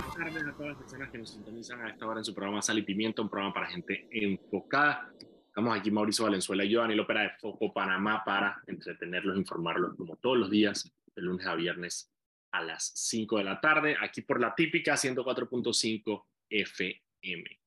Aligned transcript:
buenas 0.00 0.14
tardes 0.16 0.46
a 0.46 0.56
todas 0.56 0.68
las 0.68 0.78
personas 0.78 1.10
que 1.10 1.18
nos 1.18 1.30
sintonizan 1.30 1.80
a 1.82 1.90
esta 1.90 2.06
hora 2.06 2.20
en 2.20 2.24
su 2.24 2.34
programa 2.34 2.62
Sal 2.62 2.78
y 2.78 2.82
Pimienta, 2.82 3.22
un 3.22 3.28
programa 3.28 3.52
para 3.52 3.66
gente 3.66 4.08
enfocada. 4.10 5.12
Estamos 5.46 5.76
aquí 5.76 5.90
Mauricio 5.90 6.24
Valenzuela 6.24 6.64
y 6.64 6.70
yo, 6.70 6.80
Daniel 6.80 7.00
Ópera 7.00 7.22
de 7.22 7.30
Foco 7.40 7.72
Panamá, 7.72 8.22
para 8.24 8.62
entretenerlos, 8.66 9.36
informarlos 9.36 9.96
como 9.96 10.16
todos 10.16 10.38
los 10.38 10.50
días, 10.50 10.90
de 11.14 11.22
lunes 11.22 11.46
a 11.46 11.54
viernes 11.54 12.10
a 12.52 12.62
las 12.62 12.92
5 12.94 13.38
de 13.38 13.44
la 13.44 13.60
tarde, 13.60 13.96
aquí 14.00 14.22
por 14.22 14.40
la 14.40 14.54
típica 14.54 14.94
104.5 14.94 16.24
FM. 16.48 17.60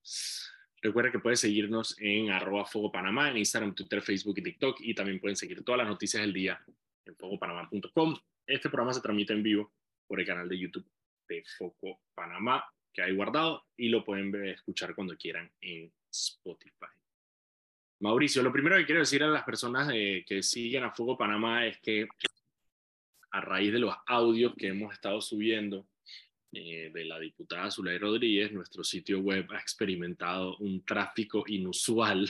Recuerda 0.82 1.12
que 1.12 1.20
puedes 1.20 1.40
seguirnos 1.40 1.96
en 2.00 2.32
arroba 2.32 2.66
Panamá, 2.92 3.30
en 3.30 3.38
Instagram, 3.38 3.76
Twitter, 3.76 4.02
Facebook 4.02 4.38
y 4.40 4.44
TikTok, 4.44 4.78
y 4.82 4.96
también 4.96 5.20
pueden 5.20 5.36
seguir 5.36 5.64
todas 5.64 5.80
las 5.80 5.88
noticias 5.88 6.22
del 6.22 6.34
día 6.34 6.60
en 7.06 7.16
fogopanamá.com. 7.16 8.16
Este 8.48 8.70
programa 8.70 8.94
se 8.94 9.02
transmite 9.02 9.34
en 9.34 9.44
vivo 9.44 9.72
por 10.08 10.20
el 10.20 10.26
canal 10.26 10.50
de 10.50 10.58
YouTube 10.58 10.86
de 11.34 11.44
Foco 11.58 12.02
Panamá 12.14 12.64
que 12.94 13.02
hay 13.02 13.16
guardado 13.16 13.66
y 13.76 13.90
lo 13.90 14.04
pueden 14.04 14.34
escuchar 14.46 14.94
cuando 14.94 15.18
quieran 15.18 15.52
en 15.62 15.92
Spotify. 16.12 16.86
Mauricio, 18.02 18.44
lo 18.44 18.52
primero 18.52 18.78
que 18.78 18.86
quiero 18.86 19.02
decir 19.02 19.24
a 19.24 19.28
las 19.28 19.44
personas 19.44 19.90
eh, 19.94 20.24
que 20.28 20.44
siguen 20.44 20.84
a 20.84 20.92
Foco 20.92 21.18
Panamá 21.18 21.66
es 21.66 21.80
que 21.80 22.08
a 23.32 23.42
raíz 23.42 23.74
de 23.74 23.80
los 23.80 23.96
audios 24.06 24.54
que 24.56 24.68
hemos 24.68 24.94
estado 24.94 25.22
subiendo 25.22 25.88
eh, 26.52 26.92
de 26.94 27.06
la 27.06 27.20
diputada 27.20 27.72
Zulay 27.72 27.98
Rodríguez, 27.98 28.52
nuestro 28.52 28.84
sitio 28.84 29.20
web 29.20 29.48
ha 29.52 29.60
experimentado 29.60 30.58
un 30.58 30.86
tráfico 30.86 31.44
inusual 31.48 32.30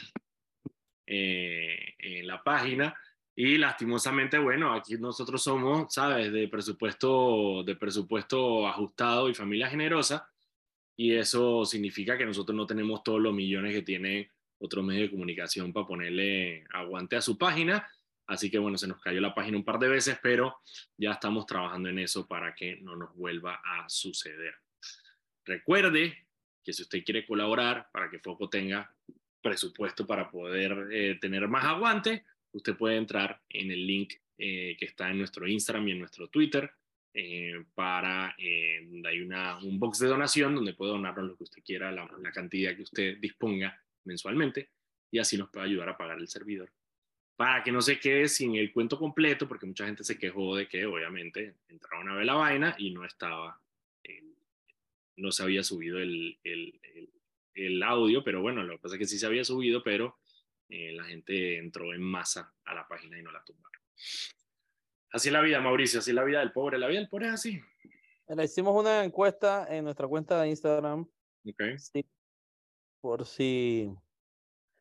eh, 1.05 1.95
en 1.97 2.25
la 2.25 2.41
página 2.41 2.95
y 3.36 3.58
lastimosamente, 3.58 4.38
bueno, 4.38 4.73
aquí 4.73 4.96
nosotros 4.96 5.42
somos, 5.42 5.94
¿sabes?, 5.94 6.32
de 6.32 6.48
presupuesto, 6.48 7.64
de 7.64 7.76
presupuesto 7.76 8.68
ajustado 8.68 9.30
y 9.30 9.34
familia 9.34 9.70
generosa, 9.70 10.30
y 10.96 11.16
eso 11.16 11.66
significa 11.66 12.18
que 12.18 12.26
nosotros 12.26 12.56
no 12.56 12.68
tenemos 12.68 13.04
todos 13.04 13.20
los 13.20 13.34
millones 13.34 13.73
que 13.73 13.81
tiene 13.81 14.30
otro 14.59 14.84
medio 14.84 15.02
de 15.02 15.09
comunicación 15.09 15.73
para 15.73 15.88
ponerle 15.88 16.64
aguante 16.72 17.16
a 17.16 17.22
su 17.22 17.38
página. 17.38 17.88
Así 18.28 18.50
que 18.50 18.59
bueno, 18.59 18.78
se 18.78 18.88
nos 18.88 19.02
cayó 19.02 19.20
la 19.20 19.34
página 19.34 19.58
un 19.58 19.66
par 19.66 19.80
de 19.80 19.90
veces, 19.90 20.18
pero 20.22 20.62
ya 20.97 21.14
estamos 21.14 21.45
trabajando 21.45 21.90
en 21.90 22.00
eso 22.00 22.28
para 22.28 22.56
que 22.56 22.78
no 22.78 22.95
nos 22.95 23.14
vuelva 23.16 23.62
a 23.66 23.90
suceder. 23.90 24.56
Recuerde 25.45 26.28
que 26.64 26.72
si 26.72 26.84
usted 26.84 27.03
quiere 27.03 27.25
colaborar 27.25 27.90
para 27.92 28.09
que 28.09 28.20
Foco 28.20 28.50
tenga 28.50 28.95
presupuesto 29.42 30.08
para 30.08 30.31
poder 30.31 30.88
eh, 30.92 31.18
tener 31.20 31.50
más 31.50 31.66
aguante, 31.66 32.23
usted 32.54 32.76
puede 32.76 32.98
entrar 32.98 33.42
en 33.50 33.72
el 33.72 33.86
link 33.86 34.14
eh, 34.38 34.76
que 34.80 34.86
está 34.86 35.09
en 35.09 35.18
nuestro 35.20 35.48
Instagram 35.48 35.88
y 35.88 35.92
en 35.92 36.00
nuestro 36.00 36.28
Twitter. 36.28 36.72
Eh, 37.14 37.66
para, 37.76 38.34
eh, 38.40 38.90
hay 39.06 39.22
una, 39.22 39.58
un 39.59 39.80
box 39.80 40.00
de 40.00 40.08
donación 40.08 40.56
donde 40.56 40.74
puede 40.74 40.92
donarnos 40.92 41.28
lo 41.28 41.38
que 41.38 41.44
usted 41.44 41.62
quiera, 41.64 41.92
la, 41.92 42.08
cantidad 42.34 42.76
que 42.76 42.81
usted 42.81 43.18
disponga 43.20 43.80
mensualmente, 44.06 44.72
y 45.12 45.20
así 45.20 45.38
nos 45.38 45.50
puede 45.52 45.68
ayudar 45.68 45.90
a 45.90 45.98
pagar 45.98 46.18
el 46.18 46.28
servidor. 46.28 46.72
Para 47.36 47.64
que 47.64 47.72
no 47.72 47.81
se 47.81 48.00
quede 48.00 48.28
sin 48.28 48.56
el 48.56 48.72
cuento 48.72 48.98
completo, 48.98 49.48
porque 49.48 49.68
mucha 49.68 49.86
gente 49.86 50.04
se 50.04 50.18
quejó 50.18 50.56
de 50.56 50.68
que 50.68 50.86
obviamente 50.86 51.56
entraba 51.68 52.02
una 52.02 52.16
vez 52.16 52.26
la 52.26 52.34
vaina 52.34 52.76
y 52.80 52.92
no 52.92 53.06
estaba, 53.06 53.59
no 55.18 55.31
se 55.31 55.44
había 55.44 55.64
subido 55.64 56.00
el, 56.00 56.40
el, 56.44 56.80
el, 56.96 57.09
el, 57.54 57.84
audio, 57.84 58.24
pero 58.24 58.42
bueno, 58.42 58.64
lo 58.64 58.74
que 58.74 58.81
pasa 58.81 58.96
es 58.96 59.00
que 59.00 59.06
sí 59.06 59.20
se 59.20 59.28
había 59.28 59.44
subido, 59.44 59.84
pero 59.84 60.18
eh, 60.75 60.91
la 60.91 61.03
gente 61.03 61.59
entró 61.59 61.93
en 61.93 62.02
masa 62.02 62.52
a 62.66 62.73
la 62.73 62.88
página 62.88 63.19
y 63.19 63.21
no 63.21 63.31
la 63.31 63.43
tumbaron. 63.43 63.79
Así 65.11 65.29
es 65.29 65.33
la 65.33 65.41
vida, 65.41 65.61
Mauricio, 65.61 65.99
así 65.99 66.09
es 66.09 66.16
la 66.16 66.23
vida 66.23 66.39
del 66.39 66.52
pobre. 66.52 66.79
La 66.79 66.88
vida 66.88 66.97
del 66.97 67.09
pobre 67.09 67.27
es 67.27 67.33
así. 67.33 67.61
Le 68.27 68.43
hicimos 68.43 68.75
una 68.75 69.03
encuesta 69.03 69.67
en 69.69 69.83
nuestra 69.83 70.07
cuenta 70.07 70.41
de 70.41 70.49
Instagram. 70.49 71.07
Okay. 71.47 71.77
Sí, 71.77 72.03
por 73.01 73.23
si, 73.23 73.94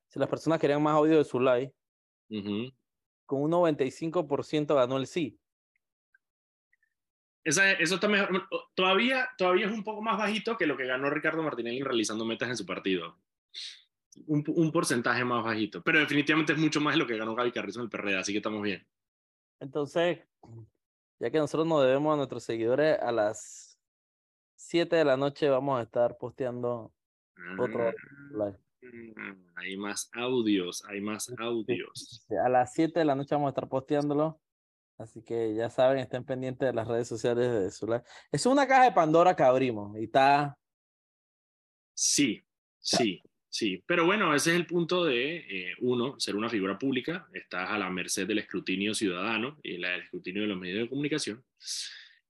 si 0.09 0.19
las 0.19 0.31
personas 0.31 0.59
querían 0.59 0.83
más 0.83 0.95
audio 0.95 1.19
de 1.19 1.25
su 1.25 1.39
live. 1.39 1.75
Uh 2.31 2.37
-huh. 2.37 2.75
Con 3.27 3.43
un 3.43 3.51
95% 3.51 4.75
ganó 4.75 4.97
el 4.97 5.07
sí. 5.07 5.39
Esa, 7.45 7.71
eso 7.73 7.97
está 7.97 8.09
mejor. 8.09 8.49
Todavía, 8.75 9.29
todavía 9.37 9.67
es 9.67 9.73
un 9.73 9.85
poco 9.85 10.01
más 10.01 10.17
bajito 10.17 10.57
que 10.57 10.65
lo 10.65 10.75
que 10.75 10.87
ganó 10.87 11.11
Ricardo 11.11 11.43
Martinelli 11.43 11.83
realizando 11.83 12.25
metas 12.25 12.49
en 12.49 12.57
su 12.57 12.65
partido 12.65 13.19
un, 14.27 14.45
un, 14.47 14.73
porcentaje 14.73 15.25
más 15.25 15.45
bajito, 15.45 15.83
pero 15.83 15.99
definitivamente 15.99 16.53
es 16.53 16.59
mucho 16.59 16.81
más 16.81 16.95
de 16.95 16.99
lo 16.99 17.07
que 17.07 17.17
ganó 17.17 17.35
Gaby 17.35 17.53
Carrizo 17.53 17.81
en 17.81 17.85
el 17.85 17.91
PRD, 17.91 18.17
así 18.17 18.33
que 18.33 18.39
estamos 18.39 18.63
bien. 18.63 18.87
Entonces, 19.61 20.21
ya 21.19 21.31
que 21.31 21.39
nosotros 21.39 21.67
nos 21.67 21.85
debemos 21.85 22.13
a 22.13 22.17
nuestros 22.17 22.43
seguidores, 22.43 22.99
a 23.01 23.13
las 23.13 23.79
7 24.57 24.97
de 24.97 25.05
la 25.05 25.17
noche 25.17 25.49
vamos 25.49 25.79
a 25.79 25.83
estar 25.83 26.17
posteando 26.19 26.93
otro 27.59 27.93
live. 28.33 28.59
Hay 29.55 29.77
más 29.77 30.11
audios, 30.15 30.85
hay 30.87 31.01
más 31.01 31.33
audios. 31.39 32.27
A 32.45 32.49
las 32.49 32.73
7 32.73 32.99
de 32.99 33.05
la 33.05 33.15
noche 33.15 33.35
vamos 33.35 33.49
a 33.49 33.51
estar 33.51 33.69
posteándolo. 33.69 34.41
Así 34.99 35.23
que 35.23 35.55
ya 35.55 35.71
saben, 35.71 35.99
estén 35.99 36.25
pendientes 36.25 36.69
de 36.69 36.73
las 36.73 36.87
redes 36.87 37.09
sociales 37.09 37.81
de 37.81 37.87
live. 37.87 38.05
Es 38.31 38.47
una 38.47 38.67
caja 38.67 38.85
de 38.85 38.93
Pandora 38.93 39.35
que 39.35 39.43
abrimos 39.43 39.97
y 39.99 40.05
está. 40.05 40.57
Sí, 41.95 42.45
sí. 42.79 43.23
Sí, 43.53 43.85
pero 43.85 44.07
bueno, 44.07 44.35
ese 44.35 44.53
es 44.53 44.57
el 44.57 44.65
punto 44.65 45.05
de, 45.05 45.37
eh, 45.37 45.75
uno, 45.81 46.19
ser 46.19 46.37
una 46.37 46.49
figura 46.49 46.79
pública, 46.79 47.29
estás 47.35 47.69
a 47.69 47.77
la 47.77 47.91
merced 47.91 48.27
del 48.27 48.39
escrutinio 48.39 48.95
ciudadano 48.95 49.59
y 49.63 49.75
el 49.75 49.85
escrutinio 49.85 50.41
de 50.41 50.49
los 50.49 50.59
medios 50.59 50.79
de 50.79 50.89
comunicación. 50.89 51.45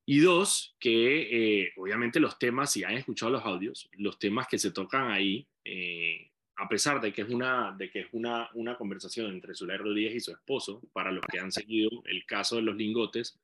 Y 0.05 0.19
dos, 0.19 0.75
que 0.81 1.63
eh, 1.63 1.73
obviamente 1.77 2.19
los 2.19 2.41
temas, 2.41 2.73
si 2.73 2.83
han 2.83 2.95
escuchado 2.95 3.31
los 3.31 3.45
audios, 3.45 3.89
los 3.93 4.19
temas 4.19 4.49
que 4.49 4.59
se 4.59 4.73
tocan 4.73 5.13
ahí, 5.13 5.47
eh, 5.65 6.33
a 6.57 6.69
pesar 6.69 7.01
de 7.01 7.13
que 7.13 7.23
es 7.23 7.29
una, 7.29 7.73
de 7.79 7.89
que 7.89 8.01
es 8.01 8.09
una, 8.11 8.51
una 8.55 8.77
conversación 8.77 9.31
entre 9.31 9.55
Zulay 9.55 9.77
Rodríguez 9.77 10.17
y 10.17 10.21
su 10.21 10.33
esposo, 10.33 10.83
para 10.93 11.13
los 11.13 11.25
que 11.31 11.39
han 11.39 11.53
seguido 11.53 12.03
el 12.07 12.27
caso 12.27 12.57
de 12.57 12.63
los 12.63 12.75
lingotes, 12.75 13.39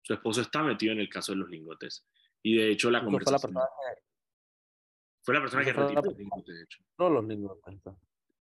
su 0.00 0.14
esposo 0.14 0.40
está 0.40 0.62
metido 0.62 0.94
en 0.94 1.00
el 1.00 1.10
caso 1.10 1.32
de 1.32 1.38
los 1.40 1.50
lingotes. 1.50 2.06
Y 2.42 2.56
de 2.56 2.70
hecho 2.70 2.90
la 2.90 3.04
conversación... 3.04 3.52
La 3.52 3.68
fue 5.28 5.34
la 5.34 5.42
persona 5.42 5.62
que 5.62 5.74
retiró 5.74 6.00
los 6.00 6.16
lingotes, 6.16 6.56
de 6.56 6.62
hecho. 6.62 6.78
Todos 6.96 7.12
los 7.12 7.24
lingotes. 7.26 7.74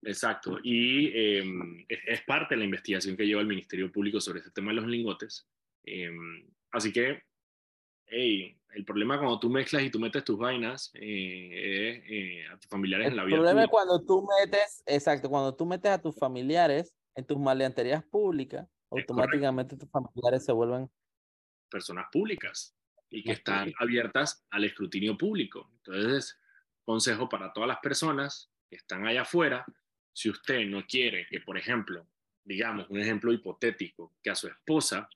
Exacto. 0.03 0.59
Y 0.62 1.07
eh, 1.16 1.44
es, 1.90 2.22
parte 2.28 2.53
de 2.53 2.59
la 2.59 2.66
investigación 2.66 3.18
que 3.18 3.25
lleva 3.25 3.41
el 3.41 3.47
Ministerio 3.47 3.91
Público 3.91 4.22
sobre 4.22 4.38
este 4.38 4.51
tema 4.51 4.69
de 4.69 4.75
los 4.75 4.85
lingotes. 4.85 5.50
Eh, 5.84 6.12
así 6.69 6.94
que, 6.94 7.23
hey, 8.06 8.56
el 8.75 8.85
problema 8.85 9.18
cuando 9.18 9.40
tú 9.40 9.50
mezclas 9.50 9.81
y 9.81 9.90
tú 9.90 10.00
metes 10.00 10.23
tus 10.23 10.38
vainas 10.38 10.91
eh, 10.94 12.03
eh 12.07 12.47
a 12.53 12.59
tus 12.59 12.69
familiares 12.69 13.07
el 13.07 13.13
en 13.13 13.17
la 13.17 13.23
vida 13.23 13.38
El 13.38 13.41
problema 13.41 13.63
es 13.63 13.69
cuando 13.69 14.06
tú 14.06 14.28
metes, 14.40 14.84
exacto, 14.85 15.28
cuando 15.28 15.56
tú 15.56 15.66
metes 15.66 15.91
a 15.91 16.00
tus 16.00 16.16
familiares 16.16 16.94
en 17.16 17.25
tus 17.25 17.40
maleanterías 17.40 18.03
públicas, 18.03 18.67
automáticamente 18.91 19.75
tus 19.75 19.90
familiares 19.90 20.46
se 20.46 20.52
vuelven 20.52 20.88
personas 21.67 22.06
públicas 22.12 22.78
y 23.09 23.23
que 23.23 23.31
están 23.31 23.73
abiertas 23.79 24.46
al 24.52 24.66
escrutinio 24.66 25.17
público. 25.17 25.72
Entonces, 25.78 26.38
consejo 26.85 27.28
para 27.28 27.51
todas 27.51 27.68
las 27.68 27.79
personas 27.79 28.50
que 28.69 28.78
están 28.78 29.06
allá 29.06 29.23
afuera, 29.23 29.66
si 30.13 30.29
usted 30.29 30.66
no 30.66 30.85
quiere 30.85 31.28
que, 31.29 31.41
por 31.41 31.57
ejemplo, 31.57 32.07
digamos, 32.44 32.90
un 32.90 33.00
ejemplo 33.00 33.34
hipotético, 33.34 34.13
que 34.23 34.29
a 34.29 34.35
su 34.35 34.47
esposa 34.47 35.09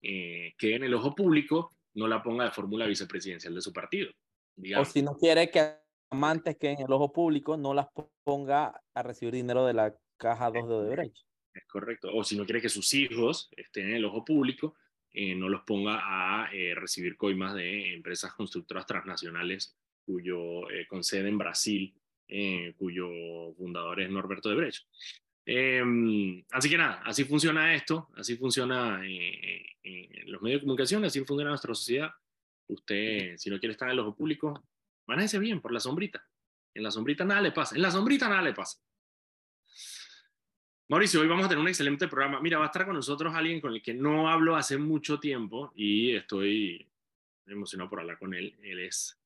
eh, 0.00 0.54
quede 0.56 0.76
en 0.76 0.84
el 0.84 0.94
ojo 0.94 1.14
público, 1.14 1.76
no 1.94 2.06
la 2.06 2.22
ponga 2.22 2.44
de 2.44 2.50
fórmula 2.52 2.86
vicepresidencial 2.86 3.54
de 3.54 3.60
su 3.60 3.72
partido. 3.72 4.10
Digamos. 4.54 4.88
O 4.88 4.92
si 4.92 5.02
no 5.02 5.16
quiere 5.16 5.50
que 5.50 5.76
amantes 6.10 6.56
queden 6.56 6.78
en 6.78 6.86
el 6.86 6.92
ojo 6.92 7.12
público, 7.12 7.56
no 7.56 7.74
las 7.74 7.88
ponga 8.24 8.80
a 8.94 9.02
recibir 9.02 9.34
dinero 9.34 9.66
de 9.66 9.74
la 9.74 9.94
caja 10.16 10.50
2 10.50 10.68
de 10.68 10.74
Odebrecht. 10.74 11.26
Es 11.52 11.66
correcto. 11.66 12.10
O 12.14 12.22
si 12.22 12.36
no 12.36 12.44
quiere 12.44 12.60
que 12.60 12.68
sus 12.68 12.92
hijos 12.94 13.50
estén 13.56 13.88
en 13.88 13.96
el 13.96 14.04
ojo 14.04 14.24
público, 14.24 14.74
eh, 15.12 15.34
no 15.34 15.48
los 15.48 15.62
ponga 15.62 16.00
a 16.02 16.50
eh, 16.52 16.74
recibir 16.74 17.16
coimas 17.16 17.54
de 17.54 17.94
empresas 17.94 18.32
constructoras 18.34 18.86
transnacionales 18.86 19.76
cuyo, 20.06 20.70
eh, 20.70 20.86
con 20.86 21.04
sede 21.04 21.28
en 21.28 21.38
Brasil, 21.38 21.94
eh, 22.28 22.74
cuyo 22.78 23.08
fundador 23.56 24.00
es 24.00 24.10
Norberto 24.10 24.48
de 24.48 24.54
Brecht. 24.54 24.84
Eh, 25.48 26.44
así 26.50 26.68
que 26.68 26.76
nada, 26.76 27.02
así 27.04 27.24
funciona 27.24 27.74
esto, 27.74 28.08
así 28.16 28.36
funciona 28.36 29.00
eh, 29.04 30.24
los 30.26 30.42
medios 30.42 30.60
de 30.60 30.64
comunicación, 30.64 31.04
así 31.04 31.24
funciona 31.24 31.50
nuestra 31.50 31.74
sociedad. 31.74 32.10
Usted, 32.66 33.36
si 33.36 33.48
no 33.48 33.60
quiere 33.60 33.72
estar 33.72 33.88
en 33.88 33.92
el 33.92 34.00
ojo 34.00 34.16
público, 34.16 34.64
manéjese 35.06 35.38
bien 35.38 35.60
por 35.60 35.72
la 35.72 35.78
sombrita. 35.78 36.26
En 36.74 36.82
la 36.82 36.90
sombrita 36.90 37.24
nada 37.24 37.40
le 37.40 37.52
pasa, 37.52 37.76
en 37.76 37.82
la 37.82 37.92
sombrita 37.92 38.28
nada 38.28 38.42
le 38.42 38.54
pasa. 38.54 38.80
Mauricio, 40.88 41.20
hoy 41.20 41.28
vamos 41.28 41.46
a 41.46 41.48
tener 41.48 41.62
un 41.62 41.68
excelente 41.68 42.08
programa. 42.08 42.40
Mira, 42.40 42.58
va 42.58 42.64
a 42.64 42.66
estar 42.66 42.84
con 42.84 42.94
nosotros 42.94 43.32
alguien 43.34 43.60
con 43.60 43.72
el 43.72 43.82
que 43.82 43.94
no 43.94 44.28
hablo 44.28 44.56
hace 44.56 44.78
mucho 44.78 45.18
tiempo 45.20 45.72
y 45.74 46.14
estoy 46.14 46.88
emocionado 47.46 47.88
por 47.90 48.00
hablar 48.00 48.18
con 48.18 48.34
él. 48.34 48.56
Él 48.62 48.80
es 48.80 49.18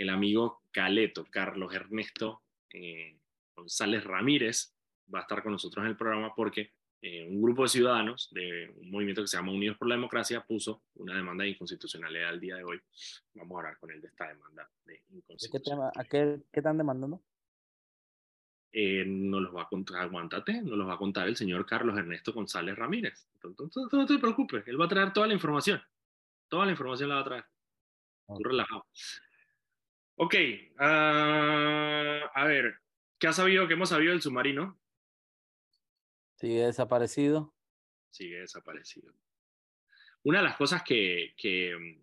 el 0.00 0.08
amigo 0.08 0.62
Caleto, 0.70 1.26
Carlos 1.30 1.74
Ernesto 1.74 2.42
eh, 2.72 3.18
González 3.54 4.02
Ramírez, 4.04 4.74
va 5.12 5.20
a 5.20 5.22
estar 5.22 5.42
con 5.42 5.52
nosotros 5.52 5.84
en 5.84 5.90
el 5.90 5.96
programa 5.96 6.34
porque 6.34 6.72
eh, 7.02 7.26
un 7.28 7.42
grupo 7.42 7.62
de 7.62 7.68
ciudadanos 7.68 8.28
de 8.30 8.72
un 8.76 8.90
movimiento 8.90 9.20
que 9.20 9.28
se 9.28 9.36
llama 9.36 9.52
Unidos 9.52 9.76
por 9.76 9.88
la 9.88 9.96
Democracia 9.96 10.42
puso 10.46 10.82
una 10.94 11.14
demanda 11.14 11.44
de 11.44 11.50
inconstitucionalidad 11.50 12.30
al 12.30 12.40
día 12.40 12.56
de 12.56 12.64
hoy. 12.64 12.80
Vamos 13.34 13.56
a 13.56 13.58
hablar 13.58 13.78
con 13.78 13.90
él 13.90 14.00
de 14.00 14.08
esta 14.08 14.28
demanda 14.28 14.70
de 14.86 15.02
inconstitucionalidad. 15.10 15.92
¿A 15.94 16.04
qué, 16.04 16.40
qué 16.50 16.60
están 16.60 16.78
demandando? 16.78 17.22
Eh, 18.72 19.04
nos 19.04 19.42
los 19.42 19.54
va 19.54 19.62
a 19.62 19.68
contar, 19.68 20.00
aguántate, 20.02 20.62
nos 20.62 20.78
los 20.78 20.88
va 20.88 20.94
a 20.94 20.98
contar 20.98 21.28
el 21.28 21.36
señor 21.36 21.66
Carlos 21.66 21.98
Ernesto 21.98 22.32
González 22.32 22.76
Ramírez. 22.76 23.28
Entonces, 23.42 23.82
no 23.92 24.06
te 24.06 24.18
preocupes, 24.18 24.66
él 24.66 24.80
va 24.80 24.86
a 24.86 24.88
traer 24.88 25.12
toda 25.12 25.26
la 25.26 25.34
información. 25.34 25.82
Toda 26.48 26.64
la 26.64 26.72
información 26.72 27.08
la 27.08 27.16
va 27.16 27.20
a 27.20 27.24
traer. 27.24 27.44
Tú 28.26 28.42
relajado. 28.44 28.86
Ok, 30.22 30.34
ah, 30.78 32.30
a 32.34 32.44
ver, 32.44 32.74
¿qué 33.18 33.26
has 33.26 33.36
sabido, 33.36 33.66
qué 33.66 33.72
hemos 33.72 33.88
sabido 33.88 34.12
del 34.12 34.20
submarino? 34.20 34.78
Sigue 36.34 36.66
desaparecido. 36.66 37.54
Sigue 38.10 38.40
desaparecido. 38.40 39.14
Una 40.24 40.40
de 40.40 40.44
las 40.44 40.58
cosas 40.58 40.82
que, 40.82 41.32
que, 41.38 42.02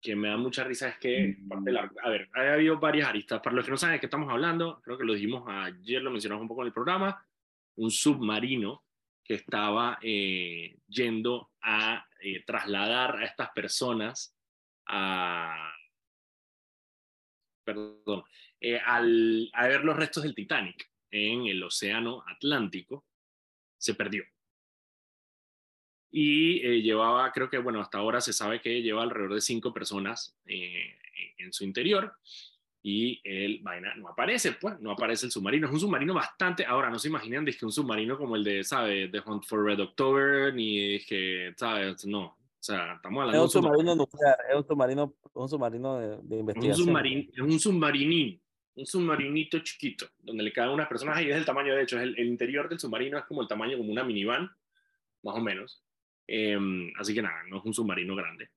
que 0.00 0.14
me 0.14 0.28
da 0.28 0.36
mucha 0.36 0.62
risa 0.62 0.90
es 0.90 0.98
que, 0.98 1.36
parte 1.48 1.72
la, 1.72 1.90
a 2.00 2.10
ver, 2.10 2.30
ha 2.32 2.52
habido 2.52 2.78
varias 2.78 3.08
aristas. 3.08 3.40
Para 3.40 3.56
los 3.56 3.64
que 3.64 3.72
no 3.72 3.76
saben 3.76 3.96
de 3.96 4.00
qué 4.00 4.06
estamos 4.06 4.30
hablando, 4.30 4.80
creo 4.80 4.96
que 4.96 5.04
lo 5.04 5.14
dijimos 5.14 5.42
ayer, 5.48 6.00
lo 6.00 6.12
mencionamos 6.12 6.42
un 6.42 6.48
poco 6.48 6.62
en 6.62 6.68
el 6.68 6.72
programa, 6.72 7.26
un 7.74 7.90
submarino 7.90 8.84
que 9.24 9.34
estaba 9.34 9.98
eh, 10.00 10.78
yendo 10.86 11.50
a 11.60 12.06
eh, 12.20 12.44
trasladar 12.44 13.16
a 13.16 13.24
estas 13.24 13.50
personas 13.50 14.32
a, 14.86 15.72
perdón, 17.74 18.24
eh, 18.60 18.78
al, 18.84 19.50
ver 19.54 19.84
los 19.84 19.96
restos 19.96 20.22
del 20.22 20.34
Titanic 20.34 20.90
en 21.10 21.46
el 21.46 21.62
Océano 21.62 22.22
Atlántico, 22.26 23.04
se 23.78 23.94
perdió. 23.94 24.24
Y 26.12 26.64
eh, 26.66 26.82
llevaba, 26.82 27.30
creo 27.32 27.48
que, 27.48 27.58
bueno, 27.58 27.80
hasta 27.80 27.98
ahora 27.98 28.20
se 28.20 28.32
sabe 28.32 28.60
que 28.60 28.82
lleva 28.82 29.02
alrededor 29.02 29.34
de 29.34 29.40
cinco 29.40 29.72
personas 29.72 30.36
eh, 30.46 30.96
en 31.38 31.52
su 31.52 31.64
interior 31.64 32.14
y 32.82 33.20
el 33.24 33.60
vaina 33.62 33.94
no 33.96 34.08
aparece, 34.08 34.52
pues, 34.52 34.80
no 34.80 34.90
aparece 34.90 35.26
el 35.26 35.32
submarino. 35.32 35.66
Es 35.66 35.72
un 35.72 35.80
submarino 35.80 36.14
bastante, 36.14 36.64
ahora 36.64 36.90
no 36.90 36.98
se 36.98 37.08
imaginan, 37.08 37.44
que 37.44 37.64
un 37.64 37.72
submarino 37.72 38.16
como 38.16 38.36
el 38.36 38.44
de, 38.44 38.64
¿sabe? 38.64 39.08
The 39.08 39.20
Hunt 39.20 39.44
for 39.44 39.64
Red 39.64 39.80
October, 39.80 40.54
ni 40.54 40.98
que, 41.00 41.52
¿sabes? 41.56 42.06
No, 42.06 42.36
o 42.60 42.62
sea, 42.62 42.96
estamos 42.96 43.22
hablando 43.22 43.38
de 43.38 43.44
un 43.44 43.50
submarino 43.50 43.96
nuclear, 43.96 44.36
es 44.50 44.54
un 44.54 44.66
submarino, 44.66 45.14
un 45.32 45.48
submarino 45.48 45.98
de, 45.98 46.36
investigación. 46.36 46.80
Un 46.80 46.86
submarino, 46.86 47.30
es 47.32 47.40
un 47.40 47.58
submarinín, 47.58 48.42
un 48.74 48.86
submarinito 48.86 49.60
chiquito, 49.60 50.06
donde 50.18 50.42
le 50.42 50.52
caen 50.52 50.68
unas 50.68 50.86
personas 50.86 51.22
y 51.22 51.30
es 51.30 51.36
el 51.36 51.46
tamaño, 51.46 51.74
de 51.74 51.82
hecho, 51.82 51.98
es 51.98 52.02
el, 52.02 52.18
interior 52.18 52.68
del 52.68 52.78
submarino 52.78 53.16
es 53.16 53.24
como 53.24 53.40
el 53.40 53.48
tamaño 53.48 53.78
como 53.78 53.90
una 53.90 54.04
minivan, 54.04 54.54
más 55.22 55.36
o 55.36 55.40
menos. 55.40 55.82
Em, 56.26 56.92
así 56.98 57.14
que 57.14 57.22
nada, 57.22 57.44
no 57.48 57.60
es 57.60 57.64
un 57.64 57.72
submarino 57.72 58.14
grande. 58.14 58.50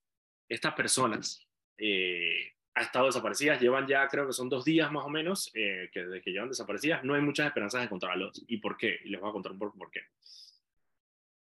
Estas 0.50 0.74
personas 0.74 1.48
eh, 1.78 2.52
han 2.74 2.84
estado 2.84 3.06
desaparecidas, 3.06 3.62
llevan 3.62 3.88
ya 3.88 4.06
creo 4.10 4.28
que 4.28 4.34
son 4.34 4.50
dos 4.50 4.66
días 4.66 4.92
más 4.92 5.06
o 5.06 5.10
menos 5.10 5.50
eh, 5.54 5.90
que 5.94 6.04
desde 6.04 6.22
que 6.22 6.32
llevan 6.32 6.50
desaparecidas, 6.50 7.06
no 7.06 7.14
hay 7.14 7.22
muchas 7.22 7.48
esperanzas 7.48 7.80
de 7.80 7.86
encontrarlos. 7.86 8.44
¿Y 8.50 8.58
por 8.58 8.76
qué? 8.76 9.00
Y 9.06 9.12
les 9.12 9.22
voy 9.22 9.30
a 9.30 9.34
contar 9.34 9.58
por, 9.58 9.74
por 9.78 9.90
qué. 9.90 10.02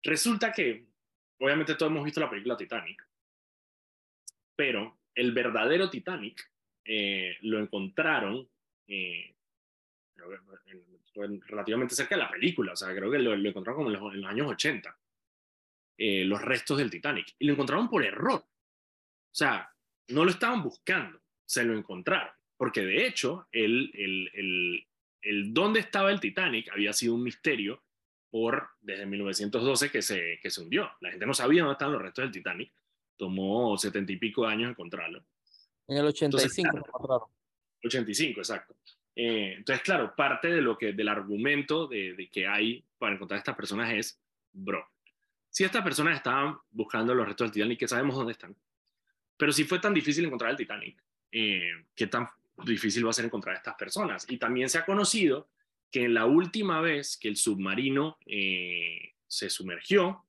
Resulta 0.04 0.52
que 0.52 0.91
obviamente 1.42 1.76
todos 1.76 1.92
hemos 1.92 2.06
visto 2.06 2.20
la 2.20 2.30
película 2.30 2.56
Titanic, 2.56 3.06
pero 4.56 5.00
el 5.16 5.32
verdadero 5.34 5.90
Titanic 5.90 6.50
eh, 6.86 7.38
lo 7.42 7.60
encontraron 7.60 8.48
eh, 8.88 9.36
relativamente 11.48 11.96
cerca 11.96 12.16
de 12.16 12.22
la 12.22 12.32
película, 12.32 12.74
o 12.74 12.76
sea, 12.76 12.96
creo 12.96 13.12
que 13.12 13.20
lo, 13.20 13.34
encontraron 13.34 13.84
como 13.84 14.14
en 14.14 14.22
los, 14.22 14.30
años 14.30 14.48
80, 14.48 14.98
eh, 15.98 16.24
los 16.26 16.42
restos 16.42 16.78
del 16.78 16.92
Titanic, 16.92 17.36
y 17.40 17.46
lo 17.46 17.54
encontraron 17.54 17.90
por 17.90 18.06
error. 18.06 18.46
O 18.46 19.34
sea, 19.36 19.74
no 20.10 20.24
lo 20.24 20.32
estaban 20.32 20.62
buscando, 20.62 21.20
se 21.44 21.64
lo 21.64 21.76
encontraron, 21.76 22.34
porque 22.56 22.82
de 22.82 23.08
hecho, 23.08 23.48
el, 23.52 23.92
el, 23.96 24.32
el, 24.34 24.88
el 25.22 25.54
dónde 25.54 25.80
estaba 25.80 26.12
el 26.12 26.20
Titanic 26.20 26.70
había 26.72 26.94
sido 26.94 27.16
un 27.16 27.24
misterio 27.24 27.84
por 28.32 28.70
desde 28.82 29.06
1912 29.06 29.92
que 29.92 30.02
se, 30.02 30.40
que 30.42 30.50
se 30.50 30.62
hundió. 30.62 30.90
La 31.02 31.12
gente 31.12 31.26
no 31.26 31.34
sabía 31.34 31.62
dónde 31.62 31.74
estaban 31.74 31.94
los 31.94 32.02
restos 32.02 32.24
del 32.24 32.32
Titanic. 32.32 32.72
Tomó 33.18 33.78
setenta 33.78 34.12
y 34.12 34.18
pico 34.18 34.48
de 34.48 34.54
años 34.54 34.72
encontrarlo. 34.72 35.24
En 35.88 35.98
el 35.98 36.06
85 36.06 36.78
encontraron. 36.78 37.28
85, 37.84 38.40
exacto. 38.40 38.76
Eh, 39.16 39.56
entonces, 39.58 39.84
claro, 39.84 40.16
parte 40.16 40.48
de 40.48 40.62
lo 40.62 40.78
que, 40.78 40.94
del 40.94 41.10
argumento 41.10 41.88
de, 41.88 42.14
de, 42.14 42.30
que 42.30 42.48
hay 42.48 42.84
para 42.98 43.14
encontrar 43.14 43.38
a 43.38 43.40
estas 43.40 43.56
personas 43.56 43.92
es, 43.94 44.20
bro, 44.54 44.88
si 45.50 45.66
estas 45.66 45.84
personas 45.84 46.16
estaban 46.16 46.58
buscando 46.70 47.14
los 47.14 47.28
restos 47.28 47.48
del 47.48 47.52
Titanic, 47.52 47.80
que 47.80 47.88
sabemos 47.88 48.16
dónde 48.16 48.32
están, 48.32 48.56
pero 49.36 49.52
si 49.52 49.66
fue 49.66 49.80
tan 49.80 49.94
difícil 49.94 50.24
encontrar 50.24 50.52
el 50.52 50.58
Titanic, 50.58 51.04
eh, 51.32 51.86
¿qué 51.94 52.08
tan 52.08 52.28
difícil 52.64 53.06
va 53.06 53.10
a 53.10 53.14
ser 53.14 53.26
encontrar 53.26 53.56
a 53.56 53.58
estas 53.58 53.76
personas? 53.76 54.26
Y 54.30 54.38
también 54.38 54.70
se 54.70 54.78
ha 54.78 54.86
conocido 54.86 55.50
que 55.92 56.06
en 56.06 56.14
la 56.14 56.26
última 56.26 56.80
vez 56.82 57.18
que 57.18 57.28
el 57.28 57.36
submarino 57.36 58.18
eh, 58.26 59.14
se 59.28 59.50
sumergió, 59.50 60.26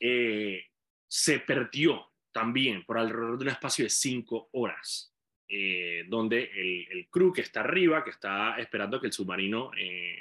eh, 0.00 0.64
se 1.06 1.40
perdió 1.40 2.12
también 2.32 2.84
por 2.84 2.98
alrededor 2.98 3.38
de 3.38 3.44
un 3.44 3.50
espacio 3.50 3.84
de 3.84 3.90
cinco 3.90 4.48
horas, 4.52 5.14
eh, 5.48 6.04
donde 6.08 6.50
el, 6.54 6.88
el, 6.90 7.08
crew 7.08 7.32
que 7.32 7.42
está 7.42 7.60
arriba, 7.60 8.04
que 8.04 8.10
está 8.10 8.58
esperando 8.58 9.00
que 9.00 9.08
el 9.08 9.12
submarino 9.12 9.70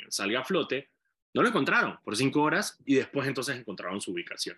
salga 0.10 0.42
a 0.42 0.46
flote, 0.46 0.90
no 1.34 1.42
lo 1.42 1.50
encontraron 1.50 2.00
por 2.04 2.16
cinco 2.16 2.42
horas 2.42 2.82
y 2.86 2.96
después 2.96 3.28
entonces 3.28 3.58
encontraron 3.58 4.02
su 4.02 4.12
ubicación. 4.12 4.58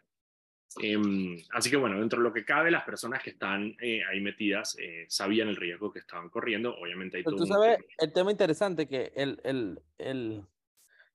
Em, 0.77 1.38
así 1.51 1.69
que 1.69 1.77
bueno, 1.77 2.00
dentro 2.00 2.19
de 2.19 2.24
lo 2.24 2.33
que 2.33 2.45
cabe, 2.45 2.69
las 2.69 2.83
personas 2.83 3.24
que 3.24 3.31
están 3.31 3.75
eh, 3.81 4.01
ahí 4.06 4.21
metidas 4.21 4.77
eh, 4.80 5.06
sabían 5.10 5.48
el 5.48 5.56
riesgo 5.56 5.92
que 5.92 6.00
estaban 6.00 6.30
corriendo. 6.30 6.75
Obviamente 6.77 7.18
hay 7.18 7.24
todo 7.24 7.38
Tú 7.38 7.45
sabes, 7.48 7.80
el 7.98 8.13
tema 8.13 8.31
interesante 8.31 8.88
que 8.88 9.12
el, 9.16 9.42
el, 9.44 9.81
el, 9.98 10.44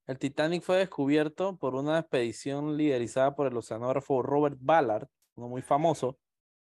el, 0.06 0.19
Titanic 0.19 0.62
fue 0.62 0.79
descubierto 0.79 1.56
por 1.56 1.77
una 1.77 2.01
expedición 2.01 2.77
liderizada 2.77 3.35
por 3.37 3.47
el 3.47 3.56
oceanógrafo 3.56 4.23
Robert 4.23 4.59
Ballard, 4.61 5.09
uno 5.37 5.49
muy 5.49 5.62
famoso, 5.62 6.19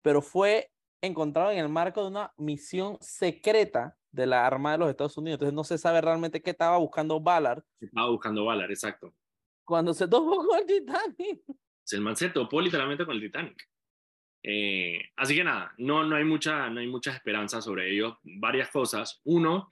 pero 0.02 0.22
fue 0.22 0.70
encontrado 1.02 1.50
en 1.50 1.58
el 1.58 1.68
marco 1.68 2.02
de 2.02 2.08
una 2.08 2.32
misión 2.38 2.96
secreta 3.00 3.96
de 4.10 4.26
la 4.26 4.46
Armada 4.46 4.76
de 4.76 4.78
los 4.80 4.90
Estados 4.90 5.16
Unidos. 5.18 5.36
Entonces 5.36 5.54
no 5.54 5.64
se 5.64 5.76
sabe 5.76 6.00
realmente 6.00 6.42
qué 6.42 6.50
estaba 6.50 6.78
buscando 6.78 7.20
Ballard. 7.20 7.62
Estaba 7.80 8.08
buscando 8.08 8.46
Ballard, 8.46 8.70
exacto. 8.70 9.14
Cuando 9.64 9.92
se 9.92 10.08
topó 10.08 10.44
con 10.46 10.58
el 10.58 10.66
Titanic 10.66 11.42
el 11.92 12.00
man 12.02 12.16
se 12.16 12.30
topó 12.30 12.60
literalmente 12.60 13.04
con 13.04 13.16
el 13.16 13.22
Titanic. 13.22 13.68
Eh, 14.42 15.10
así 15.16 15.34
que 15.34 15.44
nada, 15.44 15.74
no, 15.78 16.04
no, 16.04 16.16
hay 16.16 16.24
mucha, 16.24 16.70
no 16.70 16.80
hay 16.80 16.86
mucha 16.86 17.12
esperanza 17.12 17.60
sobre 17.60 17.90
ello. 17.90 18.18
Varias 18.22 18.70
cosas. 18.70 19.20
Uno, 19.24 19.70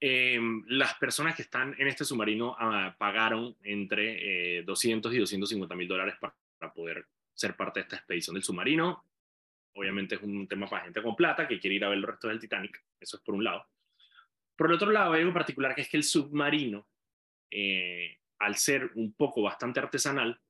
em, 0.00 0.64
las 0.68 0.94
personas 0.94 1.34
que 1.34 1.42
están 1.42 1.74
en 1.78 1.88
este 1.88 2.04
submarino 2.04 2.56
ah, 2.58 2.94
pagaron 2.98 3.56
entre 3.62 4.62
200 4.64 5.12
eh, 5.12 5.16
y 5.16 5.18
250 5.18 5.74
mil 5.74 5.88
dólares 5.88 6.14
para, 6.20 6.34
poder 6.74 7.08
ser 7.34 7.56
parte 7.56 7.80
de 7.80 7.84
esta 7.84 7.96
expedición 7.96 8.34
del 8.34 8.44
submarino. 8.44 9.04
Obviamente 9.74 10.14
es 10.14 10.22
un 10.22 10.46
tema 10.46 10.68
para 10.68 10.84
gente 10.84 11.02
con 11.02 11.16
plata 11.16 11.48
que 11.48 11.58
quiere 11.58 11.76
ir 11.76 11.84
a 11.84 11.88
ver 11.88 11.98
el 11.98 12.04
resto 12.04 12.28
del 12.28 12.38
Titanic. 12.38 12.84
Eso 13.00 13.16
es 13.16 13.22
por 13.22 13.34
un 13.34 13.42
lado. 13.42 13.66
Por 14.54 14.68
el 14.68 14.74
otro 14.74 14.92
lado, 14.92 15.12
hay 15.12 15.22
algo 15.22 15.32
particular 15.32 15.74
que 15.74 15.80
es 15.80 15.88
que 15.88 15.96
el 15.96 16.04
submarino, 16.04 16.86
eh, 17.50 18.18
al 18.38 18.56
ser 18.56 18.92
un 18.94 19.12
poco 19.14 19.42
bastante 19.42 19.80
artesanal, 19.80 20.40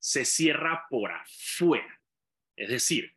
se 0.00 0.24
cierra 0.24 0.86
por 0.90 1.12
afuera. 1.12 2.00
Es 2.56 2.70
decir, 2.70 3.14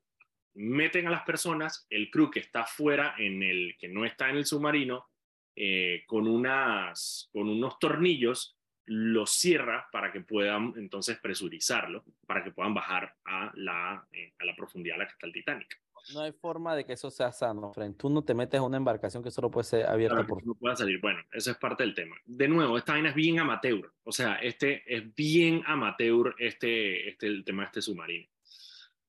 meten 0.54 1.08
a 1.08 1.12
las 1.12 1.24
personas, 1.24 1.88
el 1.90 2.12
crew 2.12 2.30
que 2.30 2.40
está 2.40 2.62
afuera, 2.62 3.16
en 3.18 3.42
el, 3.42 3.76
que 3.80 3.88
no 3.88 4.06
está 4.06 4.30
en 4.30 4.38
el 4.38 4.46
submarino, 4.46 5.08
eh, 5.56 6.04
con, 6.06 6.28
unas, 6.28 7.30
con 7.32 7.50
unos 7.50 7.80
tornillos, 7.80 8.58
lo 8.86 9.26
cierra 9.26 9.88
para 9.92 10.12
que 10.12 10.22
puedan 10.22 10.74
entonces 10.76 11.18
presurizarlo, 11.20 12.04
para 12.28 12.44
que 12.44 12.52
puedan 12.52 12.74
bajar 12.74 13.16
a 13.24 13.52
la, 13.56 14.06
eh, 14.12 14.34
a 14.38 14.46
la 14.46 14.56
profundidad 14.56 14.96
a 14.96 15.00
la 15.00 15.06
que 15.08 15.14
está 15.14 15.28
el 15.28 15.34
Titanic. 15.34 15.83
No 16.14 16.22
hay 16.22 16.32
forma 16.34 16.76
de 16.76 16.86
que 16.86 16.94
eso 16.94 17.10
sea 17.10 17.32
sano, 17.32 17.72
Frank. 17.72 17.98
Tú 17.98 18.10
no 18.10 18.24
te 18.24 18.34
metes 18.34 18.58
en 18.58 18.66
una 18.66 18.78
embarcación 18.78 19.24
que 19.24 19.32
solo 19.32 19.50
puede 19.50 19.64
ser 19.64 19.86
abierta 19.86 20.26
por... 20.26 20.46
No 20.46 20.54
pueda 20.56 20.76
salir. 20.76 21.00
Bueno, 21.00 21.22
eso 21.32 21.52
es 21.52 21.58
parte 21.58 21.84
del 21.84 21.94
tema. 21.94 22.16
De 22.26 22.48
nuevo, 22.48 22.78
esta 22.78 22.94
vaina 22.94 23.10
es 23.10 23.16
bien 23.16 23.40
amateur. 23.40 23.94
O 24.04 24.12
sea, 24.12 24.36
este 24.36 24.84
es 24.86 25.16
bien 25.16 25.64
amateur 25.66 26.36
este, 26.38 27.10
este, 27.10 27.28
el 27.28 27.46
tema 27.46 27.64
de 27.64 27.68
este 27.68 27.82
submarino. 27.82 28.28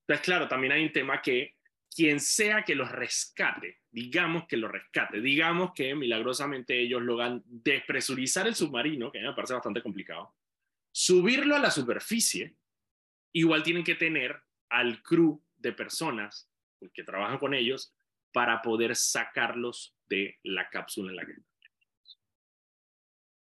Entonces, 0.06 0.24
claro, 0.24 0.46
también 0.46 0.72
hay 0.72 0.84
un 0.84 0.92
tema 0.92 1.20
que 1.20 1.56
quien 1.94 2.20
sea 2.20 2.62
que 2.62 2.74
los 2.74 2.90
rescate, 2.90 3.82
digamos 3.90 4.46
que 4.46 4.56
lo 4.56 4.68
rescate, 4.68 5.20
digamos 5.20 5.72
que 5.74 5.94
milagrosamente 5.94 6.78
ellos 6.78 7.00
logran 7.02 7.42
despresurizar 7.46 8.46
el 8.46 8.56
submarino, 8.56 9.12
que 9.12 9.20
me 9.20 9.32
parece 9.32 9.54
bastante 9.54 9.80
complicado, 9.80 10.34
subirlo 10.92 11.54
a 11.54 11.60
la 11.60 11.70
superficie, 11.70 12.56
igual 13.32 13.62
tienen 13.62 13.84
que 13.84 13.94
tener 13.94 14.40
al 14.68 15.02
crew 15.02 15.40
de 15.56 15.72
personas 15.72 16.50
que 16.92 17.04
trabajan 17.04 17.38
con 17.38 17.54
ellos 17.54 17.94
para 18.32 18.62
poder 18.62 18.96
sacarlos 18.96 19.96
de 20.06 20.38
la 20.42 20.68
cápsula 20.68 21.10
en 21.10 21.16
la 21.16 21.24
que 21.24 21.34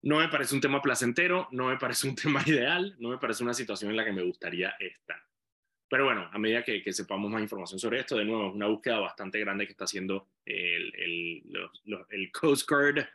No 0.03 0.19
me 0.19 0.29
parece 0.29 0.55
un 0.55 0.61
tema 0.61 0.81
placentero, 0.81 1.47
no 1.51 1.67
me 1.67 1.77
parece 1.77 2.07
un 2.07 2.15
tema 2.21 2.43
ideal, 2.45 2.95
no 2.99 3.09
me 3.09 3.17
parece 3.17 3.43
una 3.43 3.53
situación 3.53 3.91
en 3.91 3.97
la 3.97 4.05
que 4.05 4.13
me 4.13 4.23
gustaría 4.23 4.69
estar. 4.79 5.21
Pero 5.89 6.05
bueno, 6.05 6.29
a 6.31 6.37
medida 6.37 6.63
que, 6.63 6.91
sepamos 6.91 7.31
más 7.31 7.41
información 7.41 7.79
sobre 7.79 8.01
esto, 8.01 8.17
de 8.17 8.25
nuevo, 8.25 8.49
es 8.49 8.55
una 8.55 8.67
búsqueda 8.67 8.99
bastante 8.99 9.39
grande 9.39 9.65
que 9.65 9.71
está 9.71 9.85
haciendo 9.85 10.27
el, 10.45 10.93
el, 10.95 11.43
el 12.09 12.31
Coast 12.31 12.69
Guard 12.69 13.07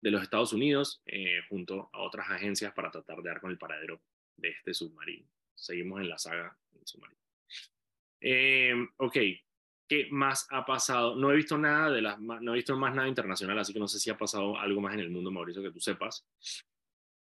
de 0.00 0.10
los 0.10 0.22
Estados 0.22 0.52
Unidos 0.52 1.02
eh, 1.06 1.40
junto 1.48 1.90
a 1.92 2.00
otras 2.00 2.30
agencias 2.30 2.72
para 2.72 2.90
tratar 2.90 3.20
de 3.20 3.28
dar 3.28 3.40
con 3.40 3.50
el 3.50 3.58
paradero 3.58 4.00
de 4.36 4.50
este 4.50 4.72
submarino. 4.74 5.26
Seguimos 5.54 6.00
en 6.00 6.08
la 6.08 6.18
saga 6.18 6.56
del 6.70 6.86
submarino. 6.86 7.20
Eh, 8.20 8.74
ok, 8.96 9.16
¿qué 9.90 10.06
más 10.12 10.46
ha 10.52 10.64
pasado? 10.64 11.16
No 11.16 11.32
he 11.32 11.34
visto 11.34 11.58
nada 11.58 11.90
de 11.90 12.00
las, 12.00 12.20
no 12.20 12.52
he 12.52 12.56
visto 12.56 12.76
más 12.76 12.94
nada 12.94 13.08
internacional, 13.08 13.58
así 13.58 13.72
que 13.72 13.80
no 13.80 13.88
sé 13.88 13.98
si 13.98 14.08
ha 14.08 14.16
pasado 14.16 14.56
algo 14.56 14.80
más 14.80 14.94
en 14.94 15.00
el 15.00 15.10
mundo, 15.10 15.32
Mauricio, 15.32 15.60
que 15.60 15.72
tú 15.72 15.80
sepas. 15.80 16.24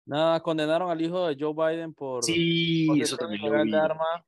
Nada, 0.05 0.39
condenaron 0.39 0.91
al 0.91 1.01
hijo 1.01 1.27
de 1.27 1.35
Joe 1.37 1.53
Biden 1.53 1.95
por. 1.95 2.23
Sí, 2.23 2.87
eso 3.01 3.17
también 3.17 3.41
lo 3.41 3.63
vi. 3.63 3.73
arma 3.73 4.23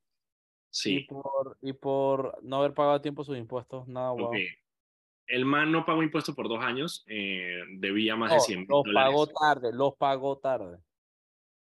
sí. 0.71 0.95
Y 0.95 1.03
por, 1.05 1.57
y 1.61 1.73
por 1.73 2.39
no 2.41 2.57
haber 2.57 2.73
pagado 2.73 2.95
a 2.95 3.01
tiempo 3.01 3.23
sus 3.23 3.37
impuestos. 3.37 3.87
Nada, 3.87 4.09
wow. 4.09 4.31
El 5.27 5.45
man 5.45 5.71
no 5.71 5.85
pagó 5.85 6.01
impuestos 6.01 6.35
por 6.35 6.49
dos 6.49 6.63
años, 6.63 7.05
eh, 7.07 7.61
debía 7.77 8.15
más 8.15 8.33
de 8.33 8.39
100 8.39 8.65
Los 8.67 8.83
pagó 8.91 9.27
tarde, 9.27 9.71
los 9.71 9.95
pagó 9.95 10.39
tarde. 10.39 10.79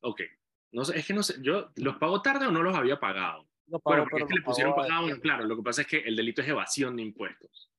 Ok. 0.03 0.23
No 0.71 0.85
sé, 0.85 1.01
es 1.01 1.07
que 1.07 1.15
no 1.15 1.25
sé, 1.25 1.35
yo 1.43 1.73
los 1.75 1.97
pagó 1.97 2.23
tarde 2.23 2.47
o 2.47 2.53
no 2.53 2.63
los 2.63 2.77
había 2.77 3.01
pagado. 3.01 3.50
Bueno, 3.85 4.07
porque 4.09 4.25
es 4.25 4.29
que 4.29 4.35
le 4.35 4.43
pusieron 4.43 4.75
pagado, 4.75 5.21
claro, 5.21 5.45
lo 5.45 5.57
que 5.57 5.63
pasa 5.63 5.83
es 5.83 5.87
que 5.87 5.99
el 5.99 6.17
delito 6.17 6.43
es 6.43 6.49
evasión 6.49 6.97
de 6.97 7.03
impuestos. 7.03 7.71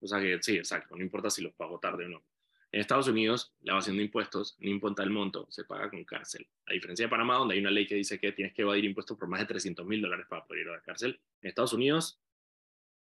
O 0.00 0.06
sea 0.06 0.20
que 0.20 0.42
sí, 0.42 0.56
exacto, 0.56 0.96
no 0.96 1.02
importa 1.02 1.30
si 1.30 1.42
los 1.42 1.54
pagó 1.54 1.78
tarde 1.78 2.06
o 2.06 2.08
no. 2.08 2.24
En 2.72 2.80
Estados 2.80 3.08
Unidos, 3.08 3.54
la 3.62 3.72
evasión 3.72 3.96
de 3.96 4.02
impuestos, 4.02 4.56
no 4.58 4.68
importa 4.68 5.02
el 5.02 5.10
monto, 5.10 5.46
se 5.50 5.64
paga 5.64 5.88
con 5.88 6.04
cárcel. 6.04 6.46
A 6.66 6.72
diferencia 6.72 7.06
de 7.06 7.10
Panamá, 7.10 7.36
donde 7.36 7.54
hay 7.54 7.60
una 7.60 7.70
ley 7.70 7.86
que 7.86 7.94
dice 7.94 8.18
que 8.18 8.32
tienes 8.32 8.52
que 8.52 8.62
evadir 8.62 8.84
impuestos 8.84 9.16
por 9.16 9.28
más 9.28 9.40
de 9.40 9.46
300 9.46 9.86
mil 9.86 10.02
dólares 10.02 10.26
para 10.28 10.44
poder 10.44 10.62
ir 10.62 10.68
a 10.68 10.72
la 10.72 10.82
cárcel, 10.82 11.20
en 11.40 11.48
Estados 11.48 11.72
Unidos, 11.72 12.20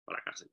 para 0.05 0.23
cárcel. 0.23 0.51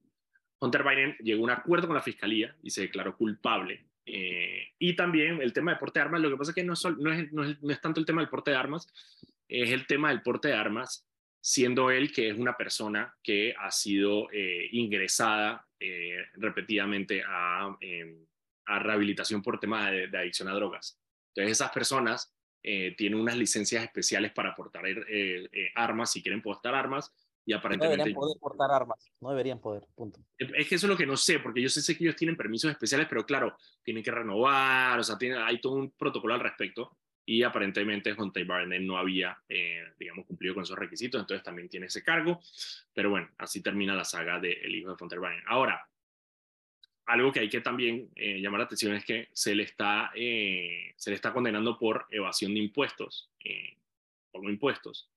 Hunter 0.60 0.84
Biden 0.84 1.16
llegó 1.20 1.42
a 1.42 1.44
un 1.46 1.50
acuerdo 1.52 1.88
con 1.88 1.96
la 1.96 2.02
fiscalía 2.02 2.56
y 2.62 2.70
se 2.70 2.82
declaró 2.82 3.16
culpable. 3.16 3.86
Eh, 4.06 4.74
y 4.80 4.96
también 4.96 5.42
el 5.42 5.54
tema 5.54 5.72
de 5.72 5.78
porte 5.78 6.00
de 6.00 6.06
armas, 6.06 6.22
lo 6.22 6.30
que 6.30 6.38
pasa 6.38 6.52
es 6.52 6.56
que 6.56 6.64
no 6.64 6.74
es, 6.74 7.32
no, 7.32 7.44
es, 7.72 7.82
tanto 7.82 8.00
el 8.00 8.06
tema 8.06 8.22
del 8.22 8.30
porte 8.30 8.52
de 8.52 8.58
armas, 8.58 8.88
es 9.48 9.72
el 9.72 9.88
tema 9.88 10.10
del 10.10 10.22
porte 10.22 10.50
de 10.50 10.56
armas, 10.56 11.08
siendo 11.42 11.92
él 11.92 12.12
que 12.12 12.30
es 12.30 12.38
una 12.38 12.56
persona 12.56 13.16
que 13.24 13.54
ha 13.58 13.72
sido 13.72 14.30
eh, 14.32 14.68
ingresada 14.72 15.66
eh, 15.80 16.18
repetidamente 16.34 17.24
a, 17.26 17.76
em, 17.80 18.26
a, 18.66 18.80
rehabilitación 18.80 19.42
por 19.42 19.60
tema 19.60 19.92
de, 19.92 20.18
adicción 20.18 20.50
a 20.50 20.54
drogas. 20.54 21.00
Entonces 21.34 21.58
esas 21.58 21.72
personas 21.72 22.36
tienen 22.62 23.16
unas 23.18 23.38
licencias 23.38 23.82
especiales 23.86 24.34
para 24.34 24.54
portar 24.54 24.84
armas 25.76 26.12
si 26.12 26.22
quieren 26.22 26.42
portar 26.42 26.76
armas 26.76 27.10
y 27.50 27.54
aparentemente... 27.54 27.98
No 27.98 28.04
deberían 28.04 28.20
poder 28.20 28.38
portar 28.40 28.72
armas, 28.72 29.12
no 29.20 29.30
deberían 29.32 29.60
poder, 29.60 29.88
punto. 29.96 30.20
Es 30.38 30.68
que 30.68 30.76
eso 30.76 30.86
es 30.86 30.90
lo 30.90 30.96
que 30.96 31.08
no 31.08 31.18
sé, 31.18 31.40
porque 31.40 31.62
yo 31.62 31.70
sé, 31.70 31.98
que 31.98 32.04
ellos 32.04 32.16
tienen 32.16 32.38
permisos 32.38 32.70
especiales, 32.70 33.08
pero 33.10 33.26
claro, 33.26 33.58
tienen 33.82 34.04
que 34.04 34.12
renovar, 34.12 35.00
o 35.00 35.04
sea, 35.04 35.18
tiene, 35.18 35.38
hay 35.38 35.60
todo 35.60 35.74
un 35.74 35.90
protocolo 35.92 36.36
al 36.36 36.42
respecto 36.42 36.98
y 37.30 37.44
aparentemente 37.44 38.12
Hunter 38.14 38.44
Biden 38.44 38.88
no 38.88 38.98
había, 38.98 39.38
eh, 39.48 39.84
digamos, 40.00 40.26
cumplido 40.26 40.56
con 40.56 40.64
esos 40.64 40.80
requisitos, 40.80 41.22
entonces 41.22 41.44
también 41.44 41.70
tiene 41.70 41.86
ese 41.86 42.02
cargo, 42.02 42.42
pero 42.92 43.12
bueno, 43.12 43.30
así 43.38 43.62
termina 43.62 43.94
la 43.94 44.04
saga 44.04 44.40
del 44.40 44.58
el 44.64 44.76
hijo 44.76 44.90
de 44.90 44.98
Hunter 45.00 45.20
Biden. 45.20 45.44
Ahora, 45.46 45.88
algo 47.06 47.32
que 47.32 47.42
hay 47.42 47.48
que 47.48 47.62
también 47.62 48.10
eh, 48.16 48.42
llamar 48.42 48.62
la 48.62 48.66
atención 48.66 48.96
es 48.96 49.06
que 49.06 49.30
se 49.32 49.54
le 49.54 49.62
está, 49.62 50.10
eh, 50.16 50.96
se 50.98 51.12
le 51.12 51.16
está 51.18 51.32
condenando 51.32 51.78
por 51.78 52.08
evasión 52.10 52.52
de 52.56 52.62
impuestos, 52.62 53.30
por 54.32 54.42
no 54.44 54.50
impuestos. 54.50 55.08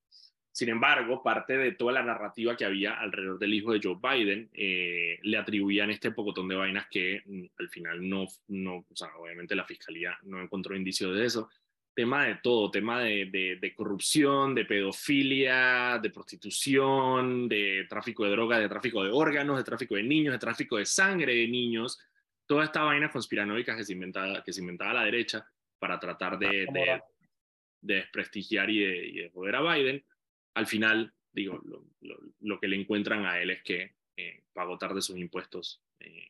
Sin 0.53 0.69
embargo, 0.69 1.23
parte 1.23 1.57
de 1.57 1.71
toda 1.71 1.93
la 1.93 2.03
narrativa 2.03 2.55
que 2.55 2.63
había 2.63 2.93
alrededor 2.93 3.39
del 3.39 3.55
hijo 3.55 3.73
de 3.73 3.79
Joe 3.81 3.97
Biden 3.99 4.51
eh, 4.53 5.17
le 5.23 5.37
atribuían 5.37 5.89
este 5.89 6.11
pocotón 6.11 6.47
de 6.47 6.55
vainas 6.55 6.85
que 6.91 7.23
mm, 7.25 7.45
al 7.57 7.69
final 7.69 8.07
no, 8.07 8.27
no, 8.49 8.85
o 8.87 8.95
sea, 8.95 9.07
obviamente 9.17 9.55
la 9.55 9.65
fiscalía 9.65 10.15
no 10.21 10.39
encontró 10.39 10.75
indicios 10.75 11.17
de 11.17 11.25
eso. 11.25 11.49
Tema 11.95 12.25
de 12.25 12.35
todo, 12.35 12.71
tema 12.71 13.01
de, 13.01 13.57
de, 13.59 13.75
corrupción, 13.75 14.55
de 14.55 14.65
pedofilia, 14.65 15.99
de 16.01 16.09
prostitución, 16.09 17.47
de 17.47 17.85
tráfico 17.87 18.23
de 18.23 18.31
drogas, 18.31 18.59
de 18.59 18.69
tráfico 18.69 19.03
de 19.03 19.11
órganos, 19.11 19.57
de 19.57 19.63
tráfico 19.63 19.95
de 19.95 20.03
niños, 20.03 20.33
de 20.33 20.39
tráfico 20.39 20.77
de 20.77 20.85
sangre 20.85 21.35
de 21.35 21.47
niños. 21.47 21.99
Toda 22.47 22.65
esta 22.65 22.81
vaina 22.81 23.11
conspiranoica 23.11 23.75
que 23.75 23.83
se 23.83 23.93
inventaba, 23.93 24.43
que 24.43 24.51
se 24.51 24.61
inventaba 24.61 24.93
la 24.93 25.05
derecha 25.05 25.47
para 25.77 25.99
tratar 25.99 26.39
de, 26.39 26.65
de, 26.73 27.01
desprestigiar 27.79 28.69
y 28.71 28.79
de, 28.79 29.07
y 29.07 29.13
de 29.19 29.29
joder 29.29 29.55
a 29.55 29.75
Biden 29.75 30.03
al 30.53 30.67
final, 30.67 31.13
digo, 31.31 31.61
lo, 32.39 32.59
que 32.59 32.67
le 32.67 32.75
encuentran 32.75 33.25
a 33.25 33.39
él 33.39 33.49
es 33.49 33.63
que 33.63 33.95
eh, 34.17 34.43
pagó 34.53 34.77
tarde 34.77 35.01
sus 35.01 35.17
impuestos 35.17 35.81
eh, 35.99 36.29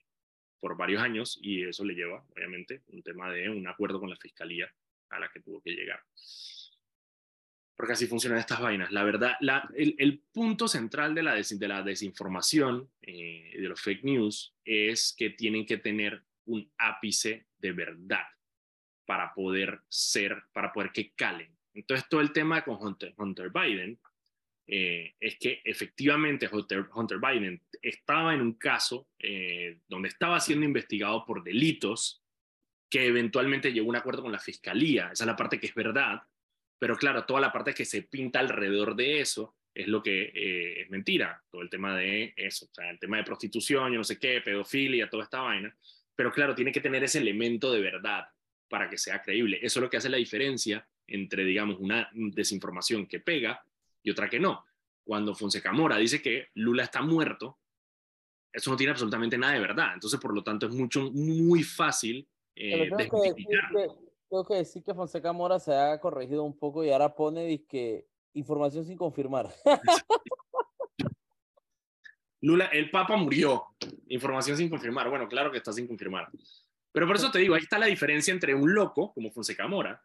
por 0.60 0.78
varios 0.78 1.02
años 1.02 1.38
y 1.42 1.64
eso 1.64 1.84
le 1.84 1.94
lleva, 1.94 2.26
obviamente, 2.36 2.84
un 2.88 3.04
tema 3.04 3.30
de 3.32 3.50
un 3.50 3.68
acuerdo 3.68 4.00
con 4.00 4.10
la 4.10 4.16
fiscalía 4.16 4.74
a 5.16 5.20
la 5.20 5.30
que 5.30 5.42
tuvo 5.42 5.62
que 5.62 5.72
llegar. 5.72 6.02
Porque 7.76 7.94
así 7.94 8.08
funcionan 8.08 8.40
estas 8.40 8.62
vainas. 8.62 8.92
La 8.92 9.04
verdad, 9.04 9.36
el, 9.76 10.24
punto 10.32 10.68
central 10.68 11.16
de 11.16 11.24
la, 11.24 11.36
de 11.36 11.68
la 11.68 11.82
desinformación 11.82 12.90
eh, 13.02 13.56
de 13.60 13.68
los 13.68 13.82
fake 13.82 14.04
news 14.04 14.56
es 14.64 15.14
que 15.18 15.32
tienen 15.32 15.66
que 15.66 15.78
tener 15.78 16.24
un 16.46 16.72
ápice 16.78 17.48
de 17.58 17.72
verdad 17.72 18.26
para 19.06 19.34
poder 19.34 19.82
ser, 19.90 20.44
para 20.54 20.72
poder 20.72 20.92
que 20.92 21.14
calen. 21.14 21.56
Entonces, 21.74 22.08
todo 22.08 22.22
el 22.22 22.32
tema 22.32 22.64
con 22.64 22.78
Hunter, 22.82 23.14
Hunter 23.18 23.50
Biden 23.50 24.00
eh, 24.66 25.16
es 25.20 25.38
que 25.40 25.62
efectivamente 25.66 26.50
Hunter, 26.50 27.20
Biden 27.20 27.62
estaba 27.82 28.34
en 28.34 28.42
un 28.42 28.54
caso 28.54 29.10
eh, 29.20 29.80
donde 29.88 30.08
estaba 30.08 30.40
siendo 30.40 30.66
investigado 30.66 31.26
por 31.26 31.44
delitos 31.44 32.23
que 32.94 33.08
eventualmente 33.08 33.74
llegó 33.74 33.88
a 33.88 33.90
un 33.90 33.96
acuerdo 33.96 34.22
con 34.22 34.32
la 34.32 34.38
fiscalía. 34.38 35.10
Esa 35.12 35.24
es 35.24 35.26
la 35.28 35.36
parte 35.36 35.60
que 35.60 35.66
es 35.66 35.74
verdad, 35.74 36.22
pero 36.78 36.96
claro, 36.96 37.26
toda 37.26 37.42
la 37.42 37.52
parte 37.52 37.74
que 37.74 37.86
se 37.86 38.04
pinta 38.04 38.38
alrededor 38.38 38.96
de 38.96 39.20
eso 39.20 39.56
es 39.74 39.88
lo 39.88 40.04
que 40.04 40.26
eh, 40.26 40.82
es 40.84 40.92
mentira. 40.92 41.42
Todo 41.50 41.64
el 41.64 41.72
tema 41.72 41.98
de 41.98 42.36
eso, 42.38 42.68
o 42.68 42.70
sea, 42.72 42.92
el 42.92 43.00
tema 43.00 43.18
de 43.18 43.24
prostitución, 43.24 43.92
yo 43.92 43.98
no 43.98 44.04
sé 44.04 44.20
qué, 44.20 44.42
pedofilia, 44.42 45.10
toda 45.10 45.24
esta 45.24 45.42
vaina. 45.42 45.76
Pero 46.16 46.32
claro, 46.32 46.54
tiene 46.54 46.72
que 46.72 46.82
tener 46.82 47.04
ese 47.04 47.18
elemento 47.18 47.74
de 47.74 47.82
verdad 47.82 48.28
para 48.70 48.88
que 48.88 49.00
sea 49.00 49.24
creíble. 49.24 49.58
Eso 49.64 49.80
es 49.80 49.82
lo 49.82 49.90
que 49.90 49.98
hace 49.98 50.10
la 50.10 50.18
diferencia 50.18 50.88
entre, 51.08 51.44
digamos, 51.46 51.80
una 51.80 52.08
desinformación 52.14 53.08
que 53.08 53.20
pega 53.20 53.66
y 54.04 54.12
otra 54.12 54.30
que 54.30 54.40
no. 54.40 54.66
Cuando 55.04 55.34
Fonseca 55.34 55.72
Mora 55.72 55.98
dice 55.98 56.22
que 56.22 56.50
Lula 56.54 56.84
está 56.84 57.02
muerto, 57.02 57.58
eso 58.52 58.70
no 58.70 58.78
tiene 58.78 58.92
absolutamente 58.92 59.36
nada 59.36 59.54
de 59.54 59.62
verdad. 59.62 59.96
Entonces, 59.96 60.20
por 60.20 60.36
lo 60.36 60.44
tanto, 60.44 60.68
es 60.68 60.72
mucho, 60.72 61.10
muy 61.12 61.64
fácil 61.64 62.28
eh, 62.56 62.90
tengo, 62.96 63.22
que 63.22 63.30
decir 63.30 63.48
que, 63.48 63.88
tengo 64.30 64.46
que 64.46 64.56
decir 64.56 64.84
que 64.84 64.94
Fonseca 64.94 65.34
Mora 65.34 65.60
se 65.60 65.74
ha 65.76 66.00
corregido 66.00 66.44
un 66.44 66.58
poco 66.58 66.84
y 66.84 66.92
ahora 66.92 67.16
pone 67.16 67.66
que 67.66 68.08
información 68.34 68.86
sin 68.86 68.98
confirmar. 68.98 69.50
Lula, 72.42 72.66
el 72.66 72.92
Papa 72.92 73.16
murió. 73.16 73.64
Información 74.10 74.58
sin 74.58 74.70
confirmar. 74.70 75.10
Bueno, 75.10 75.30
claro 75.30 75.50
que 75.50 75.58
está 75.58 75.72
sin 75.72 75.88
confirmar. 75.88 76.28
Pero 76.92 77.08
por 77.08 77.16
eso 77.16 77.32
te 77.32 77.40
digo, 77.40 77.56
ahí 77.56 77.62
está 77.62 77.80
la 77.80 77.86
diferencia 77.86 78.34
entre 78.34 78.54
un 78.54 78.74
loco 78.74 79.14
como 79.14 79.32
Fonseca 79.32 79.68
Mora 79.68 80.04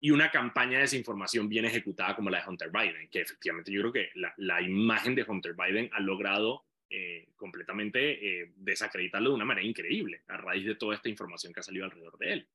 y 0.00 0.10
una 0.10 0.30
campaña 0.30 0.76
de 0.76 0.82
desinformación 0.82 1.48
bien 1.48 1.64
ejecutada 1.64 2.16
como 2.16 2.30
la 2.30 2.38
de 2.38 2.48
Hunter 2.48 2.70
Biden, 2.70 3.08
que 3.10 3.20
efectivamente 3.20 3.70
yo 3.70 3.80
creo 3.80 3.92
que 3.92 4.08
la, 4.36 4.60
imagen 4.60 5.14
de 5.14 5.24
Hunter 5.26 5.54
Biden 5.54 5.88
ha 5.92 6.00
logrado 6.00 6.64
eh, 6.96 7.32
completamente 7.34 8.42
eh, 8.42 8.52
desacreditarlo 8.54 9.30
de 9.30 9.34
una 9.34 9.44
manera 9.44 9.66
increíble 9.66 10.22
a 10.28 10.36
raíz 10.36 10.64
de 10.64 10.76
toda 10.76 10.94
esta 10.94 11.08
información 11.08 11.52
que 11.52 11.58
ha 11.58 11.64
salido 11.64 11.86
alrededor 11.86 12.16
de 12.18 12.32
él. 12.32 12.48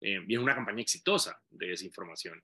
Eh, 0.00 0.24
y 0.26 0.34
es 0.34 0.40
una 0.40 0.54
campaña 0.54 0.80
exitosa 0.80 1.38
de 1.50 1.66
desinformación, 1.66 2.42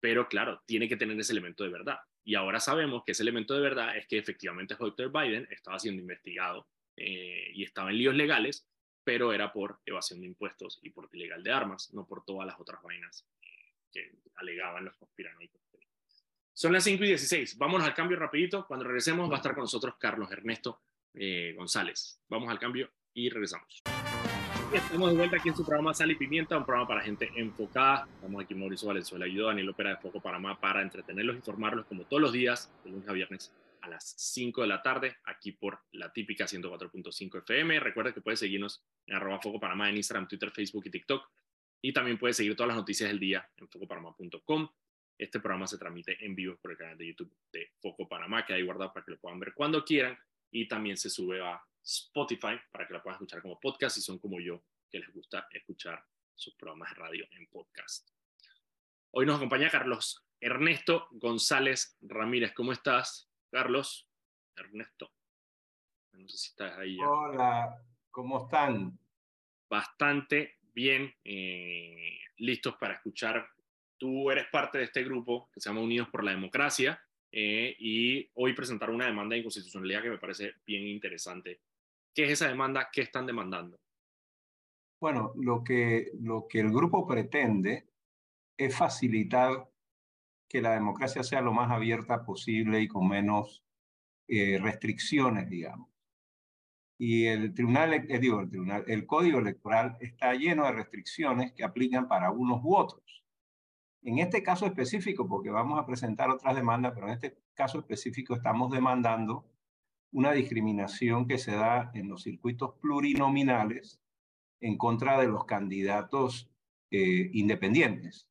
pero 0.00 0.26
claro, 0.26 0.60
tiene 0.66 0.88
que 0.88 0.96
tener 0.96 1.16
ese 1.20 1.34
elemento 1.34 1.62
de 1.62 1.70
verdad. 1.70 1.98
Y 2.24 2.34
ahora 2.34 2.58
sabemos 2.58 3.04
que 3.06 3.12
ese 3.12 3.22
elemento 3.22 3.54
de 3.54 3.60
verdad 3.60 3.96
es 3.96 4.08
que 4.08 4.18
efectivamente 4.18 4.74
Hunter 4.76 5.08
Biden 5.10 5.46
estaba 5.52 5.78
siendo 5.78 6.02
investigado 6.02 6.66
y 6.96 7.62
estaba 7.62 7.90
en 7.90 7.98
líos 7.98 8.16
legales, 8.16 8.68
pero 9.04 9.32
era 9.32 9.52
por 9.52 9.78
evasión 9.86 10.20
de 10.20 10.26
impuestos 10.26 10.80
y 10.82 10.90
por 10.90 11.08
ilegal 11.12 11.44
de 11.44 11.52
armas, 11.52 11.94
no 11.94 12.08
por 12.08 12.24
todas 12.24 12.44
las 12.44 12.58
otras 12.58 12.82
vainas 12.82 13.24
que 13.92 14.10
alegaban 14.34 14.84
los 14.84 14.96
conspiranoicos. 14.96 15.62
Son 16.54 16.72
las 16.72 16.84
5 16.84 17.02
y 17.04 17.08
16. 17.08 17.56
Vamos 17.56 17.82
al 17.82 17.94
cambio 17.94 18.18
rapidito. 18.18 18.66
Cuando 18.66 18.84
regresemos 18.84 19.30
va 19.30 19.34
a 19.34 19.36
estar 19.38 19.54
con 19.54 19.62
nosotros 19.62 19.94
Carlos 19.98 20.30
Ernesto 20.30 20.80
eh, 21.14 21.54
González. 21.56 22.20
Vamos 22.28 22.50
al 22.50 22.58
cambio 22.58 22.90
y 23.14 23.30
regresamos. 23.30 23.82
Estamos 24.72 25.10
de 25.10 25.16
vuelta 25.16 25.36
aquí 25.36 25.48
en 25.50 25.56
su 25.56 25.64
programa 25.64 25.92
Sal 25.92 26.10
y 26.10 26.14
Pimienta, 26.14 26.56
un 26.56 26.64
programa 26.64 26.88
para 26.88 27.02
gente 27.02 27.30
enfocada. 27.36 28.06
Estamos 28.14 28.42
aquí 28.42 28.54
Mauricio 28.54 28.88
Valenzuela 28.88 29.26
y 29.26 29.34
yo, 29.34 29.46
Daniel 29.46 29.68
Opera 29.68 29.90
de 29.90 29.96
Foco 29.96 30.20
Panamá, 30.20 30.58
para 30.60 30.80
entretenerlos, 30.80 31.36
informarlos 31.36 31.86
como 31.86 32.04
todos 32.04 32.22
los 32.22 32.32
días, 32.32 32.70
de 32.84 32.90
lunes 32.90 33.08
a 33.08 33.12
viernes 33.12 33.52
a 33.82 33.88
las 33.88 34.14
5 34.16 34.62
de 34.62 34.68
la 34.68 34.82
tarde, 34.82 35.16
aquí 35.24 35.52
por 35.52 35.80
la 35.92 36.12
típica 36.12 36.46
104.5 36.46 37.38
FM. 37.38 37.80
Recuerda 37.80 38.14
que 38.14 38.20
puedes 38.20 38.40
seguirnos 38.40 38.82
en 39.06 39.16
arroba 39.16 39.40
Foco 39.40 39.60
Panamá 39.60 39.90
en 39.90 39.96
Instagram, 39.96 40.28
Twitter, 40.28 40.50
Facebook 40.50 40.84
y 40.86 40.90
TikTok 40.90 41.28
Y 41.82 41.92
también 41.92 42.16
puedes 42.18 42.36
seguir 42.36 42.56
todas 42.56 42.68
las 42.68 42.76
noticias 42.76 43.10
del 43.10 43.18
día 43.18 43.46
en 43.56 43.68
focopanamá.com. 43.68 44.68
Este 45.22 45.38
programa 45.38 45.68
se 45.68 45.78
transmite 45.78 46.16
en 46.26 46.34
vivo 46.34 46.56
por 46.56 46.72
el 46.72 46.76
canal 46.76 46.98
de 46.98 47.06
YouTube 47.06 47.32
de 47.52 47.70
Foco 47.80 48.08
Panamá, 48.08 48.44
que 48.44 48.54
hay 48.54 48.62
guardado 48.62 48.92
para 48.92 49.04
que 49.04 49.12
lo 49.12 49.20
puedan 49.20 49.38
ver 49.38 49.54
cuando 49.54 49.84
quieran. 49.84 50.18
Y 50.50 50.66
también 50.66 50.96
se 50.96 51.08
sube 51.08 51.40
a 51.40 51.62
Spotify 51.80 52.58
para 52.72 52.88
que 52.88 52.92
lo 52.92 53.00
puedan 53.00 53.14
escuchar 53.14 53.40
como 53.40 53.60
podcast 53.60 53.94
si 53.94 54.02
son 54.02 54.18
como 54.18 54.40
yo, 54.40 54.64
que 54.90 54.98
les 54.98 55.14
gusta 55.14 55.46
escuchar 55.52 56.04
sus 56.34 56.56
programas 56.56 56.90
de 56.90 56.96
radio 56.96 57.28
en 57.30 57.46
podcast. 57.46 58.10
Hoy 59.12 59.24
nos 59.24 59.36
acompaña 59.36 59.70
Carlos 59.70 60.26
Ernesto 60.40 61.06
González 61.12 61.96
Ramírez. 62.00 62.52
¿Cómo 62.52 62.72
estás, 62.72 63.30
Carlos? 63.48 64.08
Ernesto. 64.56 65.12
No 66.14 66.28
sé 66.28 66.36
si 66.36 66.48
estás 66.48 66.76
ahí 66.78 66.96
ya. 66.96 67.08
Hola, 67.08 67.80
¿cómo 68.10 68.42
están? 68.46 68.98
Bastante 69.70 70.58
bien, 70.74 71.14
eh, 71.22 72.18
listos 72.38 72.74
para 72.74 72.94
escuchar. 72.94 73.48
Tú 74.02 74.32
eres 74.32 74.46
parte 74.50 74.78
de 74.78 74.84
este 74.84 75.04
grupo 75.04 75.48
que 75.54 75.60
se 75.60 75.70
llama 75.70 75.80
Unidos 75.80 76.08
por 76.08 76.24
la 76.24 76.32
Democracia 76.32 77.00
eh, 77.30 77.76
y 77.78 78.28
hoy 78.34 78.52
presentar 78.52 78.90
una 78.90 79.06
demanda 79.06 79.34
de 79.34 79.38
inconstitucionalidad 79.38 80.02
que 80.02 80.10
me 80.10 80.18
parece 80.18 80.54
bien 80.66 80.88
interesante. 80.88 81.60
¿Qué 82.12 82.24
es 82.24 82.32
esa 82.32 82.48
demanda? 82.48 82.88
¿Qué 82.92 83.02
están 83.02 83.26
demandando? 83.26 83.78
Bueno, 85.00 85.32
lo 85.36 85.62
que, 85.62 86.10
lo 86.20 86.48
que 86.48 86.58
el 86.58 86.72
grupo 86.72 87.06
pretende 87.06 87.86
es 88.56 88.76
facilitar 88.76 89.70
que 90.48 90.60
la 90.60 90.72
democracia 90.72 91.22
sea 91.22 91.40
lo 91.40 91.52
más 91.52 91.70
abierta 91.70 92.24
posible 92.24 92.80
y 92.80 92.88
con 92.88 93.06
menos 93.06 93.62
eh, 94.26 94.58
restricciones, 94.60 95.48
digamos. 95.48 95.88
Y 96.98 97.26
el 97.26 97.54
tribunal, 97.54 97.94
eh, 97.94 98.18
digo, 98.18 98.40
el 98.40 98.50
tribunal, 98.50 98.82
el 98.88 99.06
código 99.06 99.38
electoral 99.38 99.96
está 100.00 100.34
lleno 100.34 100.64
de 100.64 100.72
restricciones 100.72 101.52
que 101.52 101.62
aplican 101.62 102.08
para 102.08 102.32
unos 102.32 102.64
u 102.64 102.74
otros. 102.74 103.21
En 104.02 104.18
este 104.18 104.42
caso 104.42 104.66
específico, 104.66 105.28
porque 105.28 105.50
vamos 105.50 105.78
a 105.78 105.86
presentar 105.86 106.28
otras 106.28 106.56
demandas, 106.56 106.92
pero 106.94 107.06
en 107.06 107.14
este 107.14 107.38
caso 107.54 107.78
específico 107.78 108.34
estamos 108.34 108.70
demandando 108.70 109.46
una 110.10 110.32
discriminación 110.32 111.26
que 111.26 111.38
se 111.38 111.52
da 111.52 111.90
en 111.94 112.08
los 112.08 112.24
circuitos 112.24 112.74
plurinominales 112.80 114.00
en 114.60 114.76
contra 114.76 115.20
de 115.20 115.28
los 115.28 115.44
candidatos 115.44 116.50
eh, 116.90 117.30
independientes. 117.32 118.28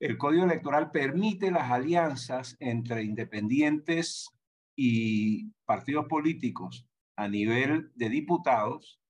El 0.00 0.18
Código 0.18 0.44
Electoral 0.44 0.90
permite 0.90 1.50
las 1.50 1.70
alianzas 1.70 2.56
entre 2.60 3.02
independientes 3.04 4.30
y 4.76 5.50
partidos 5.64 6.06
políticos 6.06 6.86
a 7.16 7.28
nivel 7.28 7.92
de 7.94 8.08
diputados, 8.08 9.00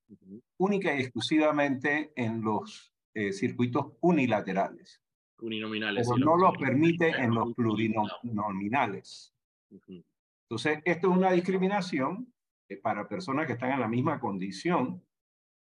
única 0.58 0.94
y 0.94 1.00
exclusivamente 1.00 2.12
en 2.16 2.42
los 2.42 2.92
eh, 3.14 3.32
circuitos 3.32 3.92
unilaterales. 4.00 5.01
Uninominales. 5.42 6.08
Pero 6.08 6.24
no 6.24 6.36
lo 6.36 6.52
permite 6.52 7.08
en 7.08 7.34
los 7.34 7.52
plurinominales. 7.54 9.34
Entonces, 9.70 10.80
esto 10.84 11.10
es 11.10 11.16
una 11.16 11.32
discriminación 11.32 12.32
eh, 12.68 12.76
para 12.76 13.08
personas 13.08 13.46
que 13.46 13.54
están 13.54 13.72
en 13.72 13.80
la 13.80 13.88
misma 13.88 14.20
condición, 14.20 15.04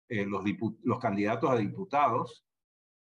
eh, 0.09 0.25
los, 0.25 0.43
los 0.81 0.99
candidatos 0.99 1.51
a 1.51 1.57
diputados, 1.57 2.43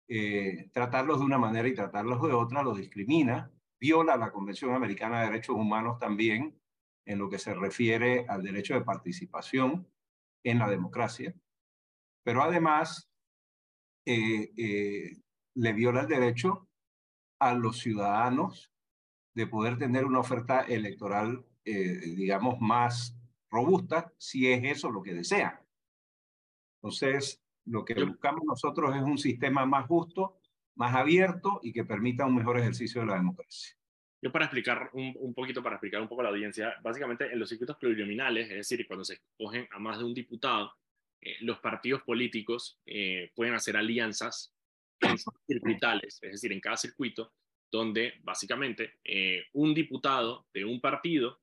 eh, 0.09 0.71
tratarlos 0.73 1.19
de 1.19 1.27
una 1.27 1.39
manera 1.39 1.69
y 1.69 1.75
tratarlos 1.75 2.23
de 2.23 2.33
otra 2.33 2.63
los 2.63 2.79
discrimina, 2.79 3.51
viola 3.79 4.17
la 4.17 4.33
Convención 4.33 4.75
Americana 4.75 5.21
de 5.21 5.27
Derechos 5.27 5.57
Humanos 5.57 5.99
también 5.99 6.59
en 7.05 7.19
lo 7.19 7.29
que 7.29 7.39
se 7.39 7.53
refiere 7.53 8.25
al 8.27 8.43
derecho 8.43 8.73
de 8.73 8.81
participación 8.81 9.87
en 10.43 10.59
la 10.59 10.71
democracia, 10.71 11.35
pero 12.23 12.43
además 12.43 13.11
le 15.55 15.73
viola 15.73 16.03
el 16.03 16.09
derecho 16.09 16.69
a 17.39 17.55
los 17.55 17.79
ciudadanos 17.79 18.73
de 19.35 19.47
poder 19.47 19.79
tener 19.79 20.05
una 20.05 20.21
oferta 20.21 20.63
electoral 20.63 21.45
eh, 21.67 21.99
digamos, 22.17 22.61
más 22.61 23.17
robusta, 23.51 24.13
si 24.19 24.53
es 24.53 24.63
eso 24.65 24.91
lo 24.91 25.03
que 25.03 25.15
desean. 25.15 25.59
Entonces, 26.77 27.43
lo 27.65 27.87
que 27.87 27.95
buscamos 28.05 28.43
nosotros 28.45 28.95
es 28.95 29.03
un 29.03 29.17
sistema 29.17 29.65
más 29.65 29.87
justo, 29.87 30.39
más 30.75 30.95
abierto 30.95 31.61
y 31.63 31.73
que 31.73 31.85
permita 31.85 32.27
un 32.27 32.37
mejor 32.37 32.59
ejercicio 32.59 33.01
de 33.01 33.07
la 33.07 33.15
democracia. 33.15 33.75
Yo 34.21 34.31
para 34.31 34.45
explicar 34.45 34.91
un, 34.93 35.35
poquito, 35.35 35.63
para 35.63 35.77
explicar 35.77 36.03
un 36.03 36.09
poco 36.09 36.21
a 36.21 36.25
la 36.25 36.31
audiencia, 36.31 36.75
básicamente 36.83 37.33
en 37.33 37.39
los 37.39 37.49
circuitos 37.49 37.77
plurinominales, 37.77 38.51
es 38.51 38.57
decir, 38.57 38.87
cuando 38.87 39.05
se 39.05 39.15
escogen 39.15 39.67
a 39.71 39.79
más 39.79 39.99
de 39.99 40.05
un 40.05 40.13
diputado, 40.13 40.71
eh, 41.23 41.37
los 41.41 41.61
partidos 41.61 42.03
políticos 42.03 42.79
eh, 42.85 43.33
pueden 43.35 43.55
hacer 43.55 43.77
alianzas 43.77 44.54
circuitales, 45.47 46.19
es 46.23 46.33
decir, 46.33 46.53
en 46.53 46.61
cada 46.61 46.77
circuito, 46.77 47.33
donde 47.71 48.15
básicamente 48.23 49.01
un 49.53 49.75
diputado 49.75 50.47
de 50.53 50.65
un 50.65 50.81
partido 50.81 51.41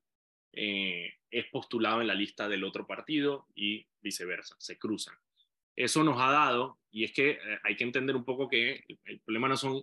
eh, 0.54 1.14
es 1.30 1.46
postulado 1.46 2.02
en 2.02 2.06
la 2.06 2.14
lista 2.14 2.46
del 2.46 2.64
otro 2.64 2.86
partido 2.86 3.46
y 3.54 3.86
viceversa, 4.02 4.54
se 4.58 4.78
cruzan. 4.78 5.16
Eso 5.74 6.04
nos 6.04 6.20
ha 6.20 6.30
dado, 6.30 6.78
y 6.90 7.04
es 7.04 7.12
que 7.12 7.30
eh, 7.30 7.58
hay 7.64 7.74
que 7.74 7.84
entender 7.84 8.14
un 8.14 8.24
poco 8.24 8.48
que 8.48 8.84
el, 9.04 9.20
problema 9.20 9.48
no 9.48 9.56
son, 9.56 9.82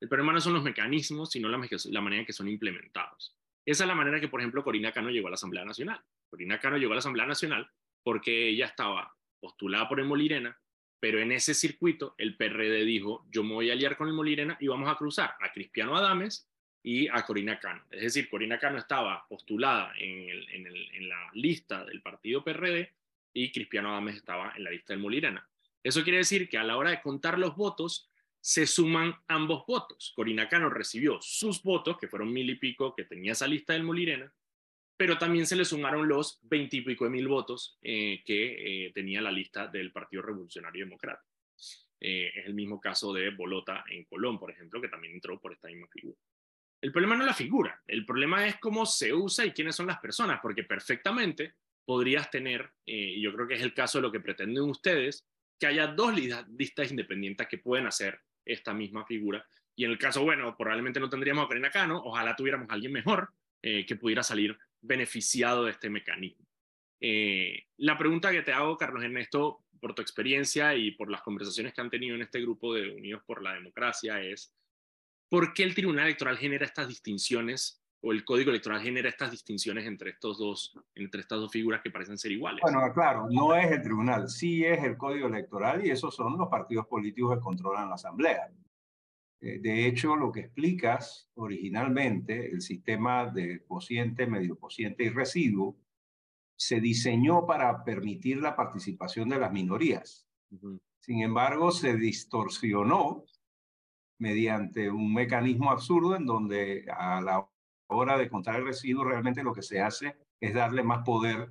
el 0.00 0.08
problema 0.08 0.34
no 0.34 0.40
son 0.42 0.52
los 0.52 0.62
mecanismos, 0.62 1.30
sino 1.30 1.48
la, 1.48 1.58
la 1.58 2.00
manera 2.02 2.20
en 2.20 2.26
que 2.26 2.34
son 2.34 2.48
implementados. 2.48 3.34
Esa 3.64 3.84
es 3.84 3.88
la 3.88 3.94
manera 3.94 4.20
que, 4.20 4.28
por 4.28 4.40
ejemplo, 4.40 4.62
Corina 4.62 4.92
Cano 4.92 5.08
llegó 5.08 5.28
a 5.28 5.30
la 5.30 5.36
Asamblea 5.36 5.64
Nacional. 5.64 6.00
Corina 6.28 6.60
Cano 6.60 6.76
llegó 6.76 6.92
a 6.92 6.96
la 6.96 7.00
Asamblea 7.00 7.26
Nacional 7.26 7.70
porque 8.02 8.48
ella 8.48 8.66
estaba 8.66 9.16
postulada 9.40 9.88
por 9.88 9.98
el 9.98 10.06
Molirena, 10.06 10.60
pero 11.02 11.18
en 11.18 11.32
ese 11.32 11.52
circuito 11.52 12.14
el 12.16 12.36
PRD 12.36 12.84
dijo, 12.84 13.26
yo 13.28 13.42
me 13.42 13.54
voy 13.54 13.70
a 13.70 13.72
aliar 13.72 13.96
con 13.96 14.06
el 14.06 14.14
Molirena 14.14 14.56
y 14.60 14.68
vamos 14.68 14.88
a 14.88 14.94
cruzar 14.94 15.34
a 15.40 15.50
Cristiano 15.50 15.96
Adames 15.96 16.48
y 16.80 17.08
a 17.08 17.26
Corina 17.26 17.58
Cano. 17.58 17.82
Es 17.90 18.02
decir, 18.02 18.30
Corina 18.30 18.60
Cano 18.60 18.78
estaba 18.78 19.26
postulada 19.28 19.92
en, 19.98 20.28
en, 20.30 21.08
la 21.08 21.28
lista 21.34 21.84
del 21.84 22.02
partido 22.02 22.44
PRD 22.44 22.92
y 23.32 23.50
Cristiano 23.50 23.90
Adames 23.90 24.14
estaba 24.14 24.52
en 24.56 24.62
la 24.62 24.70
lista 24.70 24.92
del 24.92 25.02
Molirena. 25.02 25.44
Eso 25.82 26.04
quiere 26.04 26.18
decir 26.18 26.48
que 26.48 26.56
a 26.56 26.62
la 26.62 26.76
hora 26.76 26.90
de 26.90 27.02
contar 27.02 27.36
los 27.36 27.56
votos, 27.56 28.08
se 28.40 28.68
suman 28.68 29.16
ambos 29.26 29.66
votos. 29.66 30.12
Corina 30.14 30.48
Cano 30.48 30.70
recibió 30.70 31.18
sus 31.20 31.64
votos, 31.64 31.98
que 31.98 32.06
fueron 32.06 32.32
mil 32.32 32.48
y 32.48 32.54
pico 32.54 32.94
que 32.94 33.06
tenía 33.06 33.32
esa 33.32 33.48
lista 33.48 33.72
del 33.72 33.82
Molirena, 33.82 34.32
pero 35.02 35.18
también 35.18 35.48
se 35.48 35.56
le 35.56 35.64
sumaron 35.64 36.06
los 36.06 36.38
veintipico 36.42 37.02
de 37.02 37.10
mil 37.10 37.26
votos 37.26 37.76
eh, 37.82 38.22
que 38.24 38.86
eh, 38.86 38.92
tenía 38.92 39.20
la 39.20 39.32
lista 39.32 39.66
del 39.66 39.90
Partido 39.90 40.22
Revolucionario 40.22 40.84
Democrático. 40.84 41.26
Eh, 41.98 42.30
es 42.32 42.46
el 42.46 42.54
mismo 42.54 42.80
caso 42.80 43.12
de 43.12 43.30
Bolota 43.30 43.82
en 43.90 44.04
Colón, 44.04 44.38
por 44.38 44.52
ejemplo, 44.52 44.80
que 44.80 44.86
también 44.86 45.14
entró 45.14 45.40
por 45.40 45.54
esta 45.54 45.66
misma 45.66 45.88
figura. 45.88 46.16
El 46.80 46.92
problema 46.92 47.16
no 47.16 47.24
es 47.24 47.26
la 47.26 47.34
figura, 47.34 47.82
el 47.88 48.06
problema 48.06 48.46
es 48.46 48.60
cómo 48.60 48.86
se 48.86 49.12
usa 49.12 49.44
y 49.44 49.50
quiénes 49.50 49.74
son 49.74 49.88
las 49.88 49.98
personas, 49.98 50.38
porque 50.40 50.62
perfectamente 50.62 51.54
podrías 51.84 52.30
tener, 52.30 52.70
eh, 52.86 53.14
y 53.16 53.22
yo 53.22 53.34
creo 53.34 53.48
que 53.48 53.54
es 53.54 53.62
el 53.62 53.74
caso 53.74 53.98
de 53.98 54.02
lo 54.02 54.12
que 54.12 54.20
pretenden 54.20 54.62
ustedes, 54.62 55.26
que 55.58 55.66
haya 55.66 55.88
dos 55.88 56.14
listas 56.14 56.92
independientes 56.92 57.48
que 57.48 57.58
pueden 57.58 57.88
hacer 57.88 58.20
esta 58.44 58.72
misma 58.72 59.04
figura. 59.04 59.44
Y 59.74 59.84
en 59.84 59.90
el 59.90 59.98
caso, 59.98 60.22
bueno, 60.22 60.56
probablemente 60.56 61.00
no 61.00 61.08
tendríamos 61.08 61.44
a 61.44 61.48
Karina 61.48 61.70
Cano, 61.70 62.00
ojalá 62.04 62.36
tuviéramos 62.36 62.70
a 62.70 62.74
alguien 62.74 62.92
mejor 62.92 63.30
eh, 63.62 63.84
que 63.84 63.96
pudiera 63.96 64.22
salir 64.22 64.56
beneficiado 64.82 65.64
de 65.64 65.70
este 65.70 65.88
mecanismo. 65.88 66.46
Eh, 67.00 67.64
la 67.78 67.96
pregunta 67.96 68.30
que 68.30 68.42
te 68.42 68.52
hago, 68.52 68.76
Carlos 68.76 69.02
Ernesto, 69.02 69.64
por 69.80 69.94
tu 69.94 70.02
experiencia 70.02 70.74
y 70.74 70.92
por 70.92 71.10
las 71.10 71.22
conversaciones 71.22 71.72
que 71.72 71.80
han 71.80 71.90
tenido 71.90 72.14
en 72.14 72.22
este 72.22 72.40
grupo 72.40 72.74
de 72.74 72.94
Unidos 72.94 73.22
por 73.26 73.42
la 73.42 73.54
Democracia, 73.54 74.20
es, 74.20 74.54
¿Por 75.32 75.54
qué 75.54 75.62
el 75.62 75.74
Tribunal 75.74 76.04
Electoral 76.04 76.36
genera 76.36 76.66
estas 76.66 76.88
distinciones 76.88 77.82
o 78.02 78.12
el 78.12 78.22
Código 78.22 78.50
Electoral 78.50 78.82
genera 78.82 79.08
estas 79.08 79.30
distinciones 79.30 79.86
entre, 79.86 80.10
estos 80.10 80.38
dos, 80.38 80.78
entre 80.94 81.22
estas 81.22 81.40
dos 81.40 81.50
figuras 81.50 81.80
que 81.80 81.90
parecen 81.90 82.18
ser 82.18 82.32
iguales? 82.32 82.60
Bueno, 82.60 82.80
claro, 82.92 83.28
no 83.30 83.54
es 83.56 83.72
el 83.72 83.80
Tribunal, 83.80 84.28
sí 84.28 84.62
es 84.62 84.84
el 84.84 84.98
Código 84.98 85.28
Electoral 85.28 85.86
y 85.86 85.90
esos 85.90 86.14
son 86.14 86.36
los 86.36 86.50
partidos 86.50 86.86
políticos 86.86 87.34
que 87.34 87.40
controlan 87.40 87.88
la 87.88 87.94
Asamblea. 87.94 88.52
Eh, 89.42 89.58
de 89.60 89.86
hecho, 89.86 90.14
lo 90.14 90.30
que 90.30 90.40
explicas 90.40 91.28
originalmente, 91.34 92.50
el 92.50 92.62
sistema 92.62 93.26
de 93.26 93.64
cociente, 93.64 94.26
medio 94.26 94.56
cociente 94.58 95.04
y 95.04 95.08
residuo, 95.08 95.76
se 96.56 96.80
diseñó 96.80 97.44
para 97.44 97.82
permitir 97.84 98.38
la 98.38 98.54
participación 98.54 99.28
de 99.28 99.40
las 99.40 99.52
minorías. 99.52 100.28
Sin 101.00 101.22
embargo, 101.22 101.72
se 101.72 101.96
distorsionó 101.96 103.24
mediante 104.18 104.88
un 104.88 105.12
mecanismo 105.12 105.72
absurdo 105.72 106.14
en 106.14 106.24
donde 106.24 106.86
a 106.96 107.20
la 107.20 107.48
hora 107.88 108.16
de 108.16 108.28
contar 108.28 108.56
el 108.56 108.66
residuo 108.66 109.04
realmente 109.04 109.42
lo 109.42 109.52
que 109.52 109.62
se 109.62 109.80
hace 109.80 110.16
es 110.40 110.54
darle 110.54 110.84
más 110.84 111.04
poder 111.04 111.50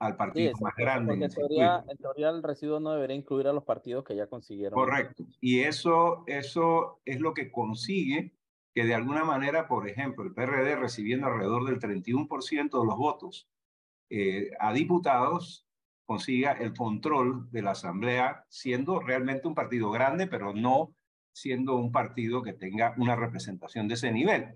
al 0.00 0.16
partido 0.16 0.52
más 0.60 0.74
grande. 0.74 1.12
En, 1.12 1.30
teoría, 1.30 1.84
en, 1.86 1.96
teoría, 1.98 2.30
el 2.30 2.42
residuo 2.42 2.80
no 2.80 2.92
debería 2.92 3.16
incluir 3.16 3.46
a 3.46 3.52
los 3.52 3.64
partidos 3.64 4.02
que 4.02 4.16
ya 4.16 4.26
consiguieron. 4.26 4.74
Correcto. 4.74 5.24
Y 5.40 5.60
eso, 5.60 6.24
eso 6.26 7.00
es 7.04 7.20
lo 7.20 7.34
que 7.34 7.52
consigue 7.52 8.32
que 8.74 8.84
de 8.84 8.94
alguna 8.94 9.24
manera, 9.24 9.68
por 9.68 9.88
ejemplo, 9.88 10.24
el 10.24 10.32
PRD 10.32 10.76
recibiendo 10.76 11.26
alrededor 11.26 11.66
del 11.66 11.80
31% 11.80 12.80
de 12.80 12.86
los 12.86 12.96
votos 12.96 13.48
eh, 14.08 14.50
a 14.58 14.72
diputados, 14.72 15.66
consiga 16.06 16.52
el 16.52 16.74
control 16.74 17.50
de 17.50 17.62
la 17.62 17.72
Asamblea, 17.72 18.46
siendo 18.48 19.00
realmente 19.00 19.48
un 19.48 19.54
partido 19.54 19.90
grande, 19.90 20.26
pero 20.26 20.54
no 20.54 20.94
siendo 21.32 21.76
un 21.76 21.92
partido 21.92 22.42
que 22.42 22.54
tenga 22.54 22.94
una 22.96 23.16
representación 23.16 23.86
de 23.86 23.94
ese 23.94 24.10
nivel. 24.12 24.54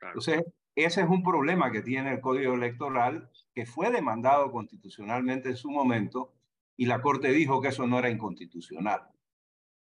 Entonces, 0.00 0.42
ese 0.84 1.00
es 1.00 1.08
un 1.08 1.22
problema 1.22 1.72
que 1.72 1.82
tiene 1.82 2.12
el 2.12 2.20
Código 2.20 2.54
Electoral, 2.54 3.30
que 3.54 3.66
fue 3.66 3.90
demandado 3.90 4.52
constitucionalmente 4.52 5.48
en 5.48 5.56
su 5.56 5.70
momento, 5.70 6.34
y 6.76 6.86
la 6.86 7.00
Corte 7.00 7.32
dijo 7.32 7.62
que 7.62 7.68
eso 7.68 7.86
no 7.86 7.98
era 7.98 8.10
inconstitucional. 8.10 9.08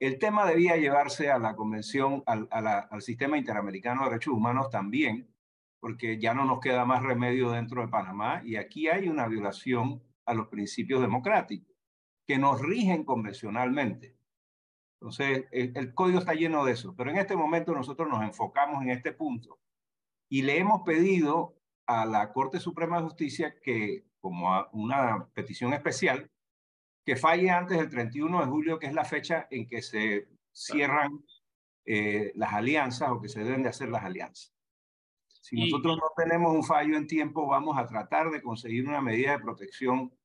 El 0.00 0.18
tema 0.18 0.44
debía 0.44 0.76
llevarse 0.76 1.30
a 1.30 1.38
la 1.38 1.54
Convención, 1.54 2.24
al, 2.26 2.48
al 2.50 3.02
Sistema 3.02 3.38
Interamericano 3.38 4.02
de 4.02 4.10
Derechos 4.10 4.34
Humanos 4.34 4.68
también, 4.70 5.32
porque 5.78 6.18
ya 6.18 6.34
no 6.34 6.44
nos 6.44 6.58
queda 6.58 6.84
más 6.84 7.02
remedio 7.02 7.50
dentro 7.50 7.82
de 7.82 7.88
Panamá, 7.88 8.42
y 8.44 8.56
aquí 8.56 8.88
hay 8.88 9.08
una 9.08 9.28
violación 9.28 10.02
a 10.26 10.34
los 10.34 10.48
principios 10.48 11.00
democráticos 11.00 11.72
que 12.26 12.38
nos 12.38 12.60
rigen 12.60 13.04
convencionalmente. 13.04 14.16
Entonces, 15.00 15.46
el, 15.50 15.94
código 15.94 16.20
está 16.20 16.34
lleno 16.34 16.64
de 16.64 16.72
eso, 16.72 16.94
pero 16.96 17.10
en 17.10 17.18
este 17.18 17.36
momento 17.36 17.72
nosotros 17.72 18.08
nos 18.08 18.22
enfocamos 18.22 18.82
en 18.82 18.90
este 18.90 19.12
punto 19.12 19.58
y 20.32 20.40
le 20.40 20.56
hemos 20.56 20.80
pedido 20.80 21.58
a 21.84 22.06
la 22.06 22.32
Corte 22.32 22.58
Suprema 22.58 22.96
de 22.96 23.02
Justicia 23.02 23.54
que, 23.62 24.06
como 24.18 24.66
una 24.72 25.28
petición 25.34 25.74
especial, 25.74 26.30
que 27.04 27.16
falle 27.16 27.50
antes 27.50 27.76
del 27.76 27.90
31 27.90 28.40
de 28.40 28.46
julio, 28.46 28.78
que 28.78 28.86
es 28.86 28.94
la 28.94 29.04
fecha 29.04 29.46
en 29.50 29.68
que 29.68 29.82
se 29.82 30.28
cierran 30.50 31.22
eh, 31.84 32.32
las 32.34 32.54
alianzas 32.54 33.10
o 33.10 33.20
que 33.20 33.28
se 33.28 33.44
deben 33.44 33.62
de 33.62 33.68
hacer 33.68 33.90
las 33.90 34.04
alianzas. 34.04 34.54
Si 35.28 35.60
nosotros 35.60 35.98
no 35.98 36.10
tenemos 36.16 36.54
un 36.54 36.64
fallo 36.64 36.96
en 36.96 37.06
tiempo, 37.06 37.46
vamos 37.46 37.76
a 37.76 37.86
tratar 37.86 38.30
de 38.30 38.40
conseguir 38.40 38.88
una 38.88 39.02
medida 39.02 39.32
de 39.32 39.44
protección 39.44 40.16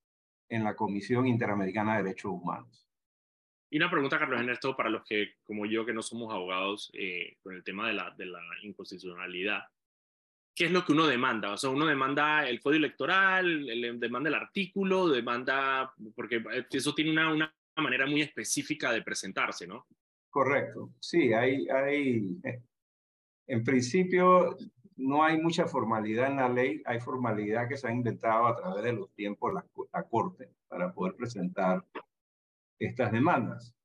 en 0.48 0.64
la 0.64 0.78
Comisión 0.78 1.28
Interamericana 1.28 1.98
de 1.98 2.04
Derechos 2.04 2.32
Humanos. 2.32 2.88
Y 3.70 3.76
una 3.76 3.92
pregunta, 3.92 4.18
Carlos 4.18 4.40
Ernesto, 4.40 4.74
para 4.78 4.90
los 4.90 5.04
que, 5.04 5.34
como 5.44 5.66
yo, 5.66 5.86
que 5.86 5.92
no 5.92 6.02
somos 6.02 6.34
abogados, 6.34 6.90
eh, 6.94 7.36
con 7.44 7.56
el 7.56 7.66
tema 7.66 7.90
de 7.90 7.94
la, 7.96 8.12
de 8.12 8.28
la 8.28 8.40
inconstitucionalidad, 8.64 9.64
¿qué 10.58 10.66
es 10.66 10.72
lo 10.72 10.84
que 10.84 10.92
uno 10.92 11.06
demanda? 11.06 11.52
O 11.52 11.58
sea, 11.58 11.70
uno 11.70 11.86
demanda 11.86 12.50
el 12.50 12.60
código 12.60 12.84
electoral, 12.84 13.68
demanda 14.00 14.28
el 14.28 14.36
artículo, 14.36 15.08
demanda, 15.08 15.94
porque 16.16 16.44
eso 16.72 16.96
tiene 16.96 17.12
una, 17.12 17.32
una 17.32 17.54
manera 17.76 18.08
muy 18.08 18.24
específica 18.24 18.92
de 18.92 19.04
presentarse, 19.04 19.68
¿no? 19.68 19.86
Correcto, 20.32 20.94
sí, 21.00 21.32
hay, 21.32 21.68
hay, 21.70 22.40
eh, 22.44 22.64
en 23.46 23.64
principio 23.64 24.58
no 24.96 25.24
hay 25.24 25.40
mucha 25.40 25.68
formalidad 25.68 26.32
en 26.32 26.38
la 26.38 26.50
ley, 26.50 26.82
hay 26.86 27.00
formalidad 27.00 27.70
que 27.70 27.78
se 27.78 27.88
ha 27.88 27.92
inventado 27.92 28.48
a 28.48 28.56
través 28.56 28.84
de 28.84 28.94
los 28.94 29.14
tiempos 29.14 29.54
la, 29.54 29.64
la 29.94 30.04
Corte 30.10 30.50
para 30.68 30.92
poder 30.92 31.16
presentar 31.16 31.86
estas 32.80 33.12
demandas. 33.12 33.76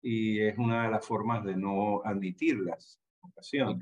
Y 0.00 0.40
es 0.40 0.56
una 0.58 0.84
de 0.84 0.92
las 0.92 1.04
formas 1.04 1.44
de 1.44 1.56
no 1.56 2.02
admitirlas 2.04 3.00
en 3.52 3.80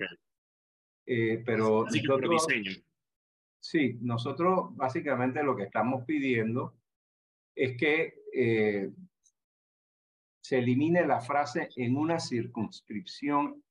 eh, 1.07 1.43
pero 1.45 1.85
nosotros, 1.85 2.47
sí, 3.61 3.99
nosotros 4.03 4.77
básicamente 4.77 5.43
lo 5.43 5.57
que 5.57 5.65
estamos 5.65 6.05
pidiendo 6.05 6.75
es 7.55 7.77
que 7.77 8.23
eh, 8.35 8.91
se 10.41 10.59
elimine 10.59 11.07
la 11.07 11.21
frase 11.21 11.71
en 11.77 11.97
una 11.97 12.21
circunscripción 12.21 13.63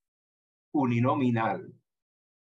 uninominal 0.74 1.74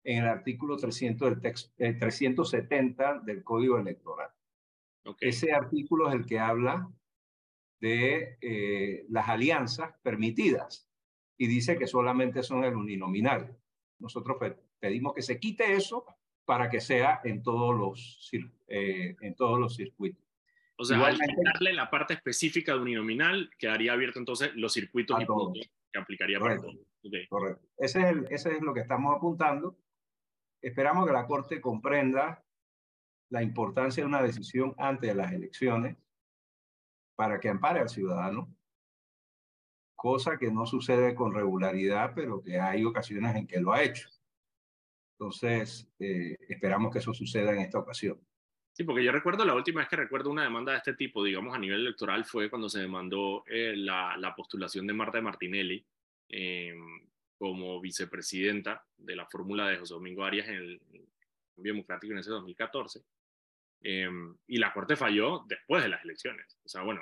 en 0.03 0.23
el 0.23 0.27
artículo 0.27 0.75
300 0.77 1.29
del 1.29 1.41
texto, 1.41 1.73
370 1.77 3.11
eh, 3.11 3.19
del 3.23 3.43
Código 3.43 3.77
Electoral. 3.77 4.29
Ese 5.19 5.53
artículo 5.53 6.09
es 6.09 6.15
el 6.15 6.25
que 6.25 6.39
habla 6.39 6.91
de 7.79 8.37
eh, 8.41 9.05
las 9.09 9.29
alianzas 9.29 9.93
permitidas 10.03 10.87
y 11.37 11.47
dice 11.47 11.77
que 11.77 11.87
solamente 11.87 12.43
son 12.43 12.63
el 12.63 12.75
uninominal. 12.75 13.57
Nosotros 13.99 14.37
pedimos 14.79 15.13
que 15.13 15.21
se 15.21 15.39
quite 15.39 15.73
eso 15.73 16.05
para 16.45 16.69
que 16.69 16.81
sea 16.81 17.21
en 17.23 17.43
todos 17.43 17.77
los, 17.77 18.31
eh, 18.67 19.15
en 19.21 19.35
todos 19.35 19.59
los 19.59 19.75
circuitos. 19.75 20.23
O 20.77 20.85
sea, 20.85 21.05
al 21.05 21.17
darle 21.17 21.73
la 21.73 21.89
parte 21.89 22.13
específica 22.13 22.73
de 22.73 22.79
uninominal, 22.79 23.49
quedaría 23.57 23.93
abierto 23.93 24.17
entonces 24.17 24.51
los 24.55 24.73
circuitos 24.73 25.21
y 25.21 25.25
que 25.91 25.99
aplicaría 25.99 26.39
para 26.39 26.57
todos. 26.57 26.77
Correcto. 27.29 27.67
Ese 27.77 27.99
es, 27.99 28.05
el, 28.05 28.27
ese 28.29 28.55
es 28.55 28.61
lo 28.61 28.73
que 28.73 28.79
estamos 28.79 29.15
apuntando. 29.15 29.77
Esperamos 30.61 31.05
que 31.05 31.13
la 31.13 31.27
Corte 31.27 31.61
comprenda 31.61 32.43
la 33.29 33.43
importancia 33.43 34.03
de 34.03 34.07
una 34.07 34.23
decisión 34.23 34.73
antes 34.77 35.09
de 35.09 35.15
las 35.15 35.31
elecciones 35.31 35.97
para 37.15 37.39
que 37.39 37.49
ampare 37.49 37.81
al 37.81 37.89
ciudadano, 37.89 38.49
cosa 39.95 40.37
que 40.37 40.49
no 40.49 40.65
sucede 40.65 41.13
con 41.13 41.33
regularidad, 41.33 42.13
pero 42.15 42.41
que 42.41 42.59
hay 42.59 42.85
ocasiones 42.85 43.35
en 43.35 43.45
que 43.45 43.59
lo 43.59 43.73
ha 43.73 43.83
hecho. 43.83 44.09
Entonces, 45.19 45.91
eh, 45.99 46.37
esperamos 46.47 46.93
que 46.93 46.99
eso 46.99 47.13
suceda 47.13 47.51
en 47.51 47.59
esta 47.59 47.77
ocasión. 47.77 48.17
Sí, 48.71 48.85
porque 48.85 49.03
yo 49.03 49.11
recuerdo 49.11 49.43
la 49.43 49.53
última 49.53 49.81
vez 49.81 49.89
que 49.89 49.97
recuerdo 49.97 50.29
una 50.29 50.43
demanda 50.43 50.71
de 50.71 50.77
este 50.77 50.93
tipo, 50.93 51.21
digamos, 51.21 51.53
a 51.53 51.59
nivel 51.59 51.81
electoral, 51.81 52.23
fue 52.23 52.49
cuando 52.49 52.69
se 52.69 52.79
demandó 52.79 53.43
eh, 53.45 53.73
la, 53.75 54.15
la, 54.15 54.33
postulación 54.33 54.87
de 54.87 54.93
Marta 54.93 55.19
Martinelli 55.19 55.85
eh, 56.29 56.73
como 57.37 57.81
vicepresidenta 57.81 58.85
de 58.95 59.17
la 59.17 59.25
fórmula 59.25 59.67
de 59.67 59.79
José 59.79 59.93
Domingo 59.93 60.23
Arias 60.23 60.47
en 60.47 60.55
el 60.55 60.81
Cambio 61.53 61.73
Democrático 61.73 62.13
en 62.13 62.19
ese 62.19 62.29
2014. 62.29 63.01
Em, 63.81 64.37
y 64.47 64.57
la 64.57 64.71
Corte 64.71 64.95
falló 64.95 65.43
después 65.49 65.83
de 65.83 65.89
las 65.89 66.01
elecciones. 66.05 66.57
O 66.63 66.69
sea, 66.69 66.83
bueno, 66.83 67.01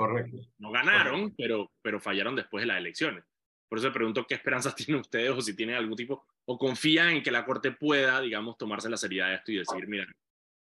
no 0.58 0.72
ganaron, 0.72 1.36
Pero, 1.36 1.72
pero 1.84 2.00
fallaron 2.00 2.36
después 2.36 2.64
de 2.64 2.68
las 2.68 2.78
elecciones. 2.78 3.24
Por 3.70 3.78
eso 3.78 3.94
pregunto 3.94 4.26
qué 4.26 4.34
esperanzas 4.34 4.76
tienen 4.76 5.02
ustedes 5.02 5.30
o 5.30 5.42
si 5.42 5.56
tienen 5.56 5.76
algún 5.76 5.96
tipo, 5.96 6.26
o 6.50 6.58
confían 6.58 7.10
en 7.10 7.24
que 7.24 7.32
la 7.32 7.46
Corte 7.46 7.72
pueda, 7.72 8.22
digamos, 8.22 8.58
tomarse 8.58 8.90
la 8.90 8.98
seriedad 8.98 9.28
de 9.28 9.36
esto 9.36 9.52
y 9.52 9.58
decir, 9.58 9.88
mira, 9.88 10.06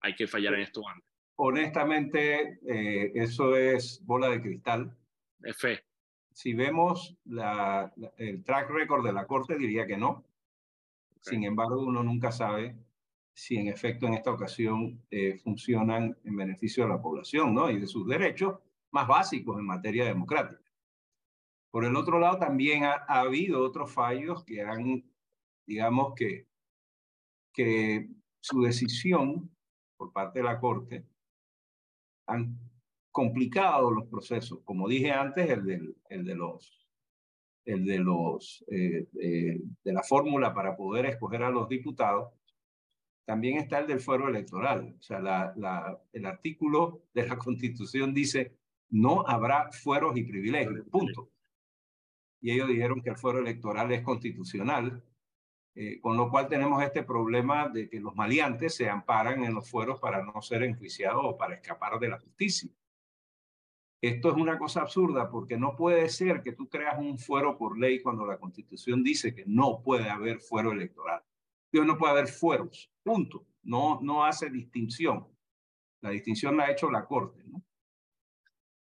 hay 0.02 0.16
que 0.16 0.28
fallar 0.28 0.56
en 0.56 0.62
esto 0.62 0.82
antes. 0.88 1.08
Honestamente, 1.36 2.60
eh, 2.68 3.12
eso 3.14 3.56
es 3.56 4.04
bola 4.04 4.30
de 4.30 4.42
cristal. 4.42 4.92
Es 5.42 5.58
fe. 5.58 5.84
Si 6.34 6.54
vemos 6.54 7.16
la, 7.26 7.94
el 8.18 8.44
track 8.44 8.70
record 8.72 9.06
de 9.06 9.14
la 9.14 9.28
Corte, 9.28 9.58
diría 9.58 9.86
que 9.86 9.98
no. 9.98 10.26
Sin 11.22 11.44
embargo, 11.44 11.82
uno 11.82 12.02
nunca 12.02 12.32
sabe 12.32 12.76
si 13.34 13.58
en 13.58 13.68
efecto 13.68 14.08
en 14.08 14.16
esta 14.16 14.32
ocasión 14.32 15.02
eh, 15.12 15.38
funcionan 15.38 16.18
en 16.24 16.36
beneficio 16.36 16.84
de 16.84 16.90
la 16.90 17.02
población 17.02 17.54
¿no? 17.54 17.70
y 17.70 17.80
de 17.80 17.88
sus 17.88 18.08
derechos 18.08 18.58
más 18.92 19.08
básicos 19.08 19.60
en 19.60 19.66
materia 19.66 20.06
democrática. 20.06 20.62
Por 21.72 21.86
el 21.86 21.96
otro 21.96 22.20
lado, 22.20 22.40
también 22.40 22.84
ha, 22.84 23.06
habido 23.08 23.64
otros 23.64 23.94
fallos 23.94 24.44
que 24.44 24.62
han, 24.62 25.09
digamos 25.70 26.16
que, 26.16 26.48
que 27.54 28.10
su 28.40 28.62
decisión 28.62 29.56
por 29.96 30.12
parte 30.12 30.40
de 30.40 30.46
la 30.46 30.60
Corte 30.60 31.06
han 32.26 32.58
complicado 33.12 33.92
los 33.92 34.08
procesos. 34.08 34.62
Como 34.64 34.88
dije 34.88 35.12
antes, 35.12 35.48
el, 35.48 35.64
del, 35.66 35.96
el 36.10 36.26
de 36.26 36.36
los, 36.36 36.88
el 37.66 37.86
de, 37.86 38.00
los 38.00 38.66
eh, 38.72 39.08
eh, 39.22 39.62
de 39.84 39.94
la 39.94 40.02
fórmula 40.02 40.56
para 40.56 40.76
poder 40.76 41.06
escoger 41.06 41.44
a 41.44 41.52
los 41.52 41.70
diputados 41.70 42.34
también 43.26 43.60
está 43.60 43.78
el 43.78 43.86
del 43.86 44.00
fuero 44.00 44.28
electoral. 44.28 44.96
O 44.98 45.04
sea, 45.04 45.20
la, 45.20 46.02
el 46.14 46.26
artículo 46.26 47.04
de 47.14 47.28
la 47.28 47.38
Constitución 47.46 48.12
dice, 48.12 48.58
no 48.90 49.24
habrá 49.28 49.72
fueros 49.72 50.18
y 50.18 50.24
privilegios, 50.24 50.88
punto. 50.90 51.30
Y 52.42 52.52
ellos 52.52 52.70
dijeron 52.70 53.04
que 53.04 53.12
el 53.12 53.18
fuero 53.18 53.38
electoral 53.38 53.92
es 53.92 54.02
constitucional, 54.02 55.04
eh, 55.82 56.02
con 56.02 56.18
lo 56.18 56.30
cual 56.30 56.50
tenemos 56.50 56.84
este 56.84 57.04
problema 57.04 57.70
de 57.70 57.88
que 57.88 58.02
los 58.02 58.14
maleantes 58.14 58.76
se 58.76 58.90
amparan 58.90 59.46
en 59.46 59.54
los 59.54 59.70
fueros 59.70 59.98
para 59.98 60.22
no 60.22 60.42
ser 60.42 60.64
enjuiciados 60.64 61.22
o 61.24 61.38
para 61.38 61.56
escapar 61.56 61.98
de 62.00 62.10
la 62.10 62.20
justicia. 62.20 62.70
Esto 64.02 64.30
es 64.30 64.36
una 64.36 64.60
cosa 64.60 64.82
absurda 64.82 65.32
porque 65.32 65.56
no 65.56 65.78
puede 65.78 66.10
ser 66.10 66.42
que 66.42 66.52
tú 66.52 66.68
creas 66.68 67.00
un 67.00 67.18
fuero 67.18 67.58
por 67.58 67.80
ley 67.80 68.02
cuando 68.02 68.26
la 68.26 68.38
Constitución 68.38 69.06
dice 69.06 69.34
que 69.34 69.46
no 69.48 69.82
puede 69.82 70.10
haber 70.10 70.42
fuero 70.42 70.74
electoral. 70.74 71.24
Dios 71.72 71.86
no 71.86 71.98
puede 71.98 72.12
haber 72.12 72.28
fueros, 72.28 72.92
punto. 73.02 73.48
No, 73.64 74.02
no 74.02 74.26
hace 74.26 74.50
distinción. 74.50 75.30
La 76.02 76.10
distinción 76.10 76.58
la 76.58 76.66
ha 76.66 76.72
hecho 76.72 76.92
la 76.92 77.06
Corte. 77.06 77.42
¿no? 77.46 77.64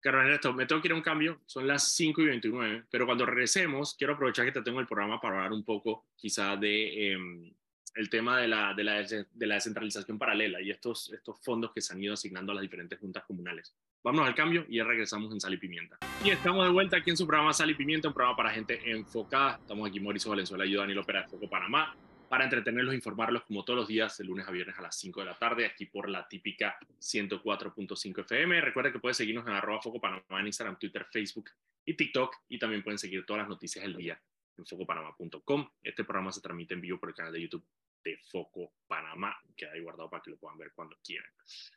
Ernesto, 0.09 0.53
me 0.53 0.67
tengo 0.67 0.81
que 0.81 0.89
ir 0.89 0.93
a 0.93 0.97
un 0.97 1.03
cambio, 1.03 1.41
son 1.47 1.67
las 1.67 1.93
5 1.95 2.23
y 2.23 2.27
29, 2.27 2.85
pero 2.91 3.07
cuando 3.07 3.27
regresemos, 3.27 3.95
quiero 3.95 4.15
aprovechar 4.15 4.47
que 4.47 4.53
te 4.53 4.63
tengo 4.63 4.81
el 4.81 4.87
programa 4.87 5.21
para 5.21 5.37
hablar 5.37 5.53
un 5.53 5.65
poco 5.65 6.07
quizá 6.17 6.57
de 6.57 7.13
em, 7.13 7.53
el 7.95 8.09
tema 8.09 8.39
de 8.39 8.49
la, 8.49 8.73
de, 8.75 8.85
la, 8.85 9.03
de 9.03 9.47
la 9.47 9.55
descentralización 9.57 10.19
paralela 10.19 10.61
y 10.61 10.71
estos, 10.71 11.13
estos 11.13 11.39
fondos 11.43 11.73
que 11.75 11.81
se 11.81 11.93
han 11.93 12.03
ido 12.03 12.15
asignando 12.15 12.53
a 12.53 12.55
las 12.55 12.63
diferentes 12.63 12.99
juntas 12.99 13.25
comunales. 13.25 13.75
Vámonos 14.03 14.29
al 14.29 14.35
cambio 14.35 14.65
y 14.69 14.77
ya 14.77 14.85
regresamos 14.85 15.33
en 15.33 15.41
Sal 15.41 15.55
y 15.55 15.59
Pimienta. 15.59 15.99
Y 16.25 16.31
estamos 16.31 16.65
de 16.65 16.73
vuelta 16.73 16.97
aquí 16.97 17.11
en 17.11 17.17
su 17.17 17.27
programa 17.27 17.53
Sal 17.53 17.71
y 17.71 17.75
Pimienta, 17.75 18.09
un 18.09 18.15
programa 18.15 18.37
para 18.37 18.51
gente 18.51 18.81
enfocada. 18.91 19.59
Estamos 19.61 19.89
aquí 19.89 20.01
Mauricio 20.01 20.31
Valenzuela 20.31 20.65
y 20.65 20.71
yo, 20.71 20.81
Daniel 20.81 20.99
Opera 20.99 21.23
de 21.23 21.29
Foco 21.29 21.49
Panamá 21.49 21.95
para 22.31 22.45
entretenerlos 22.45 22.93
e 22.93 22.97
informarlos 22.97 23.43
como 23.43 23.65
todos 23.65 23.77
los 23.77 23.89
días, 23.89 24.17
de 24.17 24.23
lunes 24.23 24.47
a 24.47 24.53
viernes 24.53 24.79
a 24.79 24.83
las 24.83 24.97
5 25.01 25.19
de 25.19 25.27
la 25.27 25.37
tarde, 25.37 25.67
aquí 25.67 25.87
por 25.87 26.09
la 26.09 26.29
típica 26.29 26.79
104.5 27.01 28.21
FM. 28.21 28.61
Recuerda 28.61 28.93
que 28.93 29.01
puedes 29.01 29.17
seguirnos 29.17 29.45
en 29.49 29.55
arroba 29.55 29.83
Foco 29.83 30.01
Panamá 30.01 30.39
en 30.39 30.47
Instagram, 30.47 30.79
Twitter, 30.79 31.05
Facebook 31.11 31.51
y 31.85 31.95
TikTok, 31.95 32.37
y 32.49 32.61
también 32.61 32.85
pueden 32.85 32.99
seguir 32.99 33.27
todas 33.27 33.41
las 33.41 33.49
noticias 33.49 33.83
del 33.83 33.97
día 33.97 34.23
en 34.57 34.65
focopanamá.com. 34.65 35.71
Este 35.83 36.05
programa 36.05 36.31
se 36.31 36.41
transmite 36.41 36.75
en 36.75 36.81
vivo 36.81 37.01
por 37.01 37.09
el 37.09 37.17
canal 37.17 37.33
de 37.33 37.43
YouTube 37.43 37.67
de 38.05 38.17
Foco 38.19 38.75
Panamá, 38.87 39.37
queda 39.57 39.73
ahí 39.73 39.81
guardado 39.81 40.09
para 40.09 40.23
que 40.23 40.31
lo 40.31 40.37
puedan 40.37 40.57
ver 40.57 40.71
cuando 40.73 40.97
quieran. 41.05 41.33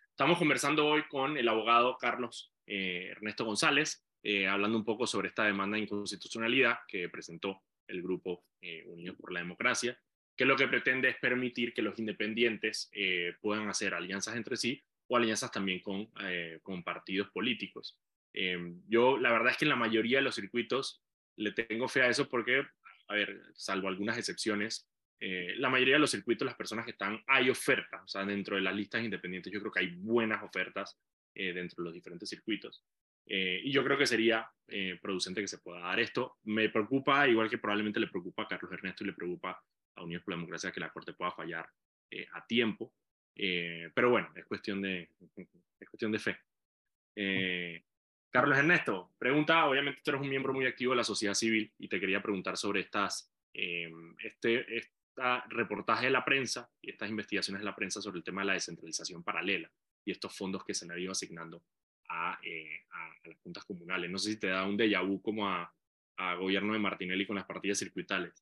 Estamos 0.08 0.38
conversando 0.38 0.86
hoy 0.86 1.02
con 1.10 1.36
el 1.36 1.50
abogado 1.50 1.98
Carlos 1.98 2.54
eh, 2.68 3.08
Ernesto 3.10 3.44
González, 3.44 4.06
eh, 4.22 4.48
hablando 4.48 4.78
un 4.78 4.86
poco 4.86 5.08
sobre 5.08 5.30
esta 5.30 5.46
demanda 5.46 5.78
de 5.78 5.84
inconstitucionalidad 5.84 6.78
que 6.88 7.10
presentó 7.10 7.64
el 7.88 8.04
grupo 8.04 8.46
eh, 8.62 8.84
Unidos 8.86 9.18
por 9.20 9.34
la 9.34 9.40
Democracia 9.40 10.00
que 10.36 10.46
lo 10.46 10.56
que 10.56 10.68
pretende 10.68 11.10
es 11.10 11.18
permitir 11.18 11.74
que 11.74 11.82
los 11.82 11.98
independientes 12.00 12.90
eh, 12.94 13.36
puedan 13.42 13.70
hacer 13.70 13.94
alianzas 13.94 14.36
entre 14.36 14.58
sí 14.58 14.82
o 15.08 15.18
alianzas 15.18 15.52
también 15.52 15.80
con, 15.80 16.10
eh, 16.22 16.60
con 16.64 16.84
partidos 16.84 17.30
políticos. 17.30 18.00
Eh, 18.34 18.58
yo 18.88 19.18
la 19.18 19.32
verdad 19.32 19.52
es 19.52 19.58
que 19.58 19.66
en 19.66 19.70
la 19.70 19.76
mayoría 19.76 20.18
de 20.18 20.24
los 20.24 20.36
circuitos 20.36 21.04
le 21.36 21.52
tengo 21.52 21.88
fe 21.88 22.02
a 22.02 22.10
eso 22.10 22.28
porque, 22.30 22.66
a 23.08 23.14
ver, 23.14 23.42
salvo 23.54 23.88
algunas 23.88 24.18
excepciones, 24.18 24.90
la 25.56 25.70
mayoría 25.70 25.94
de 25.94 26.02
los 26.02 26.12
circuitos, 26.12 26.46
las 26.46 26.58
personas 26.58 26.84
que 26.84 26.92
están, 26.92 27.24
hay 27.28 27.50
ofertas, 27.50 28.02
o 28.04 28.08
sea, 28.10 28.26
dentro 28.26 28.58
de 28.58 28.62
las 28.62 28.76
listas 28.76 29.02
independientes 29.02 29.54
yo 29.54 29.62
creo 29.62 29.72
que 29.72 29.80
hay 29.80 29.96
buenas 29.96 30.44
ofertas 30.44 31.00
dentro 31.34 31.82
de 31.82 31.84
los 31.86 31.94
diferentes 31.94 32.28
circuitos. 32.28 32.84
y 33.26 33.72
yo 33.72 33.86
creo 33.86 33.98
que 33.98 34.06
sería 34.06 34.46
producente 35.02 35.40
que 35.40 35.48
se 35.48 35.60
pueda 35.60 35.80
dar 35.80 36.02
esto. 36.02 36.40
Me 36.44 36.68
preocupa, 36.68 37.26
igual 37.30 37.50
que 37.50 37.58
probablemente 37.58 38.02
le 38.02 38.08
preocupa 38.08 38.44
a 38.44 38.48
Carlos 38.50 38.74
Ernesto 38.74 39.06
y 39.06 39.08
le 39.08 39.14
preocupa 39.14 39.64
a 39.96 40.04
Unidos 40.04 40.24
por 40.24 40.34
la 40.34 40.38
Democracia 40.38 40.72
que 40.72 40.80
la 40.80 40.90
Corte 40.90 41.14
pueda 41.14 41.32
fallar 41.32 41.70
eh, 42.10 42.28
a 42.34 42.46
tiempo. 42.46 42.94
Eh, 43.36 43.90
pero 43.94 44.12
bueno, 44.12 44.30
es 44.36 44.46
cuestión 44.46 44.82
de, 44.82 45.10
es 45.80 45.90
cuestión 45.90 46.12
de 46.12 46.20
fe. 46.20 46.38
Eh, 47.16 47.84
Carlos 48.30 48.58
Ernesto, 48.58 49.12
pregunta, 49.18 49.66
obviamente 49.66 50.02
tú 50.04 50.12
eres 50.12 50.22
un 50.22 50.30
miembro 50.30 50.54
muy 50.54 50.66
activo 50.66 50.92
de 50.92 50.98
la 50.98 51.04
sociedad 51.04 51.34
civil 51.34 51.72
y 51.78 51.88
te 51.88 52.00
quería 52.00 52.22
preguntar 52.22 52.58
sobre 52.58 52.82
estas, 52.82 53.32
este, 53.54 54.78
este 54.78 54.92
reportaje 55.50 56.06
de 56.06 56.12
la 56.12 56.26
prensa 56.26 56.68
y 56.82 56.90
estas 56.90 57.10
investigaciones 57.10 57.62
de 57.62 57.66
la 57.66 57.76
prensa 57.76 58.02
sobre 58.02 58.18
el 58.18 58.24
tema 58.24 58.42
de 58.42 58.48
la 58.48 58.54
descentralización 58.54 59.24
paralela 59.24 59.72
y 60.04 60.12
estos 60.12 60.36
fondos 60.36 60.64
que 60.64 60.74
se 60.74 60.86
han 60.92 61.00
ido 61.00 61.12
asignando 61.12 61.64
a, 62.10 62.34
a, 62.34 62.40
las 63.26 63.40
juntas 63.44 63.64
comunales. 63.66 64.10
No 64.10 64.18
sé 64.18 64.32
si 64.32 64.40
te 64.40 64.48
da 64.48 64.66
un 64.66 64.78
déjà 64.78 65.02
vu 65.02 65.22
como 65.22 65.48
a, 65.48 65.72
a 66.18 66.36
gobierno 66.36 66.74
de 66.74 66.80
Martinelli 66.80 67.26
con 67.26 67.36
las 67.36 67.46
partidas 67.46 67.78
circuitales. 67.78 68.34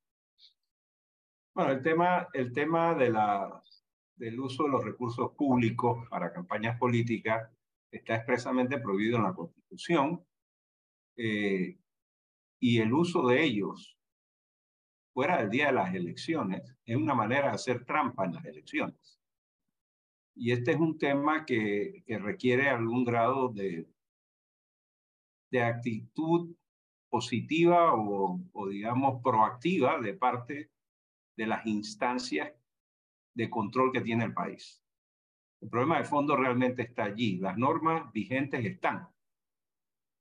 Bueno, 1.54 1.74
el 1.74 1.82
tema, 1.82 2.28
el 2.32 2.54
tema 2.54 2.96
de 2.96 3.10
la, 3.10 3.62
del 4.16 4.40
uso 4.40 4.64
de 4.64 4.70
los 4.70 4.86
recursos 4.86 5.32
públicos 5.36 6.08
para 6.10 6.32
campañas 6.32 6.78
políticas 6.80 7.52
está 7.92 8.16
expresamente 8.16 8.80
prohibido 8.80 9.18
en 9.18 9.24
la 9.24 9.34
Constitución 9.34 10.26
eh, 11.18 11.78
y 12.58 12.80
el 12.80 12.94
uso 12.94 13.28
de 13.28 13.44
ellos 13.44 13.98
fuera 15.14 15.42
del 15.42 15.50
día 15.50 15.68
de 15.68 15.74
las 15.74 15.94
elecciones 15.94 16.74
es 16.86 16.96
una 16.96 17.14
manera 17.14 17.50
de 17.50 17.56
hacer 17.56 17.84
trampa 17.84 18.24
en 18.26 18.36
las 18.36 18.46
elecciones. 18.46 19.20
Y 20.34 20.54
este 20.54 20.72
es 20.72 20.78
un 20.78 20.98
tema 20.98 21.46
que, 21.46 22.02
que 22.06 22.18
requiere 22.18 22.70
algún 22.70 23.04
grado 23.04 23.50
de, 23.50 23.90
de 25.52 25.62
actitud 25.62 26.56
positiva 27.10 27.94
o, 27.94 28.40
o, 28.54 28.68
digamos, 28.70 29.22
proactiva 29.22 30.00
de 30.00 30.14
parte 30.14 30.71
de 31.42 31.48
las 31.48 31.66
instancias 31.66 32.54
de 33.34 33.50
control 33.50 33.92
que 33.92 34.02
tiene 34.02 34.26
el 34.26 34.34
país. 34.36 34.86
El 35.60 35.70
problema 35.70 35.98
de 35.98 36.04
fondo 36.04 36.36
realmente 36.36 36.84
está 36.84 37.06
allí. 37.06 37.38
Las 37.38 37.58
normas 37.58 38.14
vigentes 38.14 38.64
están. 38.64 39.10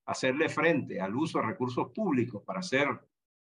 Hacerle 0.07 0.49
frente 0.49 0.99
al 0.99 1.15
uso 1.15 1.39
de 1.39 1.45
recursos 1.45 1.93
públicos 1.93 2.43
para 2.43 2.61
hacer 2.61 2.89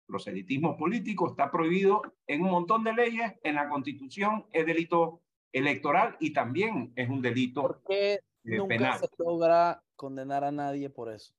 proselitismo 0.08 0.76
político 0.76 1.30
está 1.30 1.52
prohibido 1.52 2.02
en 2.26 2.42
un 2.42 2.50
montón 2.50 2.84
de 2.84 2.94
leyes. 2.94 3.34
En 3.44 3.54
la 3.54 3.70
Constitución 3.70 4.48
es 4.52 4.66
delito 4.66 5.22
electoral 5.52 6.18
y 6.20 6.34
también 6.34 6.92
es 6.96 7.10
un 7.10 7.22
delito 7.22 7.62
¿Por 7.62 7.84
qué 7.84 8.14
eh, 8.14 8.58
nunca 8.58 8.98
se 8.98 9.08
logra 9.20 9.84
condenar 9.96 10.44
a 10.44 10.52
nadie 10.52 10.90
por 10.90 11.14
eso? 11.14 11.36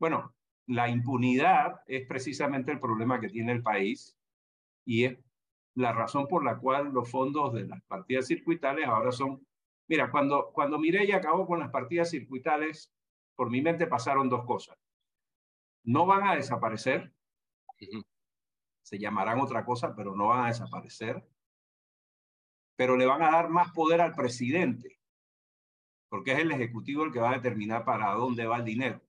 Bueno, 0.00 0.34
la 0.66 0.88
impunidad 0.88 1.82
es 1.86 2.04
precisamente 2.08 2.72
el 2.72 2.80
problema 2.80 3.20
que 3.20 3.28
tiene 3.28 3.52
el 3.52 3.62
país 3.62 4.17
y 4.88 5.04
es 5.04 5.18
la 5.74 5.92
razón 5.92 6.26
por 6.26 6.42
la 6.42 6.58
cual 6.58 6.94
los 6.94 7.10
fondos 7.10 7.52
de 7.52 7.66
las 7.66 7.82
partidas 7.84 8.26
circuitales 8.26 8.86
ahora 8.86 9.12
son... 9.12 9.46
Mira, 9.86 10.10
cuando, 10.10 10.50
cuando 10.50 10.78
Mireya 10.78 11.18
acabó 11.18 11.46
con 11.46 11.58
las 11.58 11.70
partidas 11.70 12.08
circuitales, 12.08 12.90
por 13.36 13.50
mi 13.50 13.60
mente 13.60 13.86
pasaron 13.86 14.30
dos 14.30 14.46
cosas. 14.46 14.78
No 15.84 16.06
van 16.06 16.26
a 16.26 16.36
desaparecer, 16.36 17.12
se 18.82 18.98
llamarán 18.98 19.40
otra 19.40 19.62
cosa, 19.62 19.94
pero 19.94 20.16
no 20.16 20.28
van 20.28 20.46
a 20.46 20.48
desaparecer, 20.48 21.22
pero 22.74 22.96
le 22.96 23.04
van 23.04 23.22
a 23.22 23.30
dar 23.30 23.50
más 23.50 23.70
poder 23.72 24.00
al 24.00 24.14
presidente, 24.14 24.98
porque 26.08 26.32
es 26.32 26.38
el 26.38 26.50
Ejecutivo 26.50 27.04
el 27.04 27.12
que 27.12 27.20
va 27.20 27.32
a 27.32 27.36
determinar 27.36 27.84
para 27.84 28.10
dónde 28.12 28.46
va 28.46 28.56
el 28.56 28.64
dinero. 28.64 29.02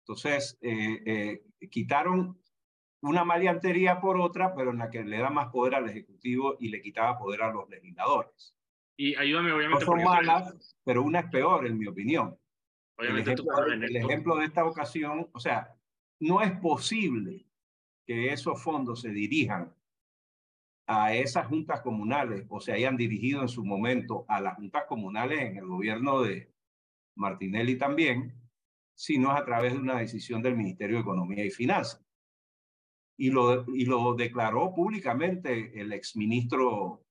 Entonces, 0.00 0.58
eh, 0.60 1.02
eh, 1.06 1.68
quitaron 1.70 2.43
una 3.08 3.24
maleantería 3.24 4.00
por 4.00 4.18
otra, 4.18 4.54
pero 4.54 4.70
en 4.70 4.78
la 4.78 4.90
que 4.90 5.04
le 5.04 5.18
da 5.18 5.30
más 5.30 5.48
poder 5.48 5.74
al 5.74 5.88
Ejecutivo 5.88 6.56
y 6.58 6.68
le 6.68 6.80
quitaba 6.80 7.18
poder 7.18 7.42
a 7.42 7.52
los 7.52 7.68
legisladores. 7.68 8.54
Y 8.96 9.14
ayúdame, 9.16 9.52
obviamente. 9.52 9.84
No 9.84 9.92
son 9.92 10.04
malas, 10.04 10.76
pero 10.84 11.02
una 11.02 11.20
es 11.20 11.26
peor, 11.30 11.66
en 11.66 11.78
mi 11.78 11.86
opinión. 11.86 12.38
Obviamente, 12.96 13.32
el 13.32 13.38
ejemplo, 13.40 13.72
el 13.72 13.96
ejemplo 13.96 14.36
de 14.36 14.44
esta 14.46 14.64
ocasión, 14.64 15.28
o 15.32 15.40
sea, 15.40 15.74
no 16.20 16.40
es 16.40 16.52
posible 16.60 17.46
que 18.06 18.32
esos 18.32 18.62
fondos 18.62 19.00
se 19.00 19.10
dirijan 19.10 19.74
a 20.86 21.14
esas 21.14 21.46
juntas 21.46 21.80
comunales 21.80 22.46
o 22.48 22.60
se 22.60 22.72
hayan 22.72 22.96
dirigido 22.96 23.42
en 23.42 23.48
su 23.48 23.64
momento 23.64 24.24
a 24.28 24.40
las 24.40 24.54
juntas 24.56 24.84
comunales 24.86 25.40
en 25.40 25.56
el 25.56 25.66
gobierno 25.66 26.22
de 26.22 26.52
Martinelli 27.16 27.76
también, 27.76 28.34
sino 28.94 29.32
a 29.32 29.44
través 29.44 29.72
de 29.72 29.78
una 29.78 29.98
decisión 29.98 30.42
del 30.42 30.56
Ministerio 30.56 30.96
de 30.96 31.02
Economía 31.02 31.44
y 31.44 31.50
Finanzas 31.50 32.03
y 33.16 33.30
lo, 33.30 33.64
y 33.74 33.84
lo 33.84 34.14
declaró 34.14 34.74
públicamente 34.74 35.80
el 35.80 35.92
exministro 35.92 37.04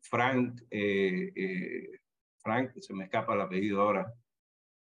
Frank, 0.00 0.62
eh, 0.70 1.32
eh, 1.34 2.00
Frank, 2.38 2.72
se 2.78 2.94
me 2.94 3.04
escapa 3.04 3.34
el 3.34 3.42
apellido 3.42 3.82
ahora. 3.82 4.12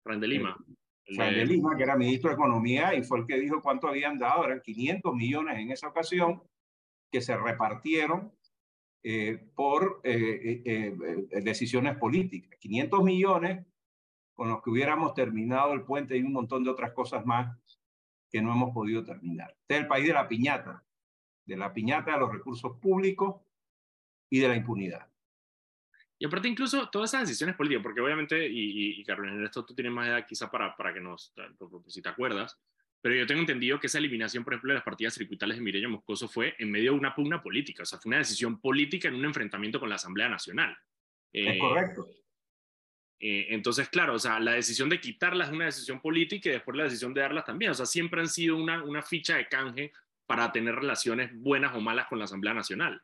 Frank 0.04 0.22
de 0.22 0.28
Lima. 0.28 0.58
Eh, 1.06 1.16
Frank 1.16 1.36
de 1.36 1.46
Lima, 1.46 1.76
que 1.76 1.84
era 1.84 1.98
ministro 1.98 2.30
de 2.30 2.36
Economía 2.36 2.94
y 2.94 3.04
fue 3.04 3.20
el 3.20 3.26
que 3.26 3.40
dijo 3.40 3.62
cuánto 3.62 3.88
habían 3.88 4.18
dado, 4.18 4.46
eran 4.46 4.62
500 4.62 5.14
millones 5.14 5.58
en 5.58 5.72
esa 5.72 5.88
ocasión, 5.88 6.42
que 7.12 7.22
se 7.22 7.36
repartieron 7.36 8.32
por 9.56 10.02
decisiones 10.04 11.98
políticas. 11.98 12.60
500 12.60 13.04
millones 13.04 13.66
con 14.34 14.50
los 14.50 14.62
que 14.62 14.70
hubiéramos 14.70 15.14
terminado 15.16 15.74
el 15.74 15.84
puente 15.84 16.16
y 16.16 16.22
un 16.22 16.34
montón 16.34 16.64
de 16.64 16.70
otras 16.70 16.92
cosas 16.92 17.26
más 17.26 17.58
que 18.30 18.42
no 18.42 18.52
hemos 18.52 18.74
podido 18.74 19.04
terminar. 19.04 19.52
Este 19.62 19.76
es 19.76 19.82
el 19.82 19.88
país 19.88 20.08
de 20.08 20.14
la 20.14 20.28
piñata, 20.28 20.84
de 21.46 21.58
la 21.58 21.74
piñata 21.74 22.14
de 22.14 22.20
los 22.20 22.32
recursos 22.32 22.78
públicos 22.80 23.42
y 24.30 24.40
de 24.40 24.48
la 24.48 24.56
impunidad. 24.56 25.08
Y 26.20 26.26
aparte 26.26 26.50
incluso 26.50 26.90
todas 26.90 27.12
esas 27.12 27.28
decisiones 27.28 27.56
políticas, 27.56 27.82
porque 27.82 28.02
obviamente, 28.02 28.48
y, 28.48 29.00
y, 29.00 29.04
Carlos, 29.06 29.32
en 29.32 29.44
esto 29.44 29.66
tú 29.66 29.74
tienes 29.74 29.94
más 29.94 30.08
edad 30.08 30.26
quizá 30.28 30.52
para, 30.52 30.76
para 30.76 30.94
que 30.94 31.00
nos, 31.00 31.34
si 31.88 32.02
te 32.02 32.10
acuerdas, 32.10 32.60
pero 33.02 33.16
yo 33.16 33.26
tengo 33.26 33.40
entendido 33.40 33.80
que 33.80 33.88
esa 33.88 34.00
eliminación, 34.00 34.44
por 34.44 34.54
ejemplo, 34.54 34.74
de 34.74 34.76
las 34.76 34.84
partidas 34.84 35.14
circuitales 35.14 35.58
de 35.58 35.64
Mireya 35.64 35.88
Moscoso 35.88 36.28
fue 36.28 36.56
en 36.60 36.70
medio 36.70 36.92
de 36.92 36.98
una 36.98 37.16
pugna 37.16 37.42
política, 37.42 37.84
o 37.84 37.86
sea, 37.86 38.00
fue 38.00 38.10
una 38.10 38.18
decisión 38.18 38.60
política 38.60 39.08
en 39.08 39.16
un 39.16 39.26
enfrentamiento 39.26 39.80
con 39.80 39.88
la 39.88 39.96
Asamblea 39.96 40.28
Nacional. 40.28 40.78
Es 41.32 41.58
correcto. 41.60 42.10
Eh, 43.20 43.48
entonces, 43.50 43.90
claro, 43.90 44.14
o 44.14 44.20
sea, 44.20 44.40
la 44.40 44.54
decisión 44.54 44.90
de 44.90 45.02
quitarlas 45.02 45.50
es 45.50 45.54
una 45.54 45.66
decisión 45.66 46.00
política 46.02 46.50
y 46.50 46.54
después 46.54 46.78
la 46.78 46.86
decisión 46.86 47.14
de 47.14 47.22
darlas 47.22 47.46
también. 47.46 47.72
O 47.72 47.74
sea, 47.74 47.86
siempre 47.86 48.22
han 48.22 48.30
sido 48.30 48.56
una, 48.56 49.02
ficha 49.02 49.36
de 49.36 49.48
canje 49.48 49.92
para 50.26 50.52
tener 50.52 50.76
relaciones 50.76 51.32
buenas 51.34 51.76
o 51.76 51.82
malas 51.82 52.08
con 52.08 52.20
la 52.20 52.26
Asamblea 52.26 52.54
Nacional. 52.54 53.02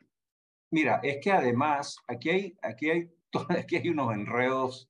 Mira, 0.71 0.99
es 1.04 1.17
que 1.21 1.32
además 1.32 1.97
aquí 2.08 2.30
hay, 2.30 2.58
aquí 2.62 2.89
hay, 2.89 3.10
aquí 3.60 3.75
hay 3.75 3.89
unos 3.89 4.13
enredos 4.13 4.89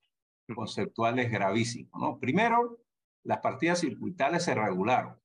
conceptuales 0.53 1.31
gravísimos. 1.31 1.91
¿no? 1.99 2.19
Primero, 2.19 2.79
las 3.23 3.39
partidas 3.39 3.79
circuitales 3.79 4.43
se 4.43 4.53
regularon. 4.53 5.19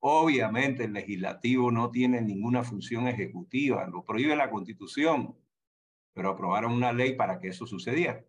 Obviamente 0.00 0.84
el 0.84 0.92
legislativo 0.92 1.70
no 1.70 1.90
tiene 1.90 2.20
ninguna 2.20 2.62
función 2.62 3.06
ejecutiva, 3.06 3.86
lo 3.86 4.04
prohíbe 4.04 4.36
la 4.36 4.50
constitución, 4.50 5.34
pero 6.12 6.30
aprobaron 6.30 6.72
una 6.72 6.92
ley 6.92 7.14
para 7.14 7.40
que 7.40 7.48
eso 7.48 7.66
sucediera. 7.66 8.22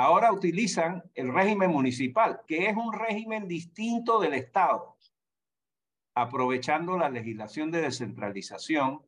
Ahora 0.00 0.32
utilizan 0.32 1.02
el 1.14 1.30
régimen 1.30 1.70
municipal, 1.70 2.40
que 2.46 2.70
es 2.70 2.74
un 2.74 2.90
régimen 2.90 3.46
distinto 3.46 4.18
del 4.18 4.32
Estado. 4.32 4.96
aprovechando 6.14 6.96
la 6.96 7.10
legislación 7.10 7.70
de 7.70 7.82
descentralización, 7.82 9.02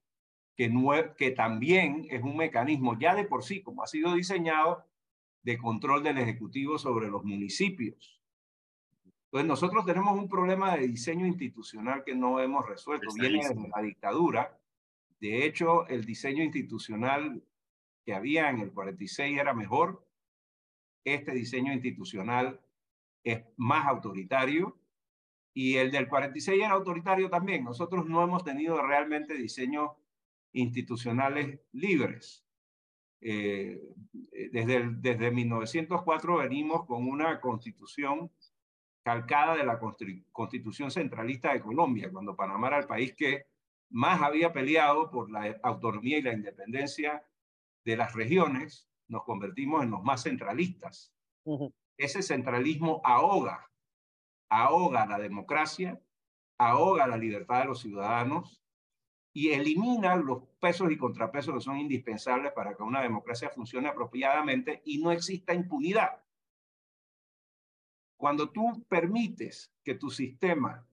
que, 0.54 0.70
que 1.16 1.30
también 1.30 2.06
es 2.10 2.22
un 2.22 2.36
mecanismo 2.36 2.98
ya 2.98 3.14
de 3.14 3.24
por 3.24 3.42
sí, 3.42 3.62
como 3.62 3.82
ha 3.82 3.86
sido 3.86 4.14
diseñado, 4.14 4.86
de 5.42 5.56
control 5.56 6.02
del 6.02 6.18
Ejecutivo 6.18 6.78
sobre 6.78 7.08
los 7.08 7.24
municipios. 7.24 8.20
Entonces, 9.24 9.48
nosotros 9.48 9.86
tenemos 9.86 10.18
un 10.18 10.28
problema 10.28 10.76
de 10.76 10.88
diseño 10.88 11.26
institucional 11.26 12.04
que 12.04 12.14
no 12.14 12.38
hemos 12.38 12.68
resuelto. 12.68 13.08
Viene 13.14 13.38
desde 13.38 13.68
la 13.74 13.82
dictadura. 13.82 14.58
De 15.20 15.46
hecho, 15.46 15.86
el 15.88 16.04
diseño 16.04 16.44
institucional 16.44 17.42
que 18.04 18.14
había 18.14 18.50
en 18.50 18.58
el 18.58 18.72
46 18.72 19.38
era 19.38 19.54
mejor. 19.54 20.06
Este 21.04 21.32
diseño 21.32 21.72
institucional 21.72 22.60
es 23.24 23.44
más 23.56 23.86
autoritario 23.86 24.78
y 25.54 25.76
el 25.76 25.90
del 25.90 26.08
46 26.08 26.62
era 26.62 26.72
autoritario 26.72 27.28
también. 27.28 27.64
Nosotros 27.64 28.06
no 28.06 28.22
hemos 28.22 28.44
tenido 28.44 28.80
realmente 28.80 29.34
diseños 29.34 29.90
institucionales 30.52 31.60
libres. 31.72 32.44
Eh, 33.20 33.80
desde, 34.50 34.90
desde 34.96 35.30
1904 35.30 36.38
venimos 36.38 36.86
con 36.86 37.08
una 37.08 37.40
constitución 37.40 38.30
calcada 39.02 39.56
de 39.56 39.64
la 39.64 39.80
constitución 40.32 40.90
centralista 40.90 41.52
de 41.52 41.60
Colombia, 41.60 42.10
cuando 42.10 42.36
Panamá 42.36 42.68
era 42.68 42.78
el 42.78 42.86
país 42.86 43.14
que 43.14 43.46
más 43.90 44.22
había 44.22 44.52
peleado 44.52 45.10
por 45.10 45.30
la 45.30 45.58
autonomía 45.62 46.18
y 46.18 46.22
la 46.22 46.32
independencia 46.32 47.24
de 47.84 47.96
las 47.96 48.14
regiones, 48.14 48.88
nos 49.12 49.24
convertimos 49.24 49.84
en 49.84 49.90
los 49.90 50.02
más 50.02 50.22
centralistas. 50.22 51.12
Ese 51.98 52.22
centralismo 52.22 53.02
ahoga, 53.04 53.70
ahoga 54.48 55.04
la 55.06 55.18
democracia, 55.18 56.00
ahoga 56.58 57.06
la 57.06 57.18
libertad 57.18 57.60
de 57.60 57.66
los 57.66 57.80
ciudadanos 57.80 58.64
y 59.34 59.50
elimina 59.50 60.16
los 60.16 60.44
pesos 60.60 60.90
y 60.90 60.96
contrapesos 60.96 61.54
que 61.54 61.60
son 61.60 61.78
indispensables 61.78 62.52
para 62.52 62.74
que 62.74 62.82
una 62.82 63.02
democracia 63.02 63.50
funcione 63.50 63.88
apropiadamente 63.88 64.80
y 64.86 64.98
no 64.98 65.12
exista 65.12 65.52
impunidad. 65.52 66.24
Cuando 68.16 68.50
tú 68.50 68.82
permites 68.88 69.74
que 69.84 69.94
tu 69.94 70.08
sistema 70.08 70.86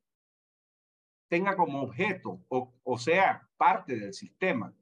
tenga 1.29 1.55
como 1.55 1.81
objeto, 1.83 2.43
o, 2.49 2.73
o 2.83 2.97
sea, 2.97 3.47
parte 3.55 3.97
del 3.97 4.13
sistema, 4.13 4.73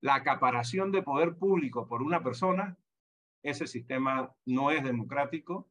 la 0.00 0.14
acaparación 0.14 0.92
de 0.92 1.02
poder 1.02 1.36
público 1.36 1.86
por 1.88 2.02
una 2.02 2.22
persona, 2.22 2.76
ese 3.42 3.66
sistema 3.66 4.34
no 4.44 4.70
es 4.70 4.82
democrático 4.82 5.70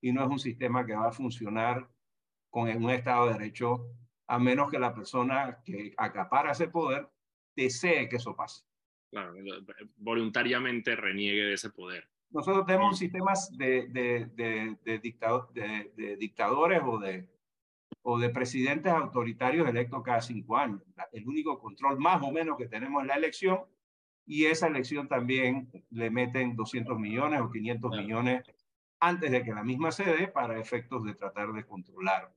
y 0.00 0.12
no 0.12 0.24
es 0.24 0.30
un 0.30 0.38
sistema 0.38 0.86
que 0.86 0.94
va 0.94 1.08
a 1.08 1.12
funcionar 1.12 1.88
con 2.50 2.68
un 2.68 2.90
Estado 2.90 3.26
de 3.26 3.34
Derecho, 3.34 3.86
a 4.26 4.38
menos 4.38 4.70
que 4.70 4.78
la 4.78 4.94
persona 4.94 5.60
que 5.64 5.94
acapara 5.96 6.52
ese 6.52 6.68
poder 6.68 7.08
desee 7.54 8.08
que 8.08 8.16
eso 8.16 8.36
pase. 8.36 8.64
Claro, 9.10 9.34
voluntariamente 9.96 10.94
reniegue 10.94 11.44
de 11.44 11.54
ese 11.54 11.70
poder. 11.70 12.08
Nosotros 12.30 12.66
tenemos 12.66 12.98
sistemas 12.98 13.50
de, 13.56 13.88
de, 13.88 14.26
de, 14.34 14.76
de, 14.84 16.16
dictadores 16.18 16.82
o 16.84 16.98
de, 16.98 17.26
o 18.02 18.18
de 18.18 18.30
presidentes 18.30 18.92
autoritarios 18.92 19.68
electos 19.68 20.02
cada 20.02 20.20
cinco 20.20 20.56
años. 20.56 20.82
El 21.12 21.26
único 21.26 21.58
control 21.58 21.98
más 21.98 22.22
o 22.22 22.30
menos 22.30 22.56
que 22.56 22.68
tenemos 22.68 23.02
es 23.02 23.08
la 23.08 23.14
elección 23.14 23.60
y 24.26 24.46
esa 24.46 24.66
elección 24.66 25.08
también 25.08 25.70
le 25.90 26.10
meten 26.10 26.54
200 26.54 26.98
millones 26.98 27.40
o 27.40 27.50
500 27.50 27.90
millones 27.96 28.42
antes 29.00 29.30
de 29.30 29.42
que 29.42 29.52
la 29.52 29.64
misma 29.64 29.90
se 29.92 30.04
dé 30.04 30.28
para 30.28 30.60
efectos 30.60 31.04
de 31.04 31.14
tratar 31.14 31.52
de 31.52 31.64
controlar 31.64 32.32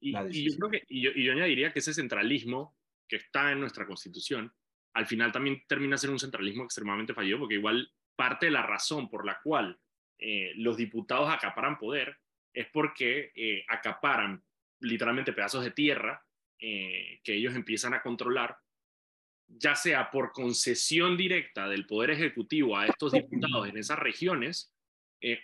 y, 0.00 0.12
la 0.12 0.24
decisión. 0.24 0.46
Y 0.46 0.50
yo, 0.50 0.58
creo 0.58 0.70
que, 0.70 0.86
y 0.88 1.02
yo, 1.02 1.10
y 1.14 1.24
yo 1.24 1.32
añadiría 1.32 1.72
que 1.72 1.78
ese 1.78 1.94
centralismo 1.94 2.76
que 3.08 3.16
está 3.16 3.52
en 3.52 3.60
nuestra 3.60 3.86
constitución, 3.86 4.52
al 4.92 5.06
final 5.06 5.32
también 5.32 5.62
termina 5.66 5.96
siendo 5.96 6.14
un 6.14 6.20
centralismo 6.20 6.64
extremadamente 6.64 7.14
fallido, 7.14 7.38
porque 7.38 7.54
igual 7.54 7.90
parte 8.16 8.46
de 8.46 8.52
la 8.52 8.62
razón 8.62 9.08
por 9.08 9.24
la 9.26 9.38
cual 9.42 9.78
eh, 10.18 10.52
los 10.56 10.76
diputados 10.76 11.28
acaparan 11.28 11.78
poder 11.78 12.18
es 12.52 12.68
porque 12.72 13.32
eh, 13.34 13.64
acaparan 13.68 14.42
literalmente 14.84 15.32
pedazos 15.32 15.64
de 15.64 15.70
tierra 15.70 16.22
eh, 16.58 17.20
que 17.24 17.34
ellos 17.34 17.54
empiezan 17.54 17.94
a 17.94 18.02
controlar, 18.02 18.56
ya 19.46 19.74
sea 19.74 20.10
por 20.10 20.32
concesión 20.32 21.16
directa 21.16 21.68
del 21.68 21.86
Poder 21.86 22.10
Ejecutivo 22.10 22.76
a 22.76 22.86
estos 22.86 23.12
diputados 23.12 23.68
en 23.68 23.76
esas 23.76 23.98
regiones 23.98 24.70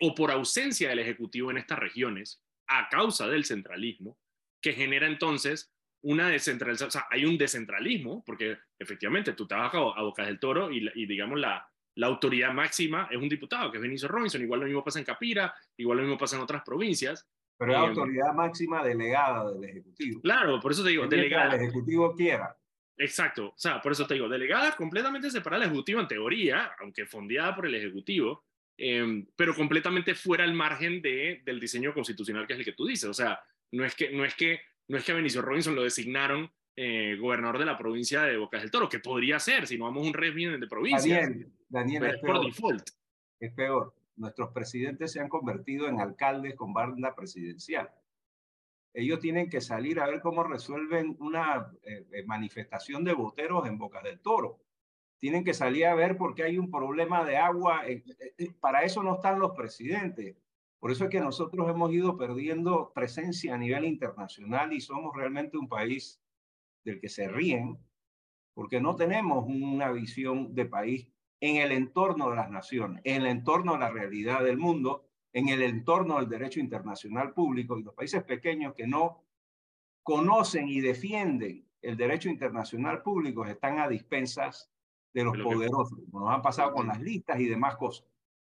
o 0.00 0.14
por 0.14 0.30
ausencia 0.30 0.90
del 0.90 0.98
Ejecutivo 0.98 1.50
en 1.50 1.56
estas 1.56 1.78
regiones 1.78 2.42
a 2.66 2.88
causa 2.88 3.26
del 3.28 3.44
centralismo, 3.44 4.18
que 4.60 4.74
genera 4.74 5.06
entonces 5.06 5.72
una 6.02 6.28
descentralización, 6.28 6.88
o 6.88 6.90
sea, 6.90 7.06
hay 7.10 7.24
un 7.24 7.36
descentralismo, 7.36 8.22
porque 8.24 8.58
efectivamente 8.78 9.32
tú 9.32 9.46
te 9.46 9.54
vas 9.54 9.72
a 9.74 10.02
Bocas 10.02 10.26
del 10.26 10.38
Toro 10.38 10.70
y, 10.70 10.88
y 10.94 11.06
digamos 11.06 11.38
la, 11.38 11.66
la 11.96 12.06
autoridad 12.06 12.52
máxima 12.52 13.08
es 13.10 13.18
un 13.18 13.28
diputado, 13.28 13.70
que 13.70 13.78
es 13.78 13.82
Benicio 13.82 14.08
Robinson. 14.08 14.40
Igual 14.40 14.60
lo 14.60 14.66
mismo 14.66 14.84
pasa 14.84 14.98
en 14.98 15.04
Capira, 15.04 15.54
igual 15.76 15.98
lo 15.98 16.04
mismo 16.04 16.18
pasa 16.18 16.36
en 16.36 16.42
otras 16.42 16.62
provincias. 16.62 17.28
Pero 17.60 17.72
es 17.72 17.78
la 17.78 17.84
eh, 17.84 17.88
autoridad 17.88 18.32
máxima 18.32 18.82
delegada 18.82 19.52
del 19.52 19.64
Ejecutivo. 19.64 20.22
Claro, 20.22 20.58
por 20.60 20.72
eso 20.72 20.82
te 20.82 20.88
digo, 20.88 21.06
delegada. 21.06 21.56
el 21.56 21.60
Ejecutivo 21.60 22.14
quiera. 22.16 22.56
Exacto, 22.96 23.48
o 23.48 23.58
sea, 23.58 23.82
por 23.82 23.92
eso 23.92 24.06
te 24.06 24.14
digo, 24.14 24.30
delegada 24.30 24.74
completamente 24.74 25.30
separada 25.30 25.60
del 25.60 25.68
Ejecutivo 25.68 26.00
en 26.00 26.08
teoría, 26.08 26.72
aunque 26.80 27.04
fondeada 27.04 27.54
por 27.54 27.66
el 27.66 27.74
Ejecutivo, 27.74 28.46
em, 28.78 29.26
pero 29.36 29.54
completamente 29.54 30.14
fuera 30.14 30.42
al 30.42 30.54
margen 30.54 31.02
de, 31.02 31.42
del 31.44 31.60
diseño 31.60 31.92
constitucional 31.92 32.46
que 32.46 32.54
es 32.54 32.60
el 32.60 32.64
que 32.64 32.72
tú 32.72 32.86
dices. 32.86 33.10
O 33.10 33.14
sea, 33.14 33.38
no 33.72 33.84
es 33.84 33.94
que, 33.94 34.10
no 34.10 34.24
es 34.24 34.34
que, 34.34 34.60
no 34.88 34.96
es 34.96 35.04
que 35.04 35.12
a 35.12 35.16
Benicio 35.16 35.42
Robinson 35.42 35.74
lo 35.74 35.82
designaron 35.82 36.50
eh, 36.76 37.18
gobernador 37.20 37.58
de 37.58 37.66
la 37.66 37.76
provincia 37.76 38.22
de 38.22 38.38
Bocas 38.38 38.62
del 38.62 38.70
Toro, 38.70 38.88
que 38.88 39.00
podría 39.00 39.38
ser 39.38 39.66
si 39.66 39.76
no 39.76 39.84
vamos 39.84 40.02
a 40.02 40.06
un 40.06 40.14
régimen 40.14 40.58
de 40.58 40.66
provincia. 40.66 41.20
Daniel, 41.20 41.52
Daniel 41.68 42.04
es, 42.06 42.20
peor, 42.22 42.36
por 42.36 42.46
default. 42.46 42.88
Es 43.38 43.52
peor. 43.52 43.94
Nuestros 44.16 44.50
presidentes 44.50 45.12
se 45.12 45.20
han 45.20 45.28
convertido 45.28 45.88
en 45.88 46.00
alcaldes 46.00 46.54
con 46.54 46.72
banda 46.72 47.14
presidencial. 47.14 47.90
Ellos 48.92 49.20
tienen 49.20 49.48
que 49.48 49.60
salir 49.60 50.00
a 50.00 50.06
ver 50.06 50.20
cómo 50.20 50.42
resuelven 50.42 51.16
una 51.20 51.72
eh, 51.82 52.06
eh, 52.12 52.24
manifestación 52.24 53.04
de 53.04 53.12
voteros 53.12 53.66
en 53.66 53.78
Bocas 53.78 54.02
del 54.02 54.20
Toro. 54.20 54.60
Tienen 55.18 55.44
que 55.44 55.54
salir 55.54 55.86
a 55.86 55.94
ver 55.94 56.16
por 56.16 56.34
qué 56.34 56.44
hay 56.44 56.58
un 56.58 56.70
problema 56.70 57.24
de 57.24 57.36
agua. 57.36 57.82
para 58.60 58.82
eso 58.82 59.02
no 59.02 59.14
están 59.14 59.38
los 59.38 59.52
presidentes. 59.52 60.36
Por 60.80 60.90
eso 60.90 61.04
es 61.04 61.10
que 61.10 61.20
nosotros 61.20 61.68
hemos 61.68 61.92
ido 61.92 62.16
perdiendo 62.16 62.90
presencia 62.94 63.54
a 63.54 63.58
nivel 63.58 63.84
internacional 63.84 64.72
y 64.72 64.80
somos 64.80 65.14
realmente 65.14 65.58
un 65.58 65.68
país 65.68 66.20
del 66.84 67.00
que 67.00 67.10
se 67.10 67.28
ríen, 67.28 67.78
porque 68.54 68.80
no 68.80 68.96
tenemos 68.96 69.44
una 69.46 69.92
visión 69.92 70.54
de 70.54 70.64
país 70.64 71.06
en 71.40 71.56
el 71.56 71.72
entorno 71.72 72.30
de 72.30 72.36
las 72.36 72.50
naciones, 72.50 73.00
en 73.04 73.22
el 73.22 73.26
entorno 73.26 73.72
de 73.72 73.78
la 73.78 73.90
realidad 73.90 74.44
del 74.44 74.58
mundo, 74.58 75.06
en 75.32 75.48
el 75.48 75.62
entorno 75.62 76.16
del 76.16 76.28
derecho 76.28 76.60
internacional 76.60 77.32
público 77.32 77.78
y 77.78 77.82
los 77.82 77.94
países 77.94 78.22
pequeños 78.24 78.74
que 78.74 78.86
no 78.86 79.24
conocen 80.02 80.68
y 80.68 80.80
defienden 80.80 81.64
el 81.82 81.96
derecho 81.96 82.28
internacional 82.28 83.02
público 83.02 83.44
están 83.46 83.78
a 83.78 83.88
dispensas 83.88 84.70
de 85.14 85.24
los 85.24 85.36
poderosos, 85.38 85.98
como 86.10 86.26
nos 86.26 86.34
han 86.34 86.42
pasado 86.42 86.72
con 86.72 86.86
las 86.86 87.00
listas 87.00 87.40
y 87.40 87.46
demás 87.46 87.76
cosas. 87.76 88.06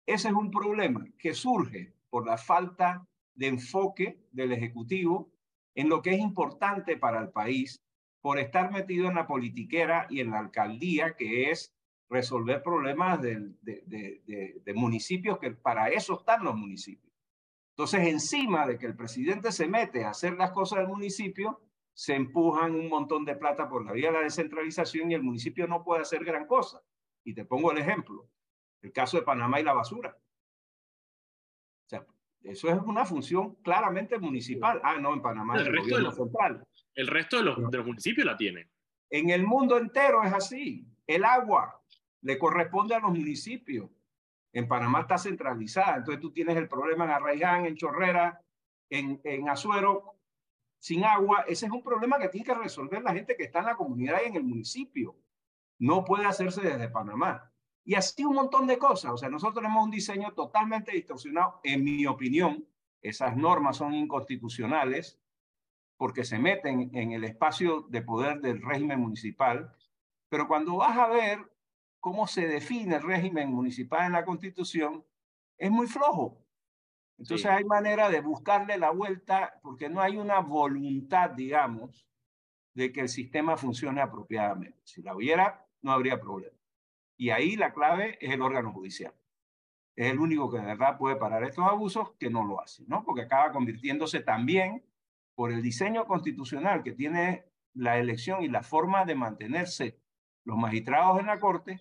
Ese 0.04 0.28
es 0.28 0.34
un 0.34 0.50
problema 0.50 1.06
que 1.18 1.34
surge 1.34 1.94
por 2.10 2.26
la 2.26 2.36
falta 2.36 3.06
de 3.34 3.46
enfoque 3.46 4.26
del 4.32 4.52
Ejecutivo 4.52 5.30
en 5.74 5.88
lo 5.88 6.02
que 6.02 6.10
es 6.10 6.18
importante 6.18 6.96
para 6.96 7.20
el 7.20 7.30
país 7.30 7.80
por 8.20 8.38
estar 8.38 8.70
metido 8.70 9.08
en 9.08 9.14
la 9.14 9.26
politiquera 9.26 10.06
y 10.10 10.20
en 10.20 10.30
la 10.30 10.40
alcaldía, 10.40 11.16
que 11.16 11.50
es 11.50 11.74
resolver 12.12 12.62
problemas 12.62 13.20
de, 13.22 13.52
de, 13.62 14.74
municipios, 14.74 15.38
que 15.38 15.50
para 15.50 15.88
eso 15.88 16.18
están 16.18 16.44
los 16.44 16.54
municipios. 16.54 17.12
Entonces, 17.70 18.06
encima 18.06 18.66
de 18.66 18.78
que 18.78 18.86
el 18.86 18.94
presidente 18.94 19.50
se 19.50 19.66
mete 19.66 20.04
a 20.04 20.10
hacer 20.10 20.34
las 20.34 20.50
cosas 20.50 20.80
del 20.80 20.88
municipio, 20.88 21.62
se 21.94 22.14
empujan 22.14 22.74
un 22.74 22.88
montón 22.88 23.24
de 23.24 23.34
plata 23.34 23.68
por 23.68 23.84
la 23.84 23.92
vía 23.92 24.08
de 24.08 24.18
la 24.18 24.24
descentralización 24.24 25.10
y 25.10 25.14
el 25.14 25.22
municipio 25.22 25.66
no 25.66 25.82
puede 25.82 26.02
hacer 26.02 26.22
gran 26.22 26.46
cosa. 26.46 26.82
Y 27.24 27.34
te 27.34 27.46
pongo 27.46 27.72
el 27.72 27.78
ejemplo, 27.78 28.28
el 28.82 28.92
caso 28.92 29.16
de 29.16 29.22
Panamá 29.22 29.60
y 29.60 29.64
la 29.64 29.72
basura. 29.72 30.14
O 31.86 31.88
sea, 31.88 32.06
eso 32.42 32.68
es 32.68 32.78
una 32.82 33.06
función 33.06 33.54
claramente 33.62 34.18
municipal. 34.18 34.80
Ah, 34.84 34.98
no, 34.98 35.14
en 35.14 35.22
Panamá 35.22 35.56
el, 35.56 35.66
resto 35.66 35.98
de 35.98 36.12
central. 36.12 36.66
El 36.94 37.06
resto 37.06 37.38
de 37.38 37.44
los, 37.44 37.70
de 37.70 37.78
los 37.78 37.86
municipios 37.86 38.26
la 38.26 38.36
tienen. 38.36 38.70
En 39.08 39.30
el 39.30 39.46
mundo 39.46 39.78
entero 39.78 40.22
es 40.24 40.32
así. 40.32 40.86
El 41.06 41.24
agua 41.24 41.81
le 42.22 42.38
corresponde 42.38 42.94
a 42.94 43.00
los 43.00 43.10
municipios. 43.10 43.90
En 44.52 44.68
Panamá 44.68 45.02
está 45.02 45.18
centralizada. 45.18 45.96
Entonces 45.96 46.20
tú 46.20 46.32
tienes 46.32 46.56
el 46.56 46.68
problema 46.68 47.04
en 47.04 47.10
Arraiján, 47.10 47.66
en 47.66 47.76
Chorrera, 47.76 48.42
en, 48.90 49.20
en 49.24 49.48
Azuero, 49.48 50.16
sin 50.78 51.04
agua. 51.04 51.44
Ese 51.46 51.66
es 51.66 51.72
un 51.72 51.82
problema 51.82 52.18
que 52.18 52.28
tiene 52.28 52.46
que 52.46 52.54
resolver 52.54 53.02
la 53.02 53.12
gente 53.12 53.36
que 53.36 53.44
está 53.44 53.60
en 53.60 53.66
la 53.66 53.76
comunidad 53.76 54.20
y 54.24 54.28
en 54.28 54.36
el 54.36 54.44
municipio. 54.44 55.16
No 55.78 56.04
puede 56.04 56.26
hacerse 56.26 56.60
desde 56.60 56.88
Panamá. 56.88 57.50
Y 57.84 57.94
así 57.94 58.24
un 58.24 58.34
montón 58.34 58.66
de 58.66 58.78
cosas. 58.78 59.12
O 59.12 59.16
sea, 59.16 59.28
nosotros 59.28 59.62
tenemos 59.62 59.84
un 59.84 59.90
diseño 59.90 60.32
totalmente 60.32 60.92
distorsionado. 60.92 61.60
En 61.64 61.82
mi 61.82 62.06
opinión, 62.06 62.66
esas 63.00 63.36
normas 63.36 63.78
son 63.78 63.94
inconstitucionales 63.94 65.18
porque 65.96 66.24
se 66.24 66.38
meten 66.38 66.90
en 66.94 67.12
el 67.12 67.24
espacio 67.24 67.82
de 67.82 68.02
poder 68.02 68.40
del 68.40 68.62
régimen 68.62 69.00
municipal, 69.00 69.72
pero 70.28 70.48
cuando 70.48 70.76
vas 70.76 70.96
a 70.96 71.06
ver 71.08 71.51
cómo 72.02 72.26
se 72.26 72.48
define 72.48 72.96
el 72.96 73.02
régimen 73.02 73.48
municipal 73.50 74.06
en 74.06 74.12
la 74.12 74.24
Constitución, 74.24 75.04
es 75.56 75.70
muy 75.70 75.86
flojo. 75.86 76.44
Entonces 77.16 77.46
hay 77.46 77.62
manera 77.64 78.10
de 78.10 78.20
buscarle 78.20 78.76
la 78.76 78.90
vuelta 78.90 79.60
porque 79.62 79.88
no 79.88 80.00
hay 80.00 80.16
una 80.16 80.40
voluntad, 80.40 81.30
digamos, 81.30 82.08
de 82.74 82.92
que 82.92 83.02
el 83.02 83.08
sistema 83.08 83.56
funcione 83.56 84.00
apropiadamente. 84.00 84.80
Si 84.82 85.00
la 85.00 85.14
hubiera, 85.14 85.64
no 85.80 85.92
habría 85.92 86.18
problema. 86.18 86.58
Y 87.16 87.30
ahí 87.30 87.54
la 87.54 87.72
clave 87.72 88.18
es 88.20 88.32
el 88.32 88.42
órgano 88.42 88.72
judicial. 88.72 89.14
Es 89.94 90.10
el 90.10 90.18
único 90.18 90.50
que 90.50 90.58
de 90.58 90.66
verdad 90.66 90.98
puede 90.98 91.14
parar 91.14 91.44
estos 91.44 91.68
abusos 91.68 92.14
que 92.18 92.30
no 92.30 92.44
lo 92.44 92.60
hace, 92.60 92.82
¿no? 92.88 93.04
Porque 93.04 93.22
acaba 93.22 93.52
convirtiéndose 93.52 94.18
también 94.20 94.84
por 95.36 95.52
el 95.52 95.62
diseño 95.62 96.04
constitucional 96.06 96.82
que 96.82 96.94
tiene 96.94 97.44
la 97.74 97.98
elección 97.98 98.42
y 98.42 98.48
la 98.48 98.64
forma 98.64 99.04
de 99.04 99.14
mantenerse 99.14 100.00
los 100.42 100.58
magistrados 100.58 101.20
en 101.20 101.26
la 101.26 101.38
Corte, 101.38 101.80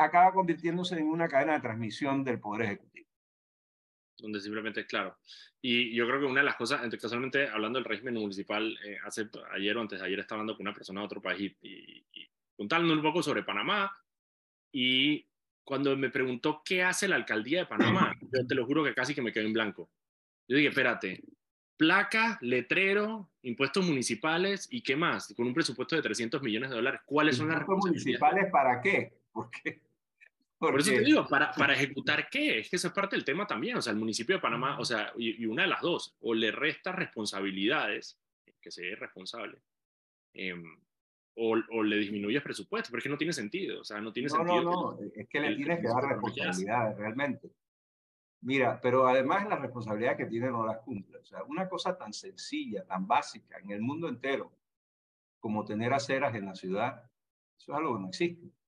acaba 0.00 0.32
convirtiéndose 0.32 0.98
en 0.98 1.06
una 1.06 1.28
cadena 1.28 1.54
de 1.54 1.60
transmisión 1.60 2.24
del 2.24 2.40
Poder 2.40 2.62
Ejecutivo. 2.62 3.08
Donde 4.18 4.40
simplemente 4.40 4.80
es 4.80 4.86
claro. 4.86 5.16
Y 5.62 5.94
yo 5.94 6.06
creo 6.06 6.20
que 6.20 6.26
una 6.26 6.40
de 6.40 6.46
las 6.46 6.56
cosas, 6.56 6.80
casualmente 7.00 7.48
hablando 7.48 7.78
del 7.78 7.84
régimen 7.84 8.14
municipal, 8.14 8.78
eh, 8.84 8.98
hace, 9.04 9.28
ayer 9.52 9.76
o 9.76 9.80
antes 9.80 10.00
de 10.00 10.06
ayer 10.06 10.18
estaba 10.18 10.40
hablando 10.40 10.56
con 10.56 10.66
una 10.66 10.74
persona 10.74 11.00
de 11.00 11.06
otro 11.06 11.22
país 11.22 11.52
y, 11.62 12.04
y, 12.12 12.30
contando 12.56 12.92
un 12.92 13.02
poco 13.02 13.22
sobre 13.22 13.42
Panamá. 13.42 13.94
Y 14.72 15.26
cuando 15.64 15.96
me 15.96 16.10
preguntó 16.10 16.62
qué 16.64 16.82
hace 16.82 17.08
la 17.08 17.16
alcaldía 17.16 17.60
de 17.60 17.66
Panamá, 17.66 18.14
yo 18.32 18.46
te 18.46 18.54
lo 18.54 18.66
juro 18.66 18.84
que 18.84 18.94
casi 18.94 19.14
que 19.14 19.22
me 19.22 19.32
quedé 19.32 19.46
en 19.46 19.52
blanco. 19.52 19.90
Yo 20.48 20.56
dije, 20.56 20.68
espérate, 20.68 21.22
placa, 21.76 22.38
letrero, 22.42 23.30
impuestos 23.42 23.86
municipales 23.86 24.68
y 24.70 24.82
qué 24.82 24.96
más, 24.96 25.32
con 25.34 25.46
un 25.46 25.54
presupuesto 25.54 25.96
de 25.96 26.02
300 26.02 26.42
millones 26.42 26.70
de 26.70 26.76
dólares. 26.76 27.00
¿Cuáles 27.06 27.36
son 27.36 27.48
las 27.48 27.58
responsabilidades? 27.58 28.04
municipales 28.04 28.52
para 28.52 28.80
qué? 28.82 29.12
¿Por 29.32 29.50
qué? 29.50 29.80
Por 30.60 30.78
eso 30.78 30.90
te 30.90 31.00
digo, 31.00 31.26
¿para, 31.26 31.52
¿para 31.52 31.72
ejecutar 31.72 32.28
qué? 32.28 32.58
Es 32.58 32.68
que 32.68 32.76
eso 32.76 32.88
es 32.88 32.92
parte 32.92 33.16
del 33.16 33.24
tema 33.24 33.46
también. 33.46 33.78
O 33.78 33.82
sea, 33.82 33.94
el 33.94 33.98
municipio 33.98 34.36
de 34.36 34.42
Panamá, 34.42 34.78
o 34.78 34.84
sea, 34.84 35.10
y, 35.16 35.46
una 35.46 35.62
de 35.62 35.68
las 35.68 35.80
dos, 35.80 36.14
o 36.20 36.34
le 36.34 36.50
resta 36.50 36.92
responsabilidades, 36.92 38.20
que 38.60 38.70
sea 38.70 38.94
responsable, 38.96 39.58
eh, 40.34 40.52
o, 41.36 41.56
o, 41.70 41.82
le 41.82 41.96
disminuyes 41.96 42.42
presupuesto, 42.42 42.90
porque 42.90 43.08
no 43.08 43.16
tiene 43.16 43.32
sentido. 43.32 43.80
O 43.80 43.84
sea, 43.84 44.02
no 44.02 44.12
tiene 44.12 44.28
no, 44.28 44.36
sentido. 44.36 44.62
No, 44.62 44.92
no, 44.92 44.98
es 45.14 45.26
que 45.30 45.40
le 45.40 45.56
tienes 45.56 45.80
que 45.80 45.88
dar 45.88 46.04
responsabilidades 46.04 46.98
realmente. 46.98 47.50
Mira, 48.42 48.78
pero 48.82 49.08
además 49.08 49.48
la 49.48 49.56
responsabilidad 49.56 50.18
que 50.18 50.26
tiene 50.26 50.50
no 50.50 50.66
las 50.66 50.80
cumple. 50.80 51.18
O 51.18 51.24
sea, 51.24 51.42
una 51.44 51.70
cosa 51.70 51.96
tan 51.96 52.12
sencilla, 52.12 52.84
tan 52.84 53.06
básica 53.06 53.58
en 53.58 53.70
el 53.70 53.80
mundo 53.80 54.08
entero 54.10 54.52
como 55.38 55.64
tener 55.64 55.94
aceras 55.94 56.34
en 56.34 56.44
la 56.44 56.54
ciudad, 56.54 57.02
eso 57.58 57.72
es 57.72 57.78
algo 57.78 57.96
que 57.96 58.02
no 58.02 58.08
existe. 58.08 58.59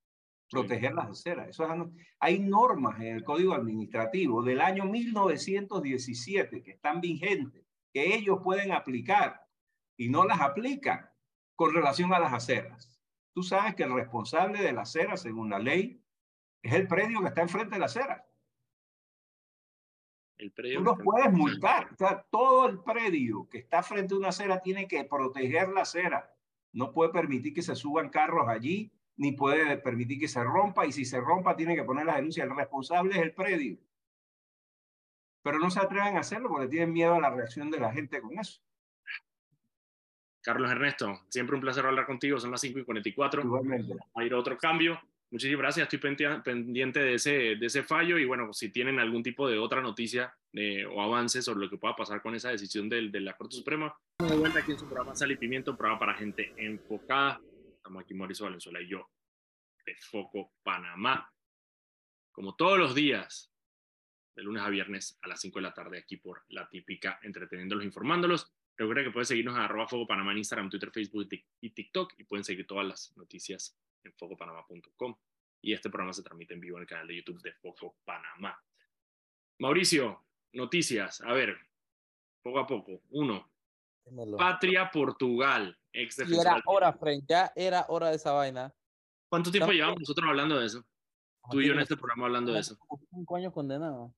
Proteger 0.52 0.94
las 0.94 1.08
aceras. 1.08 1.48
Eso 1.48 1.64
es, 1.64 1.80
hay 2.20 2.38
normas 2.38 3.00
en 3.00 3.16
el 3.16 3.24
Código 3.24 3.54
Administrativo 3.54 4.42
del 4.42 4.60
año 4.60 4.84
1917 4.84 6.62
que 6.62 6.70
están 6.72 7.00
vigentes, 7.00 7.64
que 7.92 8.14
ellos 8.14 8.38
pueden 8.44 8.72
aplicar 8.72 9.46
y 9.96 10.08
no 10.08 10.24
las 10.24 10.40
aplican 10.40 11.10
con 11.56 11.74
relación 11.74 12.12
a 12.12 12.18
las 12.18 12.32
aceras. 12.32 13.00
Tú 13.32 13.42
sabes 13.42 13.74
que 13.74 13.84
el 13.84 13.94
responsable 13.94 14.62
de 14.62 14.72
la 14.72 14.82
acera, 14.82 15.16
según 15.16 15.50
la 15.50 15.58
ley, 15.58 16.02
es 16.62 16.72
el 16.74 16.86
predio 16.86 17.20
que 17.20 17.28
está 17.28 17.42
enfrente 17.42 17.74
de 17.74 17.80
la 17.80 17.86
acera. 17.86 18.26
El 20.36 20.52
predio 20.52 20.78
Tú 20.78 20.84
los 20.84 20.98
puedes 20.98 21.32
multar. 21.32 21.88
O 21.92 21.96
sea, 21.96 22.26
todo 22.30 22.68
el 22.68 22.80
predio 22.80 23.48
que 23.48 23.58
está 23.58 23.82
frente 23.82 24.14
a 24.14 24.18
una 24.18 24.28
acera 24.28 24.60
tiene 24.60 24.86
que 24.86 25.04
proteger 25.04 25.68
la 25.70 25.82
acera. 25.82 26.34
No 26.72 26.92
puede 26.92 27.10
permitir 27.10 27.54
que 27.54 27.62
se 27.62 27.74
suban 27.74 28.10
carros 28.10 28.48
allí, 28.48 28.92
ni 29.16 29.32
puede 29.32 29.76
permitir 29.78 30.18
que 30.18 30.28
se 30.28 30.42
rompa. 30.42 30.86
Y 30.86 30.92
si 30.92 31.04
se 31.04 31.20
rompa, 31.20 31.56
tiene 31.56 31.74
que 31.74 31.84
poner 31.84 32.06
la 32.06 32.16
denuncia. 32.16 32.44
El 32.44 32.56
responsable 32.56 33.12
es 33.12 33.18
el 33.18 33.32
predio. 33.32 33.78
Pero 35.42 35.58
no 35.58 35.70
se 35.70 35.80
atreven 35.80 36.16
a 36.16 36.20
hacerlo 36.20 36.48
porque 36.48 36.68
tienen 36.68 36.92
miedo 36.92 37.14
a 37.14 37.20
la 37.20 37.30
reacción 37.30 37.70
de 37.70 37.80
la 37.80 37.92
gente 37.92 38.20
con 38.20 38.38
eso. 38.38 38.60
Carlos 40.40 40.70
Ernesto, 40.70 41.20
siempre 41.28 41.54
un 41.54 41.62
placer 41.62 41.86
hablar 41.86 42.06
contigo. 42.06 42.38
Son 42.38 42.50
las 42.50 42.60
5 42.60 42.80
y 42.80 42.84
44. 42.84 43.42
Igualmente. 43.42 43.94
Va 43.94 44.22
a 44.22 44.24
ir 44.24 44.34
otro 44.34 44.56
cambio. 44.58 45.00
Muchísimas 45.32 45.62
gracias, 45.62 45.90
estoy 45.90 46.14
pendiente 46.44 47.00
de 47.00 47.14
ese, 47.14 47.30
de 47.56 47.64
ese 47.64 47.82
fallo 47.82 48.18
y 48.18 48.26
bueno, 48.26 48.52
si 48.52 48.68
tienen 48.68 49.00
algún 49.00 49.22
tipo 49.22 49.48
de 49.48 49.56
otra 49.56 49.80
noticia 49.80 50.36
eh, 50.52 50.84
o 50.84 51.00
avance 51.00 51.40
sobre 51.40 51.60
lo 51.60 51.70
que 51.70 51.78
pueda 51.78 51.96
pasar 51.96 52.20
con 52.20 52.34
esa 52.34 52.50
decisión 52.50 52.86
del, 52.86 53.10
de 53.10 53.20
la 53.20 53.34
Corte 53.34 53.56
Suprema, 53.56 53.96
de 54.18 54.36
vuelta 54.36 54.58
aquí 54.58 54.72
en 54.72 54.78
su 54.78 54.84
programa 54.84 55.14
Sal 55.14 55.32
y 55.32 55.36
Pimiento, 55.36 55.74
programa 55.74 55.98
para 55.98 56.14
gente 56.14 56.52
enfocada. 56.58 57.40
Estamos 57.82 58.04
aquí 58.04 58.14
Mauricio 58.14 58.44
Valenzuela 58.44 58.80
y 58.80 58.86
yo, 58.86 59.10
de 59.84 59.96
Foco 59.96 60.52
Panamá. 60.62 61.28
Como 62.30 62.54
todos 62.54 62.78
los 62.78 62.94
días, 62.94 63.52
de 64.36 64.44
lunes 64.44 64.62
a 64.62 64.68
viernes 64.68 65.18
a 65.20 65.26
las 65.26 65.40
5 65.40 65.58
de 65.58 65.62
la 65.64 65.74
tarde, 65.74 65.98
aquí 65.98 66.16
por 66.16 66.44
La 66.50 66.68
Típica, 66.68 67.18
entreteniéndolos, 67.24 67.84
informándolos. 67.84 68.52
Recuerda 68.76 69.02
que 69.02 69.10
pueden 69.10 69.26
seguirnos 69.26 69.58
a 69.58 69.68
Foco 69.88 70.06
Panamá 70.06 70.30
en 70.30 70.38
Instagram, 70.38 70.70
Twitter, 70.70 70.92
Facebook 70.92 71.28
y 71.60 71.70
TikTok 71.70 72.14
y 72.18 72.22
pueden 72.22 72.44
seguir 72.44 72.68
todas 72.68 72.86
las 72.86 73.16
noticias 73.16 73.76
en 74.04 74.12
focopanamá.com. 74.12 75.16
Y 75.60 75.72
este 75.72 75.90
programa 75.90 76.12
se 76.12 76.22
transmite 76.22 76.54
en 76.54 76.60
vivo 76.60 76.76
en 76.76 76.82
el 76.82 76.88
canal 76.88 77.08
de 77.08 77.16
YouTube 77.16 77.42
de 77.42 77.52
Foco 77.54 77.96
Panamá. 78.04 78.62
Mauricio, 79.58 80.24
noticias. 80.52 81.20
A 81.22 81.32
ver, 81.32 81.58
poco 82.42 82.60
a 82.60 82.66
poco. 82.68 83.02
Uno, 83.10 83.51
Patria 84.36 84.90
Portugal. 84.90 85.76
Ex 85.92 86.18
era 86.18 86.60
hora, 86.66 86.92
Frank, 86.92 87.24
ya 87.28 87.52
era 87.54 87.86
hora 87.88 88.10
de 88.10 88.16
esa 88.16 88.32
vaina. 88.32 88.74
¿Cuánto 89.28 89.50
tiempo 89.50 89.72
llevamos 89.72 90.00
nosotros 90.00 90.28
hablando 90.28 90.58
de 90.58 90.66
eso? 90.66 90.84
Tú 91.50 91.60
y 91.60 91.66
yo 91.66 91.72
en 91.72 91.80
este 91.80 91.96
programa 91.96 92.26
hablando 92.26 92.52
de 92.52 92.60
eso. 92.60 92.76
Cinco 93.10 93.36
años 93.36 93.52
condenado. 93.52 94.14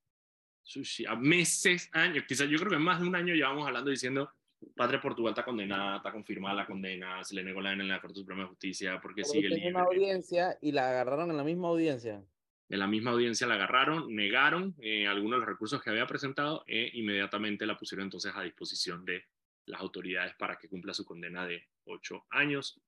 Sushi, 0.63 1.05
a 1.07 1.15
meses, 1.15 1.91
años, 1.93 2.25
quizás 2.27 2.49
yo 2.49 2.59
creo 2.59 2.71
que 2.71 2.79
más 2.79 3.01
de 3.01 3.07
un 3.07 3.15
año 3.15 3.35
llevamos 3.35 3.67
hablando 3.67 3.91
diciendo 3.91 4.31
Padre 4.75 4.99
Portugal 4.99 5.33
está 5.33 5.45
condenada, 5.45 5.99
está 5.99 6.11
confirmada 6.13 6.55
la 6.55 6.67
condena, 6.67 7.23
se 7.23 7.35
le 7.35 7.45
negó 7.45 7.61
la 7.61 7.73
en 7.73 7.87
la 7.87 8.01
Corte 8.01 8.21
Suprema 8.21 8.43
de 8.43 8.49
Justicia 8.49 9.01
porque 9.01 9.25
sigue 9.25 9.49
libre. 9.49 9.71
una 9.71 9.83
audiencia 9.83 10.59
y 10.61 10.73
la 10.73 10.89
agarraron 10.89 11.31
en 11.31 11.37
la 11.37 11.45
misma 11.45 11.69
audiencia. 11.69 12.25
En 12.69 12.79
la 12.79 12.87
misma 12.87 13.11
audiencia 13.11 13.47
la 13.47 13.55
agarraron, 13.55 14.15
negaron 14.15 14.75
eh, 14.81 15.07
algunos 15.07 15.37
de 15.37 15.41
los 15.41 15.49
recursos 15.49 15.83
que 15.83 15.91
había 15.91 16.07
presentado 16.07 16.65
e 16.67 16.91
inmediatamente 16.95 17.67
la 17.67 17.77
pusieron 17.77 18.05
entonces 18.05 18.33
a 18.35 18.43
disposición 18.43 19.05
de 19.05 19.25
las 19.67 19.81
autoridades 19.81 20.35
para 20.37 20.57
que 20.57 20.69
cumpla 20.69 20.95
su 20.95 21.05
condena 21.05 21.47
de 21.47 21.69
ocho 21.85 22.27
años. 22.31 22.81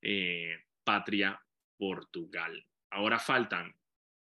Eh, 0.00 0.56
Patria 0.84 1.40
Portugal. 1.76 2.64
Ahora 2.90 3.18
faltan 3.18 3.74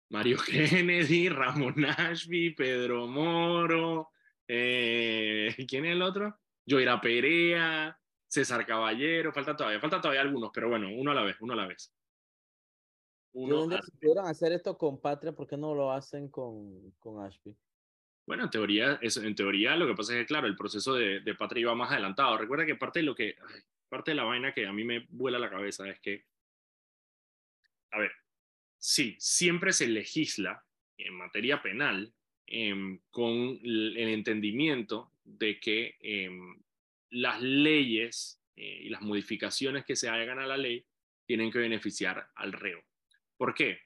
Mario 0.09 0.37
Kennedy, 0.45 1.29
Ramón 1.29 1.85
Ashby, 1.85 2.51
Pedro 2.51 3.07
Moro. 3.07 4.09
Eh, 4.47 5.55
¿Quién 5.67 5.85
es 5.85 5.91
el 5.93 6.01
otro? 6.01 6.37
Joira 6.67 7.01
Perea, 7.01 7.97
César 8.27 8.65
Caballero, 8.65 9.33
falta 9.33 9.55
todavía, 9.55 9.79
falta 9.79 9.99
todavía 9.99 10.21
algunos, 10.21 10.51
pero 10.53 10.69
bueno, 10.69 10.89
uno 10.93 11.11
a 11.11 11.15
la 11.15 11.23
vez, 11.23 11.37
uno 11.41 11.53
a 11.53 11.55
la 11.55 11.67
vez. 11.67 11.93
Uno 13.33 13.69
si 13.81 13.91
pudieran 13.91 14.27
hacer 14.27 14.51
esto 14.51 14.77
con 14.77 14.99
Patria, 14.99 15.31
¿por 15.31 15.47
qué 15.47 15.57
no 15.57 15.73
lo 15.73 15.91
hacen 15.91 16.29
con, 16.29 16.91
con 16.99 17.23
Ashby? 17.23 17.55
Bueno, 18.25 18.43
en 18.43 18.49
teoría, 18.49 18.99
eso, 19.01 19.21
en 19.23 19.35
teoría 19.35 19.75
lo 19.75 19.87
que 19.87 19.95
pasa 19.95 20.13
es 20.13 20.19
que, 20.19 20.25
claro, 20.25 20.47
el 20.47 20.55
proceso 20.55 20.93
de, 20.93 21.21
de 21.21 21.35
Patria 21.35 21.61
iba 21.61 21.75
más 21.75 21.91
adelantado. 21.91 22.37
Recuerda 22.37 22.65
que 22.65 22.75
parte 22.75 22.99
de 22.99 23.05
lo 23.05 23.15
que, 23.15 23.35
parte 23.89 24.11
de 24.11 24.15
la 24.15 24.23
vaina 24.23 24.53
que 24.53 24.65
a 24.65 24.73
mí 24.73 24.83
me 24.83 25.05
vuela 25.09 25.37
la 25.37 25.49
cabeza 25.49 25.89
es 25.89 25.99
que, 25.99 26.25
a 27.91 27.99
ver, 27.99 28.11
sí, 28.77 29.15
siempre 29.19 29.73
se 29.73 29.87
legisla 29.87 30.63
en 30.97 31.15
materia 31.15 31.61
penal 31.61 32.13
em, 32.47 32.99
con 33.09 33.59
el 33.63 33.97
entendimiento 33.97 35.11
de 35.23 35.59
que 35.59 35.97
em, 35.99 36.61
las 37.09 37.41
leyes 37.41 38.41
eh, 38.55 38.81
y 38.83 38.89
las 38.89 39.01
modificaciones 39.01 39.85
que 39.85 39.95
se 39.95 40.09
hagan 40.09 40.39
a 40.39 40.47
la 40.47 40.57
ley 40.57 40.85
tienen 41.25 41.51
que 41.51 41.59
beneficiar 41.59 42.29
al 42.35 42.53
reo. 42.53 42.81
¿Por 43.37 43.53
qué? 43.53 43.79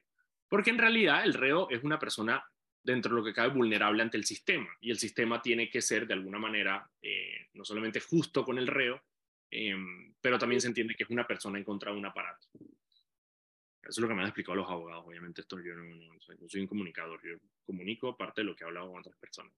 Porque 0.48 0.70
en 0.70 0.78
realidad 0.78 1.24
el 1.24 1.34
reo 1.34 1.70
es 1.70 1.84
una 1.84 2.00
persona 2.00 2.44
dentro 2.86 3.14
de 3.14 3.22
lo 3.22 3.26
que 3.26 3.34
cabe 3.34 3.54
vulnerable 3.54 4.02
ante 4.02 4.18
el 4.18 4.26
sistema 4.26 4.70
y 4.80 4.92
el 4.92 5.00
sistema 5.00 5.42
tiene 5.42 5.70
que 5.70 5.82
ser 5.82 6.08
de 6.08 6.14
alguna 6.14 6.38
manera 6.38 6.90
eh, 7.02 7.48
no 7.54 7.66
solamente 7.66 8.00
justo 8.00 8.46
con 8.46 8.58
el 8.58 8.68
reo, 8.68 9.02
em, 9.50 10.14
pero 10.22 10.38
también 10.38 10.62
se 10.62 10.68
entiende 10.68 10.96
que 10.96 11.04
es 11.04 11.10
una 11.10 11.26
persona 11.26 11.58
en 11.58 11.64
contra 11.64 11.92
de 11.92 11.98
un 11.98 12.06
aparato. 12.06 12.48
Eso 12.54 13.90
es 13.90 13.98
lo 14.00 14.08
que 14.08 14.14
me 14.14 14.22
han 14.22 14.28
explicado 14.28 14.56
los 14.56 14.70
abogados. 14.70 15.06
Obviamente, 15.06 15.42
esto 15.42 15.60
yo 15.60 15.76
no, 15.76 16.20
soy, 16.20 16.38
no 16.40 16.48
soy 16.48 16.62
un 16.62 16.68
comunicador, 16.68 17.20
yo 17.24 17.38
comunico 17.64 18.16
parte 18.16 18.42
de 18.42 18.46
lo 18.46 18.56
que 18.56 18.64
he 18.64 18.68
hablado 18.68 18.90
con 18.90 19.00
otras 19.00 19.18
personas. 19.18 19.54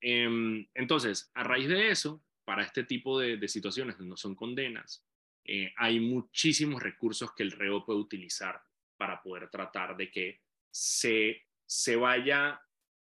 Em, 0.00 0.66
entonces, 0.74 1.30
a 1.34 1.42
raíz 1.42 1.68
de 1.68 1.90
eso, 1.90 2.22
para 2.44 2.62
este 2.62 2.84
tipo 2.84 3.18
de, 3.18 3.46
situaciones 3.48 3.96
que 3.96 4.04
no 4.04 4.16
son 4.16 4.34
condenas, 4.34 5.04
eh, 5.44 5.72
hay 5.76 6.00
muchísimos 6.00 6.82
recursos 6.82 7.34
que 7.34 7.42
el 7.42 7.52
reo 7.52 7.84
puede 7.84 7.98
utilizar 7.98 8.62
para 8.96 9.22
poder 9.22 9.48
tratar 9.50 9.96
de 9.96 10.10
que 10.10 10.40
se, 10.70 11.46
se 11.66 11.96
vaya, 11.96 12.60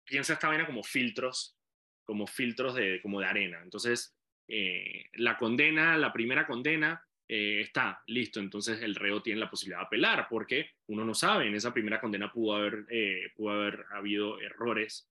piensa 0.07 0.33
esta 0.33 0.47
vaina 0.47 0.65
como 0.65 0.83
filtros, 0.83 1.55
como 2.03 2.25
filtros 2.25 2.73
de, 2.75 3.01
como 3.01 3.19
de 3.19 3.27
arena. 3.27 3.59
Entonces, 3.61 4.17
eh, 4.47 5.05
la 5.13 5.37
condena, 5.37 5.97
la 5.97 6.13
primera 6.13 6.47
condena, 6.47 7.03
eh, 7.27 7.59
está 7.59 8.01
listo, 8.07 8.39
entonces 8.39 8.81
el 8.81 8.95
reo 8.95 9.21
tiene 9.21 9.41
la 9.41 9.49
posibilidad 9.49 9.79
de 9.81 9.85
apelar, 9.87 10.27
porque 10.29 10.71
uno 10.87 11.03
no 11.03 11.13
sabe, 11.13 11.47
en 11.47 11.55
esa 11.55 11.73
primera 11.73 11.99
condena 11.99 12.31
pudo 12.31 12.55
haber, 12.55 12.85
eh, 12.89 13.31
pudo 13.35 13.51
haber 13.51 13.85
habido 13.91 14.39
errores, 14.39 15.09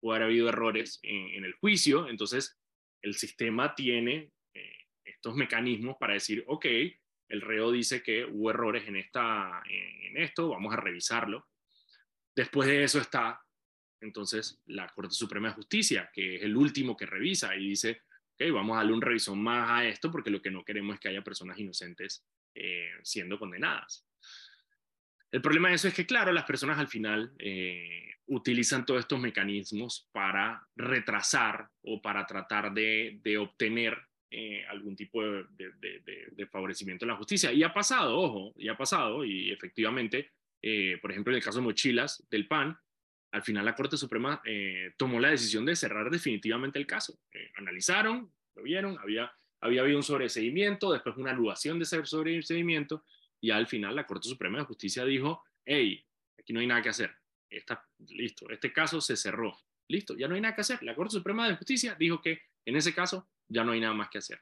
pudo 0.00 0.12
haber 0.12 0.22
habido 0.22 0.48
errores 0.48 1.00
en, 1.02 1.44
el 1.44 1.52
juicio, 1.54 2.08
entonces 2.08 2.58
el 3.02 3.14
sistema 3.14 3.74
tiene 3.74 4.30
estos 5.04 5.34
mecanismos 5.34 5.96
para 5.98 6.14
decir, 6.14 6.44
ok, 6.46 6.66
el 7.28 7.40
reo 7.40 7.72
dice 7.72 8.02
que 8.02 8.24
hubo 8.24 8.50
errores 8.50 8.86
en, 8.86 8.96
esta, 8.96 9.62
en 9.68 10.16
esto, 10.16 10.50
vamos 10.50 10.72
a 10.72 10.76
revisarlo. 10.76 11.48
Después 12.34 12.68
de 12.68 12.84
eso 12.84 12.98
está 12.98 13.40
entonces 14.02 14.60
la 14.66 14.88
Corte 14.88 15.14
Suprema 15.14 15.48
de 15.48 15.54
Justicia, 15.54 16.10
que 16.12 16.36
es 16.36 16.42
el 16.42 16.56
último 16.56 16.96
que 16.96 17.06
revisa 17.06 17.54
y 17.56 17.68
dice, 17.68 18.02
ok, 18.34 18.52
vamos 18.52 18.74
a 18.74 18.78
darle 18.78 18.92
un 18.92 19.02
revisón 19.02 19.42
más 19.42 19.70
a 19.70 19.86
esto 19.86 20.10
porque 20.10 20.30
lo 20.30 20.42
que 20.42 20.50
no 20.50 20.64
queremos 20.64 20.94
es 20.94 21.00
que 21.00 21.08
haya 21.08 21.22
personas 21.22 21.58
inocentes 21.58 22.24
eh, 22.54 22.90
siendo 23.02 23.38
condenadas. 23.38 24.06
El 25.30 25.40
problema 25.40 25.70
de 25.70 25.76
eso 25.76 25.88
es 25.88 25.94
que, 25.94 26.04
claro, 26.04 26.30
las 26.30 26.44
personas 26.44 26.78
al 26.78 26.88
final 26.88 27.32
eh, 27.38 28.16
utilizan 28.26 28.84
todos 28.84 29.00
estos 29.00 29.18
mecanismos 29.18 30.08
para 30.12 30.66
retrasar 30.76 31.68
o 31.82 32.02
para 32.02 32.26
tratar 32.26 32.72
de, 32.74 33.38
obtener 33.40 33.96
eh, 34.30 34.64
algún 34.68 34.94
tipo 34.94 35.22
de, 35.22 35.72
de, 36.32 36.46
favorecimiento 36.48 37.06
en 37.06 37.10
la 37.10 37.16
justicia. 37.16 37.50
Y 37.50 37.62
ha 37.62 37.72
pasado, 37.72 38.18
ojo, 38.18 38.52
y 38.56 38.68
ha 38.68 38.76
pasado, 38.76 39.24
y 39.24 39.50
efectivamente, 39.50 40.32
por 41.00 41.10
ejemplo, 41.10 41.32
en 41.32 41.36
el 41.36 41.42
caso 41.42 41.58
de 41.58 41.64
Mochilas 41.64 42.24
del 42.30 42.46
PAN, 42.46 42.78
al 43.32 43.42
final 43.42 43.64
la 43.64 43.74
Corte 43.74 43.96
Suprema 43.96 44.40
eh, 44.44 44.92
tomó 44.96 45.18
la 45.18 45.30
decisión 45.30 45.64
de 45.64 45.74
cerrar 45.74 46.10
definitivamente 46.10 46.78
el 46.78 46.86
caso. 46.86 47.18
Eh, 47.32 47.50
analizaron, 47.56 48.30
lo 48.54 48.62
vieron, 48.62 48.98
había, 48.98 49.32
había 49.60 49.80
habido 49.80 49.96
un 49.96 50.02
sobreseguimiento, 50.02 50.92
después 50.92 51.16
una 51.16 51.30
anulación 51.30 51.78
de 51.78 51.84
ese 51.84 52.04
sobreseguimiento, 52.04 53.04
y 53.40 53.50
al 53.50 53.66
final 53.66 53.96
la 53.96 54.06
Corte 54.06 54.28
Suprema 54.28 54.58
de 54.58 54.64
Justicia 54.64 55.04
dijo, 55.04 55.42
hey, 55.64 56.04
aquí 56.38 56.52
no 56.52 56.60
hay 56.60 56.66
nada 56.66 56.82
que 56.82 56.90
hacer, 56.90 57.16
está 57.48 57.84
listo, 58.10 58.50
este 58.50 58.70
caso 58.70 59.00
se 59.00 59.16
cerró, 59.16 59.58
listo, 59.88 60.14
ya 60.14 60.28
no 60.28 60.34
hay 60.34 60.42
nada 60.42 60.54
que 60.54 60.60
hacer. 60.60 60.82
La 60.82 60.94
Corte 60.94 61.12
Suprema 61.12 61.48
de 61.48 61.56
Justicia 61.56 61.96
dijo 61.98 62.20
que 62.20 62.42
en 62.66 62.76
ese 62.76 62.94
caso 62.94 63.30
ya 63.48 63.64
no 63.64 63.72
hay 63.72 63.80
nada 63.80 63.94
más 63.94 64.10
que 64.10 64.18
hacer. 64.18 64.40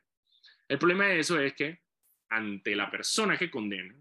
El 0.69 0.79
problema 0.79 1.07
de 1.07 1.21
eso 1.21 1.39
es 1.41 1.55
que 1.55 1.81
ante 2.29 2.75
la 2.75 2.91
persona 2.91 3.39
que 3.39 3.51
condena, 3.51 3.95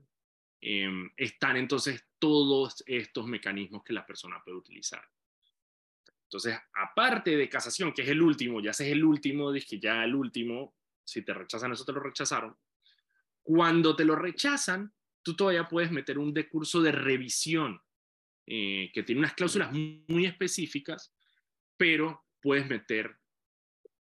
Em, 0.62 1.10
están 1.16 1.55
entonces 1.55 2.05
todos 2.20 2.84
estos 2.86 3.26
mecanismos 3.26 3.84
que 3.84 3.93
la 3.93 4.05
persona 4.05 4.41
puede 4.43 4.57
utilizar. 4.57 5.03
Entonces, 6.24 6.60
aparte 6.74 7.36
de 7.36 7.49
casación, 7.49 7.93
que 7.93 8.03
es 8.03 8.10
el 8.10 8.22
último, 8.22 8.62
ya 8.62 8.72
es 8.72 8.82
el 8.82 9.03
último, 9.03 9.51
que 9.51 9.80
ya 9.80 10.03
el 10.03 10.14
último, 10.14 10.76
si 11.03 11.24
te 11.24 11.34
rechazan 11.34 11.72
eso 11.72 11.86
te 11.86 11.93
lo 11.93 12.01
rechazaron, 12.01 12.55
cuando 13.41 13.95
te 13.95 14.05
lo 14.05 14.16
rechazan, 14.16 14.93
tú 15.24 15.36
todavía 15.36 15.68
puedes 15.68 15.91
meter 15.91 16.20
un 16.20 16.34
decurso 16.34 16.82
de 16.82 16.91
revisión 16.91 17.82
eh, 18.45 18.91
que 18.93 19.03
tiene 19.03 19.20
unas 19.20 19.34
cláusulas 19.34 19.72
muy, 19.72 20.26
específicas, 20.26 21.14
pero 21.78 22.26
puedes 22.41 22.68
meter 22.68 23.18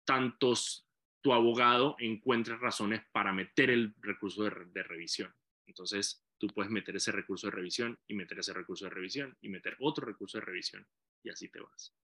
tantos 0.04 0.88
tu 1.20 1.32
abogado 1.32 1.96
encuentre 1.98 2.56
razones 2.56 3.02
para 3.12 3.32
meter 3.32 3.70
el 3.70 3.94
recurso 4.00 4.44
de 4.44 4.82
revisión. 4.82 5.34
Entonces, 5.66 6.24
tú 6.38 6.46
puedes 6.48 6.70
meter 6.70 6.96
ese 6.96 7.12
recurso 7.12 7.48
de 7.48 7.52
revisión 7.52 7.98
y 8.06 8.14
meter 8.14 8.38
ese 8.38 8.52
recurso 8.52 8.84
de 8.84 8.90
revisión 8.90 9.36
y 9.40 9.48
meter 9.48 9.76
otro 9.80 10.06
recurso 10.06 10.38
de 10.38 10.44
revisión 10.44 10.86
y 11.22 11.30
así 11.30 11.48
te 11.48 11.60
vas. 11.60 11.94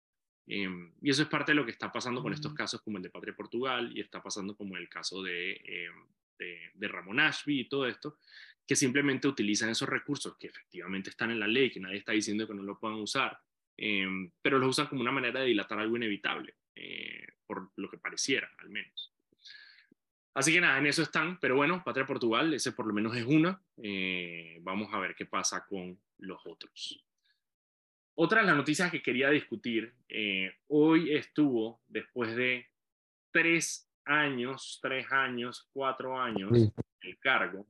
Em, 0.47 0.93
y 1.01 1.11
eso 1.11 1.22
es 1.22 1.28
parte 1.28 1.53
de 1.53 1.57
lo 1.57 1.64
que 1.64 1.70
está 1.70 1.91
pasando 1.91 2.22
con 2.22 2.32
estos 2.32 2.53
casos 2.53 2.82
como 2.82 2.99
el 2.99 3.03
de 3.03 3.11
Patria 3.11 3.35
Portugal 3.35 3.91
y 3.97 4.01
está 4.01 4.22
pasando 4.22 4.55
como 4.57 4.76
el 4.76 4.89
caso 4.89 5.22
de, 5.22 5.53
em, 5.53 6.07
de, 6.74 6.89
Ramón 6.89 7.18
Ashby 7.20 7.61
y 7.61 7.68
todo 7.68 7.87
esto, 7.87 8.18
que 8.66 8.76
simplemente 8.76 9.26
utilizan 9.26 9.70
esos 9.70 9.89
recursos 9.89 10.37
que 10.39 10.49
efectivamente 10.49 11.11
están 11.11 11.30
en 11.30 11.41
la 11.41 11.47
ley, 11.47 11.70
que 11.70 11.80
nadie 11.80 11.99
está 11.99 12.12
diciendo 12.12 12.47
que 12.47 12.55
no 12.55 12.62
lo 12.62 12.78
puedan 12.78 12.99
usar, 12.99 13.39
em, 13.76 14.30
pero 14.43 14.59
los 14.59 14.70
usan 14.70 14.87
como 14.89 15.01
una 15.01 15.12
manera 15.12 15.41
de 15.41 15.47
dilatar 15.47 15.78
algo 15.78 15.97
inevitable, 15.97 16.57
eh, 16.74 17.26
por 17.47 17.70
lo 17.76 17.89
que 17.89 17.99
pareciera 17.99 18.51
al 18.59 18.68
menos. 18.68 19.13
Así 20.35 20.53
que 20.53 20.61
nada, 20.61 20.78
en 20.78 20.87
eso 20.87 21.03
están, 21.03 21.39
pero 21.39 21.55
bueno, 21.55 21.82
Patria 21.85 22.05
Portugal, 22.05 22.53
ese 22.53 22.72
por 22.72 22.87
lo 22.87 22.93
menos 22.93 23.16
es 23.16 23.24
una. 23.24 23.62
Eh, 23.76 24.59
vamos 24.62 24.93
a 24.93 24.99
ver 24.99 25.14
qué 25.14 25.26
pasa 25.26 25.64
con 25.64 25.97
los 26.18 26.45
otros. 26.45 27.05
Otra 28.16 28.41
de 28.41 28.47
las 28.47 28.57
noticias 28.57 28.91
que 28.91 29.03
quería 29.03 29.30
discutir, 29.30 29.95
eh, 30.09 30.53
hoy 30.68 31.14
estuvo, 31.14 31.82
después 31.87 32.35
de 32.35 32.66
tres 33.30 33.89
años, 34.05 34.80
tres 34.82 35.07
años, 35.11 35.68
cuatro 35.72 36.20
años, 36.20 36.51
el 37.01 37.18
cargo, 37.18 37.66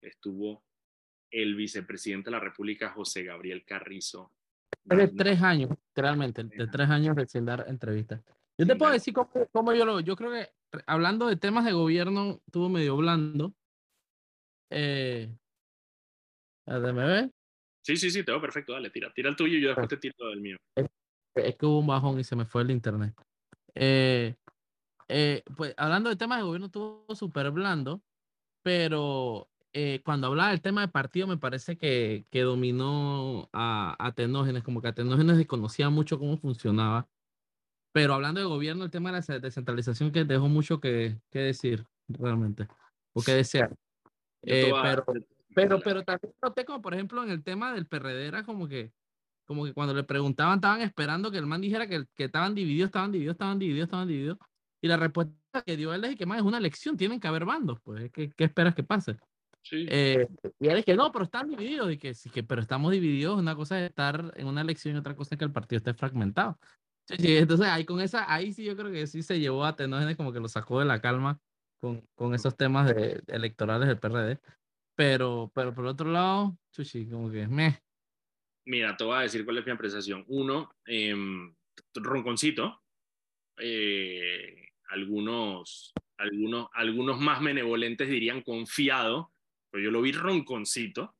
estuvo 0.00 0.64
el 1.30 1.56
vicepresidente 1.56 2.30
de 2.30 2.36
la 2.36 2.40
República, 2.40 2.90
José 2.90 3.24
Gabriel 3.24 3.64
Carrizo. 3.64 4.32
De 4.84 5.08
tres 5.08 5.42
años, 5.42 5.70
literalmente, 5.70 6.44
de 6.44 6.66
tres 6.68 6.88
años 6.88 7.16
sin 7.28 7.44
dar 7.44 7.64
entrevistas. 7.68 8.22
Yo 8.56 8.66
te 8.66 8.76
puedo 8.76 8.92
decir 8.92 9.14
cómo, 9.14 9.30
cómo, 9.52 9.72
yo 9.72 9.84
lo, 9.84 10.00
yo 10.00 10.16
creo 10.16 10.32
que 10.32 10.48
hablando 10.86 11.26
de 11.26 11.36
temas 11.36 11.64
de 11.64 11.72
gobierno, 11.72 12.40
estuvo 12.46 12.68
medio 12.68 12.96
blando. 12.96 13.54
Eh, 14.70 15.34
¿Me 16.66 16.92
ves? 16.92 17.30
Sí, 17.82 17.96
sí, 17.96 18.10
sí, 18.10 18.22
te 18.22 18.32
veo 18.32 18.40
perfecto. 18.40 18.72
Dale, 18.72 18.90
tira, 18.90 19.12
tira 19.14 19.30
el 19.30 19.36
tuyo 19.36 19.56
y 19.56 19.62
yo 19.62 19.68
después 19.68 19.88
te 19.88 19.96
tiro 19.96 20.30
el 20.32 20.40
mío. 20.40 20.56
Es, 21.34 21.56
que 21.56 21.66
hubo 21.66 21.78
un 21.78 21.86
bajón 21.86 22.20
y 22.20 22.24
se 22.24 22.36
me 22.36 22.44
fue 22.44 22.62
el 22.62 22.70
internet. 22.70 23.14
Eh, 23.74 24.34
eh, 25.08 25.42
pues 25.56 25.74
hablando 25.76 26.10
de 26.10 26.16
temas 26.16 26.38
de 26.38 26.44
gobierno, 26.44 26.66
estuvo 26.66 27.06
súper 27.14 27.50
blando, 27.50 28.02
pero 28.62 29.48
eh, 29.72 30.02
cuando 30.04 30.26
hablaba 30.26 30.50
del 30.50 30.60
tema 30.60 30.82
de 30.82 30.88
partido, 30.88 31.26
me 31.26 31.38
parece 31.38 31.78
que, 31.78 32.26
que 32.30 32.42
dominó 32.42 33.48
a, 33.52 33.96
a 33.98 34.12
Tenógenes, 34.12 34.62
como 34.62 34.82
que 34.82 34.88
a 34.88 34.94
Tenógenes 34.94 35.38
desconocía 35.38 35.88
mucho 35.88 36.18
cómo 36.18 36.36
funcionaba 36.36 37.08
pero 37.92 38.14
hablando 38.14 38.40
de 38.40 38.46
gobierno, 38.46 38.84
el 38.84 38.90
tema 38.90 39.10
de 39.12 39.24
la 39.26 39.38
descentralización 39.38 40.12
que 40.12 40.24
dejó 40.24 40.48
mucho 40.48 40.80
que, 40.80 41.16
que 41.30 41.40
decir, 41.40 41.84
realmente, 42.08 42.68
o 43.12 43.22
que 43.22 43.32
desear. 43.32 43.74
Eh, 44.42 44.70
pero, 44.82 45.04
pero, 45.54 45.80
pero 45.80 46.04
también 46.04 46.32
noté 46.42 46.64
como, 46.64 46.80
por 46.80 46.94
ejemplo, 46.94 47.22
en 47.22 47.30
el 47.30 47.42
tema 47.42 47.72
del 47.72 47.86
PRD 47.86 48.26
era 48.26 48.44
como 48.44 48.68
que, 48.68 48.92
como 49.44 49.64
que 49.64 49.72
cuando 49.72 49.94
le 49.94 50.04
preguntaban, 50.04 50.58
estaban 50.58 50.82
esperando 50.82 51.30
que 51.30 51.38
el 51.38 51.46
man 51.46 51.60
dijera 51.60 51.86
que, 51.88 52.04
que 52.14 52.24
estaban 52.24 52.54
divididos, 52.54 52.88
estaban 52.88 53.10
divididos, 53.10 53.34
estaban 53.34 53.58
divididos, 53.58 53.86
estaban 53.86 54.08
divididos. 54.08 54.38
Y 54.80 54.88
la 54.88 54.96
respuesta 54.96 55.62
que 55.66 55.76
dio 55.76 55.92
él 55.92 56.04
es 56.04 56.16
que 56.16 56.26
más 56.26 56.38
es 56.38 56.44
una 56.44 56.58
elección, 56.58 56.96
tienen 56.96 57.18
que 57.18 57.26
haber 57.26 57.44
bandos, 57.44 57.80
pues, 57.82 58.10
¿qué, 58.12 58.30
qué 58.30 58.44
esperas 58.44 58.74
que 58.74 58.84
pase? 58.84 59.16
Sí. 59.62 59.86
Eh, 59.88 60.28
y 60.60 60.68
él 60.68 60.78
es 60.78 60.84
que 60.84 60.94
no, 60.94 61.10
pero 61.10 61.24
están 61.24 61.48
divididos, 61.48 61.90
y 61.92 61.98
que 61.98 62.14
sí, 62.14 62.30
que, 62.30 62.42
pero 62.42 62.60
estamos 62.60 62.92
divididos, 62.92 63.38
una 63.38 63.56
cosa 63.56 63.80
es 63.80 63.88
estar 63.88 64.32
en 64.36 64.46
una 64.46 64.60
elección 64.60 64.94
y 64.94 64.98
otra 64.98 65.16
cosa 65.16 65.34
es 65.34 65.38
que 65.38 65.44
el 65.44 65.52
partido 65.52 65.78
esté 65.78 65.94
fragmentado. 65.94 66.58
Entonces 67.08 67.66
ahí 67.66 67.84
con 67.84 68.00
esa, 68.00 68.32
ahí 68.32 68.52
sí 68.52 68.64
yo 68.64 68.76
creo 68.76 68.92
que 68.92 69.06
sí 69.06 69.22
se 69.22 69.40
llevó 69.40 69.64
a 69.64 69.76
Tenógenes 69.76 70.16
como 70.16 70.32
que 70.32 70.40
lo 70.40 70.48
sacó 70.48 70.80
de 70.80 70.84
la 70.84 71.00
calma 71.00 71.40
con, 71.80 72.02
con 72.14 72.34
esos 72.34 72.56
temas 72.56 72.94
de, 72.94 73.22
electorales 73.28 73.88
del 73.88 73.98
PRD. 73.98 74.38
Pero, 74.96 75.50
pero 75.54 75.72
por 75.74 75.86
otro 75.86 76.10
lado, 76.10 76.58
chuchi, 76.72 77.06
como 77.06 77.30
que 77.30 77.46
me. 77.46 77.80
Mira, 78.66 78.96
te 78.96 79.04
voy 79.04 79.16
a 79.16 79.20
decir 79.20 79.44
cuál 79.44 79.58
es 79.58 79.66
mi 79.66 79.72
apreciación. 79.72 80.24
Uno, 80.28 80.74
eh, 80.86 81.14
ronconcito. 81.94 82.82
Eh, 83.58 84.68
algunos, 84.90 85.92
algunos, 86.18 86.68
algunos 86.72 87.20
más 87.20 87.42
benevolentes 87.42 88.08
dirían 88.08 88.42
confiado, 88.42 89.32
pero 89.70 89.84
yo 89.84 89.90
lo 89.90 90.02
vi 90.02 90.12
ronconcito 90.12 91.17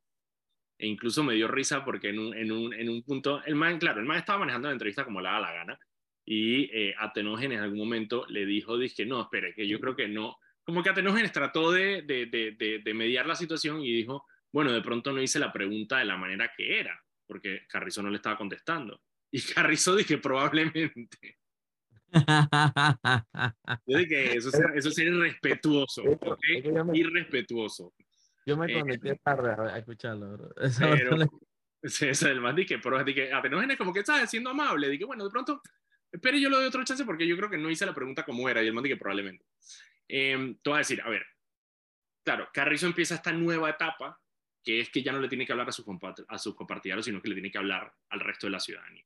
e 0.78 0.86
incluso 0.86 1.24
me 1.24 1.34
dio 1.34 1.48
risa 1.48 1.84
porque 1.84 2.10
en 2.10 2.18
un, 2.20 2.34
en 2.34 2.52
un, 2.52 2.72
en 2.72 2.88
un 2.88 3.02
punto, 3.02 3.42
el 3.44 3.56
man, 3.56 3.78
claro, 3.78 4.00
el 4.00 4.06
man 4.06 4.18
estaba 4.18 4.38
manejando 4.38 4.68
la 4.68 4.72
entrevista 4.72 5.04
como 5.04 5.20
le 5.20 5.26
daba 5.26 5.40
la 5.40 5.52
gana, 5.52 5.78
y 6.24 6.64
eh, 6.72 6.94
Atenógenes 6.98 7.58
en 7.58 7.64
algún 7.64 7.78
momento 7.78 8.26
le 8.28 8.46
dijo, 8.46 8.78
dije, 8.78 9.04
no, 9.04 9.22
espere, 9.22 9.54
que 9.54 9.66
yo 9.66 9.80
creo 9.80 9.96
que 9.96 10.08
no, 10.08 10.36
como 10.62 10.82
que 10.82 10.90
Atenógenes 10.90 11.32
trató 11.32 11.72
de, 11.72 12.02
de, 12.02 12.26
de, 12.26 12.82
de, 12.84 12.94
mediar 12.94 13.26
la 13.26 13.34
situación 13.34 13.80
y 13.80 13.90
dijo, 13.90 14.26
bueno, 14.52 14.70
de 14.70 14.82
pronto 14.82 15.12
no 15.12 15.22
hice 15.22 15.38
la 15.38 15.50
pregunta 15.50 15.98
de 15.98 16.04
la 16.04 16.18
manera 16.18 16.52
que 16.54 16.78
era, 16.78 17.02
porque 17.26 17.62
Carrizo 17.68 18.02
no 18.02 18.10
le 18.10 18.16
estaba 18.16 18.36
contestando. 18.36 19.00
Y 19.30 19.42
Carrizo 19.42 19.94
dije, 19.94 20.16
probablemente. 20.16 21.38
yo 23.86 23.98
dije, 23.98 24.38
eso, 24.38 24.48
eso 24.74 24.88
es 24.88 24.98
irrespetuoso, 24.98 26.02
¿ok? 26.02 26.40
Irrespetuoso. 26.94 27.92
Yo 28.48 28.56
me 28.56 28.64
eh, 28.72 28.80
conecté 28.80 29.14
tarde 29.16 29.50
a, 29.50 29.76
escucharlo, 29.76 30.54
Eso 30.56 30.80
Pero, 30.80 31.16
sí, 31.82 32.08
eso 32.08 32.28
el 32.30 32.40
más 32.40 32.56
dije, 32.56 32.78
pero 32.78 33.04
dije, 33.04 33.30
Atenógenes 33.30 33.76
como 33.76 33.92
que 33.92 34.00
estaba 34.00 34.26
siendo 34.26 34.48
amable, 34.48 34.88
dije, 34.88 35.04
bueno, 35.04 35.24
de 35.24 35.30
pronto, 35.30 35.60
espere 36.10 36.40
yo 36.40 36.48
le 36.48 36.56
doy 36.56 36.64
otro 36.64 36.82
chance 36.82 37.04
porque 37.04 37.26
yo 37.26 37.36
creo 37.36 37.50
que 37.50 37.58
no 37.58 37.68
hice 37.68 37.84
la 37.84 37.94
pregunta 37.94 38.24
como 38.24 38.48
era, 38.48 38.62
y 38.62 38.68
el 38.68 38.72
más 38.72 38.82
dije, 38.82 38.96
probablemente. 38.96 39.44
Eh, 40.08 40.56
te 40.62 40.70
voy 40.70 40.76
a 40.76 40.78
decir, 40.78 41.02
a 41.02 41.10
ver, 41.10 41.26
claro, 42.24 42.48
Carrizo 42.50 42.86
empieza 42.86 43.16
esta 43.16 43.32
nueva 43.32 43.68
etapa, 43.68 44.18
que 44.64 44.80
es 44.80 44.88
que 44.88 45.02
ya 45.02 45.12
no 45.12 45.20
le 45.20 45.28
tiene 45.28 45.44
que 45.44 45.52
hablar 45.52 45.68
a 45.68 45.72
sus, 45.72 45.84
a 46.28 46.38
sus 46.38 46.54
compartidarios, 46.54 47.04
sino 47.04 47.20
que 47.20 47.28
le 47.28 47.34
tiene 47.34 47.50
que 47.50 47.58
hablar 47.58 47.92
al 48.08 48.20
resto 48.20 48.46
de 48.46 48.52
la 48.52 48.60
ciudadanía. 48.60 49.04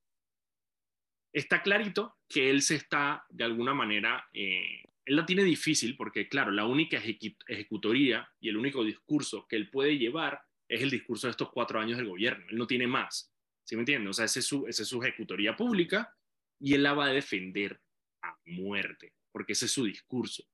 está 1.32 1.62
clarito 1.62 2.18
que 2.28 2.48
él 2.48 2.62
se 2.62 2.76
está, 2.76 3.26
de 3.28 3.42
alguna 3.42 3.74
manera, 3.74 4.24
eh, 4.32 4.84
él 5.04 5.16
la 5.16 5.26
tiene 5.26 5.44
difícil 5.44 5.96
porque, 5.96 6.28
claro, 6.28 6.50
la 6.50 6.64
única 6.64 7.00
ejecutoría 7.46 8.28
y 8.40 8.48
el 8.48 8.56
único 8.56 8.84
discurso 8.84 9.46
que 9.48 9.56
él 9.56 9.70
puede 9.70 9.98
llevar 9.98 10.40
es 10.68 10.82
el 10.82 10.90
discurso 10.90 11.26
de 11.26 11.32
estos 11.32 11.50
cuatro 11.50 11.80
años 11.80 11.98
del 11.98 12.08
gobierno. 12.08 12.44
Él 12.48 12.56
no 12.56 12.66
tiene 12.66 12.86
más. 12.86 13.32
¿Sí 13.64 13.76
me 13.76 13.82
entiendes? 13.82 14.10
O 14.10 14.12
sea, 14.14 14.24
esa 14.24 14.38
es 14.38 14.46
su, 14.46 14.66
esa 14.66 14.82
es 14.82 14.88
su 14.88 15.02
ejecutoría 15.02 15.56
pública 15.56 16.14
y 16.58 16.74
él 16.74 16.82
la 16.82 16.94
va 16.94 17.06
a 17.06 17.12
defender 17.12 17.80
a 18.22 18.36
muerte, 18.46 19.14
porque 19.32 19.52
ese 19.52 19.66
es 19.66 19.72
su 19.72 19.84
discurso. 19.84 20.44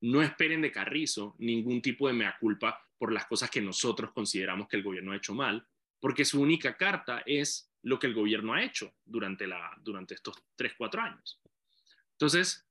No 0.00 0.22
esperen 0.22 0.62
de 0.62 0.72
Carrizo 0.72 1.36
ningún 1.38 1.80
tipo 1.80 2.08
de 2.08 2.14
mea 2.14 2.36
culpa 2.40 2.80
por 2.98 3.12
las 3.12 3.26
cosas 3.26 3.50
que 3.50 3.60
nosotros 3.60 4.12
consideramos 4.12 4.68
que 4.68 4.76
el 4.76 4.82
gobierno 4.82 5.12
ha 5.12 5.16
hecho 5.16 5.34
mal, 5.34 5.66
porque 6.00 6.24
su 6.24 6.40
única 6.40 6.76
carta 6.76 7.22
es 7.26 7.70
lo 7.82 7.98
que 7.98 8.06
el 8.06 8.14
gobierno 8.14 8.54
ha 8.54 8.62
hecho 8.62 8.94
durante, 9.04 9.46
la, 9.46 9.70
durante 9.80 10.14
estos 10.14 10.36
tres, 10.56 10.72
cuatro 10.76 11.02
años. 11.02 11.40
Entonces, 12.12 12.66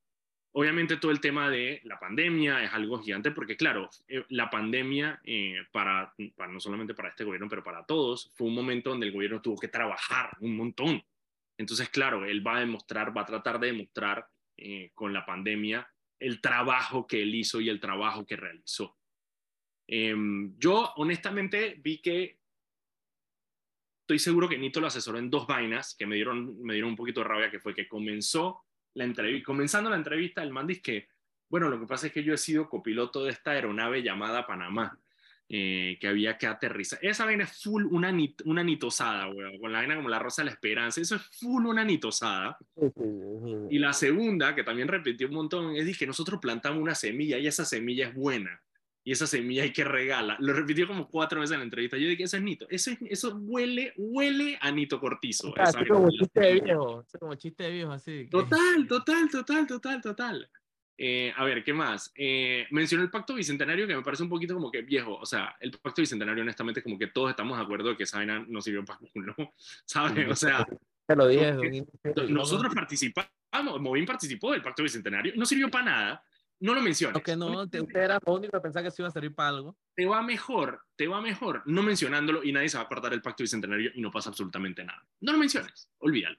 obviamente 0.53 0.97
todo 0.97 1.11
el 1.11 1.21
tema 1.21 1.49
de 1.49 1.81
la 1.83 1.99
pandemia 1.99 2.63
es 2.63 2.73
algo 2.73 2.99
gigante 2.99 3.31
porque, 3.31 3.55
claro, 3.55 3.89
eh, 4.07 4.23
la 4.29 4.49
pandemia, 4.49 5.21
eh, 5.23 5.55
para, 5.71 6.13
no 6.49 6.59
solamente 6.59 6.93
para 6.93 7.09
este 7.09 7.23
gobierno, 7.23 7.47
pero 7.49 7.63
para 7.63 7.85
todos, 7.85 8.31
fue 8.35 8.47
un 8.47 8.55
momento 8.55 8.89
donde 8.89 9.07
el 9.07 9.13
gobierno 9.13 9.41
tuvo 9.41 9.57
que 9.57 9.67
trabajar 9.67 10.35
un 10.41 10.55
montón. 10.55 11.01
Entonces, 11.57 11.89
claro, 11.89 12.25
él 12.25 12.45
va 12.45 12.57
a 12.57 12.61
demostrar, 12.61 13.15
va 13.15 13.21
a 13.21 13.25
tratar 13.25 13.59
de 13.59 13.67
demostrar 13.67 14.27
eh, 14.57 14.91
con 14.93 15.13
la 15.13 15.25
pandemia 15.25 15.87
el 16.19 16.41
trabajo 16.41 17.07
que 17.07 17.21
él 17.21 17.33
hizo 17.33 17.61
y 17.61 17.69
el 17.69 17.79
trabajo 17.79 18.25
que 18.25 18.35
realizó. 18.35 18.97
Em, 19.87 20.57
yo 20.57 20.93
honestamente 20.97 21.75
vi 21.79 22.01
que 22.01 22.39
estoy 24.01 24.19
seguro 24.19 24.47
que 24.47 24.57
Nito 24.57 24.79
lo 24.79 24.87
asesoró 24.87 25.17
en 25.17 25.29
dos 25.29 25.47
vainas 25.47 25.95
que 25.97 26.05
me 26.05 26.15
dieron, 26.15 26.61
me 26.61 26.73
dieron 26.73 26.91
un 26.91 26.95
poquito 26.95 27.21
de 27.21 27.27
rabia, 27.27 27.51
que 27.51 27.59
fue 27.59 27.73
que 27.73 27.87
comenzó 27.87 28.63
la 28.93 29.03
entrevista, 29.03 29.45
comenzando 29.45 29.89
la 29.89 29.95
entrevista, 29.95 30.43
el 30.43 30.51
man 30.51 30.67
dice 30.67 30.81
que, 30.81 31.07
bueno, 31.49 31.69
lo 31.69 31.79
que 31.79 31.87
pasa 31.87 32.07
es 32.07 32.13
que 32.13 32.23
yo 32.23 32.33
he 32.33 32.37
sido 32.37 32.69
copiloto 32.69 33.23
de 33.23 33.31
esta 33.31 33.51
aeronave 33.51 34.03
llamada 34.03 34.45
Panamá, 34.47 34.97
eh, 35.49 35.97
que 35.99 36.07
había 36.07 36.37
que 36.37 36.47
aterrizar. 36.47 36.99
Esa 37.01 37.25
vaina 37.25 37.43
es 37.43 37.61
full 37.61 37.85
una, 37.91 38.15
una 38.45 38.63
nitosada, 38.63 39.27
weón, 39.27 39.59
con 39.59 39.71
la 39.71 39.79
vaina 39.79 39.95
como 39.95 40.07
la 40.07 40.19
rosa 40.19 40.41
de 40.41 40.45
la 40.45 40.51
esperanza, 40.51 41.01
eso 41.01 41.15
es 41.15 41.23
full 41.39 41.65
una 41.65 41.83
nitosada. 41.83 42.57
Y 43.69 43.79
la 43.79 43.93
segunda, 43.93 44.55
que 44.55 44.63
también 44.63 44.87
repitió 44.87 45.27
un 45.27 45.33
montón, 45.33 45.75
es 45.75 45.97
que 45.97 46.07
nosotros 46.07 46.39
plantamos 46.39 46.81
una 46.81 46.95
semilla 46.95 47.37
y 47.37 47.47
esa 47.47 47.65
semilla 47.65 48.07
es 48.07 48.13
buena 48.15 48.61
y 49.03 49.11
esa 49.11 49.25
semilla 49.25 49.63
hay 49.63 49.73
que 49.73 49.83
regala. 49.83 50.37
Lo 50.39 50.53
repitió 50.53 50.87
como 50.87 51.07
cuatro 51.07 51.39
veces 51.39 51.53
en 51.53 51.59
la 51.59 51.65
entrevista. 51.65 51.97
Yo 51.97 52.07
dije, 52.07 52.23
eso 52.23 52.37
es 52.37 52.43
Nito. 52.43 52.67
Eso, 52.69 52.91
eso 53.09 53.35
huele, 53.35 53.93
huele 53.97 54.57
a 54.61 54.71
Nito 54.71 54.99
Cortizo. 54.99 55.53
Ah, 55.57 55.71
como 55.87 56.09
chiste 56.09 56.39
de 56.39 56.61
viejo. 56.61 57.05
como 57.19 57.35
chiste 57.35 57.63
de 57.63 57.71
viejo, 57.71 57.91
así. 57.91 58.27
Total, 58.29 58.87
total, 58.87 59.29
total, 59.29 59.67
total, 59.67 60.01
total. 60.01 60.49
Eh, 60.97 61.33
a 61.35 61.43
ver, 61.45 61.63
¿qué 61.63 61.73
más? 61.73 62.11
Eh, 62.15 62.67
mencionó 62.69 63.03
el 63.03 63.09
pacto 63.09 63.33
bicentenario 63.33 63.87
que 63.87 63.95
me 63.95 64.03
parece 64.03 64.21
un 64.21 64.29
poquito 64.29 64.53
como 64.53 64.69
que 64.69 64.83
viejo. 64.83 65.15
O 65.15 65.25
sea, 65.25 65.55
el 65.59 65.71
pacto 65.71 66.03
bicentenario, 66.03 66.43
honestamente, 66.43 66.83
como 66.83 66.99
que 66.99 67.07
todos 67.07 67.31
estamos 67.31 67.57
de 67.57 67.63
acuerdo 67.63 67.89
de 67.89 67.97
que 67.97 68.03
esa 68.03 68.17
vaina 68.17 68.45
no 68.47 68.61
sirvió 68.61 68.85
para 68.85 68.99
uno. 69.15 69.35
¿Sabes? 69.85 70.29
O 70.29 70.35
sea. 70.35 70.63
Te 71.07 71.15
lo 71.15 71.27
dije. 71.27 71.85
Nosotros 72.29 72.73
participamos, 72.75 73.31
Movin 73.79 74.05
participó 74.05 74.51
del 74.51 74.61
pacto 74.61 74.83
bicentenario. 74.83 75.33
No 75.35 75.45
sirvió 75.45 75.71
para 75.71 75.85
nada 75.85 76.23
no 76.61 76.75
lo 76.75 76.81
menciones. 76.81 77.21
que 77.23 77.35
no, 77.35 77.63
usted 77.63 77.87
era 77.95 78.19
lo 78.23 78.33
único 78.33 78.51
que 78.53 78.61
pensaba 78.61 78.83
que 78.83 78.91
se 78.91 79.01
iba 79.01 79.09
a 79.09 79.11
servir 79.11 79.33
para 79.33 79.49
algo. 79.49 79.77
Te 79.95 80.05
va 80.05 80.21
mejor, 80.21 80.83
te 80.95 81.07
va 81.07 81.19
mejor 81.19 81.63
no 81.65 81.81
mencionándolo 81.81 82.43
y 82.43 82.51
nadie 82.51 82.69
se 82.69 82.77
va 82.77 82.83
a 82.83 82.85
acordar 82.85 83.11
del 83.11 83.21
pacto 83.21 83.43
bicentenario 83.43 83.91
y 83.95 83.99
no 83.99 84.11
pasa 84.11 84.29
absolutamente 84.29 84.83
nada. 84.83 85.03
No 85.21 85.31
lo 85.31 85.39
menciones, 85.39 85.89
olvídalo. 85.97 86.37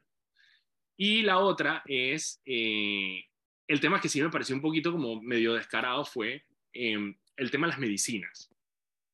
Y 0.96 1.22
la 1.22 1.38
otra 1.38 1.82
es, 1.86 2.40
eh, 2.44 3.24
el 3.66 3.80
tema 3.80 4.00
que 4.00 4.08
sí 4.08 4.22
me 4.22 4.30
pareció 4.30 4.54
un 4.54 4.62
poquito 4.62 4.92
como 4.92 5.20
medio 5.20 5.54
descarado 5.54 6.04
fue 6.04 6.44
em, 6.72 7.16
el 7.36 7.50
tema 7.50 7.66
de 7.66 7.72
las 7.72 7.80
medicinas. 7.80 8.48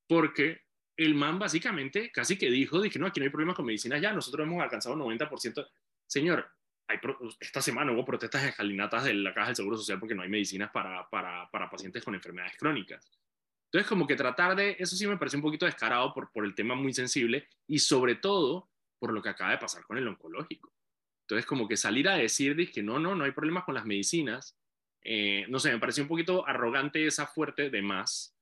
Porque 0.06 0.61
el 0.94 1.14
man 1.14 1.38
básicamente 1.38 2.11
casi 2.11 2.36
que 2.36 2.50
dijo, 2.50 2.82
dije, 2.82 2.98
no, 2.98 3.06
aquí 3.06 3.18
no 3.18 3.24
hay 3.24 3.30
problema 3.30 3.54
con 3.54 3.64
medicinas 3.64 4.02
ya, 4.02 4.12
nosotros 4.12 4.46
hemos 4.46 4.62
alcanzado 4.62 4.94
90%. 4.94 5.66
Señor, 6.06 6.50
esta 7.41 7.61
semana 7.61 7.93
hubo 7.93 8.05
protestas 8.05 8.45
escalinatas 8.45 9.05
de 9.05 9.14
la 9.14 9.34
Caja 9.34 9.49
del 9.49 9.57
Seguro 9.57 9.76
Social 9.76 9.99
porque 9.99 10.14
no 10.14 10.22
hay 10.22 10.28
medicinas 10.28 10.70
para, 10.70 11.09
para, 11.11 11.51
para, 11.51 11.68
pacientes 11.68 12.03
con 12.03 12.14
enfermedades 12.14 12.57
crónicas. 12.57 13.11
Entonces, 13.66 13.86
como 13.86 14.07
que 14.07 14.16
tratar 14.16 14.57
de, 14.57 14.76
eso 14.78 14.97
sí 14.97 15.07
me 15.07 15.18
parece 15.18 15.36
un 15.36 15.43
poquito 15.43 15.66
descarado 15.66 16.14
por, 16.14 16.32
por 16.32 16.45
el 16.45 16.55
tema 16.55 16.74
muy 16.74 16.95
sensible 16.95 17.49
y 17.66 17.78
sobre 17.78 18.14
todo 18.14 18.70
por 18.99 19.12
lo 19.12 19.22
que 19.22 19.28
acaba 19.28 19.51
de 19.51 19.59
pasar 19.59 19.84
con 19.84 19.99
el 19.99 20.09
oncológico. 20.09 20.72
Entonces, 21.22 21.45
como 21.45 21.68
que 21.68 21.76
salir 21.76 22.09
a 22.09 22.16
decir 22.16 22.70
que 22.72 22.82
no, 22.82 22.99
no, 22.99 23.14
no 23.14 23.24
hay 23.24 23.32
problemas 23.32 23.64
con 23.64 23.74
las 23.74 23.84
medicinas, 23.84 24.57
eh, 25.03 25.45
no 25.49 25.59
sé, 25.59 25.70
me 25.70 25.78
pareció 25.78 26.03
un 26.03 26.09
poquito 26.09 26.47
arrogante 26.47 27.07
esa 27.07 27.26
fuerte 27.26 27.68
de 27.68 27.82
más. 27.82 28.34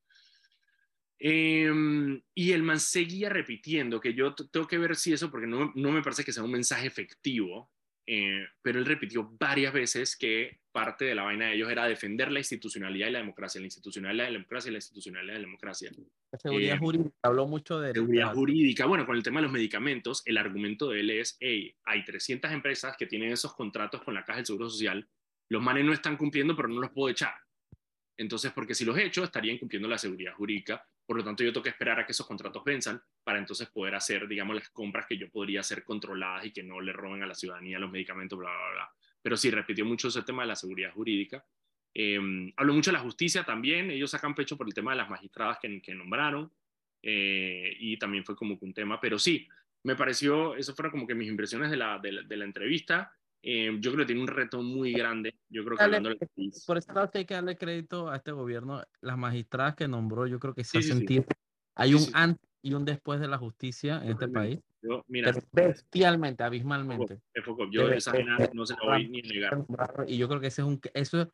Em, 1.18 2.22
y 2.34 2.52
el 2.52 2.62
man 2.62 2.78
seguía 2.78 3.28
repitiendo 3.28 4.00
que 4.00 4.14
yo 4.14 4.34
tengo 4.34 4.66
que 4.66 4.78
ver 4.78 4.96
si 4.96 5.12
eso, 5.12 5.30
porque 5.30 5.46
no, 5.46 5.72
no 5.74 5.90
me 5.90 6.02
parece 6.02 6.24
que 6.24 6.32
sea 6.32 6.42
un 6.42 6.52
mensaje 6.52 6.86
efectivo, 6.86 7.70
eh, 8.06 8.46
pero 8.62 8.78
él 8.78 8.86
repitió 8.86 9.34
varias 9.38 9.72
veces 9.72 10.16
que 10.16 10.60
parte 10.70 11.06
de 11.06 11.14
la 11.14 11.24
vaina 11.24 11.46
de 11.46 11.54
ellos 11.54 11.70
era 11.70 11.86
defender 11.86 12.30
la 12.30 12.38
institucionalidad 12.38 13.08
y 13.08 13.10
la 13.10 13.18
democracia, 13.18 13.60
la 13.60 13.66
institucionalidad 13.66 14.24
de 14.24 14.30
la 14.30 14.38
democracia 14.38 14.68
y 14.68 14.72
la 14.72 14.78
institucionalidad 14.78 15.32
de 15.32 15.38
la 15.40 15.46
democracia. 15.46 15.90
La 16.30 16.38
seguridad 16.38 16.76
eh, 16.76 16.78
jurídica, 16.78 17.16
habló 17.22 17.46
mucho 17.46 17.80
de... 17.80 17.92
Seguridad 17.92 18.32
jurídica, 18.32 18.86
bueno, 18.86 19.06
con 19.06 19.16
el 19.16 19.22
tema 19.22 19.40
de 19.40 19.44
los 19.44 19.52
medicamentos, 19.52 20.22
el 20.26 20.36
argumento 20.36 20.90
de 20.90 21.00
él 21.00 21.10
es, 21.10 21.36
hey, 21.40 21.74
hay 21.84 22.04
300 22.04 22.52
empresas 22.52 22.96
que 22.96 23.06
tienen 23.06 23.32
esos 23.32 23.54
contratos 23.54 24.02
con 24.02 24.14
la 24.14 24.24
Caja 24.24 24.36
del 24.36 24.46
Seguro 24.46 24.68
Social, 24.70 25.08
los 25.48 25.62
manes 25.62 25.84
no 25.84 25.92
están 25.92 26.16
cumpliendo, 26.16 26.54
pero 26.54 26.68
no 26.68 26.80
los 26.80 26.90
puedo 26.90 27.08
echar. 27.08 27.34
Entonces, 28.18 28.52
porque 28.52 28.74
si 28.74 28.84
los 28.84 28.96
he 28.96 29.04
hecho, 29.04 29.24
estarían 29.24 29.58
cumpliendo 29.58 29.88
la 29.88 29.98
seguridad 29.98 30.34
jurídica 30.34 30.86
por 31.06 31.16
lo 31.16 31.24
tanto, 31.24 31.44
yo 31.44 31.52
tengo 31.52 31.62
que 31.62 31.70
esperar 31.70 32.00
a 32.00 32.04
que 32.04 32.12
esos 32.12 32.26
contratos 32.26 32.64
venzan 32.64 33.00
para 33.22 33.38
entonces 33.38 33.68
poder 33.70 33.94
hacer, 33.94 34.26
digamos, 34.26 34.56
las 34.56 34.68
compras 34.70 35.06
que 35.06 35.16
yo 35.16 35.30
podría 35.30 35.60
hacer 35.60 35.84
controladas 35.84 36.46
y 36.46 36.50
que 36.50 36.64
no 36.64 36.80
le 36.80 36.92
roben 36.92 37.22
a 37.22 37.26
la 37.26 37.34
ciudadanía 37.34 37.78
los 37.78 37.90
medicamentos, 37.90 38.36
bla, 38.36 38.50
bla, 38.50 38.70
bla. 38.72 38.90
Pero 39.22 39.36
sí, 39.36 39.50
repitió 39.50 39.84
mucho 39.84 40.08
ese 40.08 40.22
tema 40.22 40.42
de 40.42 40.48
la 40.48 40.56
seguridad 40.56 40.92
jurídica. 40.92 41.44
Eh, 41.94 42.52
habló 42.56 42.74
mucho 42.74 42.90
de 42.90 42.96
la 42.96 43.02
justicia 43.02 43.44
también. 43.44 43.90
Ellos 43.90 44.10
sacan 44.10 44.34
pecho 44.34 44.56
por 44.56 44.66
el 44.66 44.74
tema 44.74 44.90
de 44.90 44.98
las 44.98 45.08
magistradas 45.08 45.58
que, 45.60 45.80
que 45.80 45.94
nombraron. 45.94 46.52
Eh, 47.02 47.76
y 47.78 47.96
también 47.98 48.24
fue 48.24 48.34
como 48.34 48.58
que 48.58 48.64
un 48.64 48.74
tema. 48.74 49.00
Pero 49.00 49.18
sí, 49.18 49.48
me 49.84 49.94
pareció, 49.94 50.56
eso 50.56 50.74
fueron 50.74 50.90
como 50.90 51.06
que 51.06 51.14
mis 51.14 51.28
impresiones 51.28 51.70
de 51.70 51.76
la, 51.76 51.98
de 51.98 52.36
la 52.36 52.44
entrevista. 52.44 53.12
Eh, 53.42 53.76
yo 53.80 53.92
creo 53.92 54.04
que 54.04 54.06
tiene 54.06 54.22
un 54.22 54.28
reto 54.28 54.62
muy 54.62 54.92
grande. 54.92 55.34
Yo 55.48 55.64
creo 55.64 55.76
que 55.76 56.18
por 56.66 56.78
eso 56.78 56.92
lado 56.92 57.10
hay 57.14 57.24
que 57.24 57.34
darle 57.34 57.56
crédito 57.56 58.10
a 58.10 58.16
este 58.16 58.32
gobierno. 58.32 58.82
Las 59.00 59.16
magistradas 59.16 59.76
que 59.76 59.86
nombró, 59.86 60.26
yo 60.26 60.38
creo 60.38 60.54
que 60.54 60.64
se 60.64 60.78
ha 60.78 60.82
sentido. 60.82 61.24
Hay 61.74 61.94
un 61.94 62.04
antes 62.12 62.48
y 62.62 62.74
un 62.74 62.84
después 62.84 63.20
de 63.20 63.28
la 63.28 63.38
justicia 63.38 64.00
en 64.02 64.10
este 64.10 64.28
país. 64.28 64.58
Yo, 64.82 65.04
mira, 65.08 65.32
bestialmente, 65.52 66.42
abismalmente. 66.42 67.20
Yo 67.70 67.88
esa 67.90 68.12
no 68.52 68.66
se 68.66 68.74
lo 68.74 68.84
voy 68.84 69.08
ni 69.08 69.22
negar. 69.22 69.64
Y 70.06 70.16
yo 70.16 70.28
creo 70.28 70.40
que 70.40 70.48
ese 70.48 70.62
es 70.62 70.66
un 70.68 70.80
eso 70.94 71.30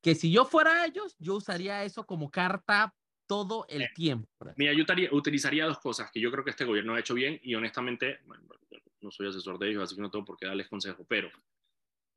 que 0.00 0.14
si 0.14 0.30
yo 0.30 0.44
fuera 0.44 0.84
ellos, 0.86 1.16
yo 1.18 1.34
usaría 1.34 1.82
eso 1.82 2.06
como 2.06 2.30
carta 2.30 2.94
todo 3.26 3.66
el 3.68 3.92
tiempo. 3.92 4.28
Mira, 4.56 4.72
yo 4.72 4.84
utilizaría 5.10 5.66
dos 5.66 5.80
cosas 5.80 6.10
que 6.12 6.20
yo 6.20 6.30
creo 6.30 6.44
que 6.44 6.50
este 6.50 6.64
gobierno 6.64 6.94
ha 6.94 7.00
hecho 7.00 7.14
bien 7.14 7.40
y 7.42 7.56
honestamente, 7.56 8.20
no 9.06 9.10
soy 9.10 9.28
asesor 9.28 9.58
de 9.58 9.70
ellos, 9.70 9.82
así 9.82 9.94
que 9.94 10.02
no 10.02 10.10
tengo 10.10 10.24
por 10.24 10.36
qué 10.36 10.46
darles 10.46 10.68
consejo, 10.68 11.06
pero 11.08 11.30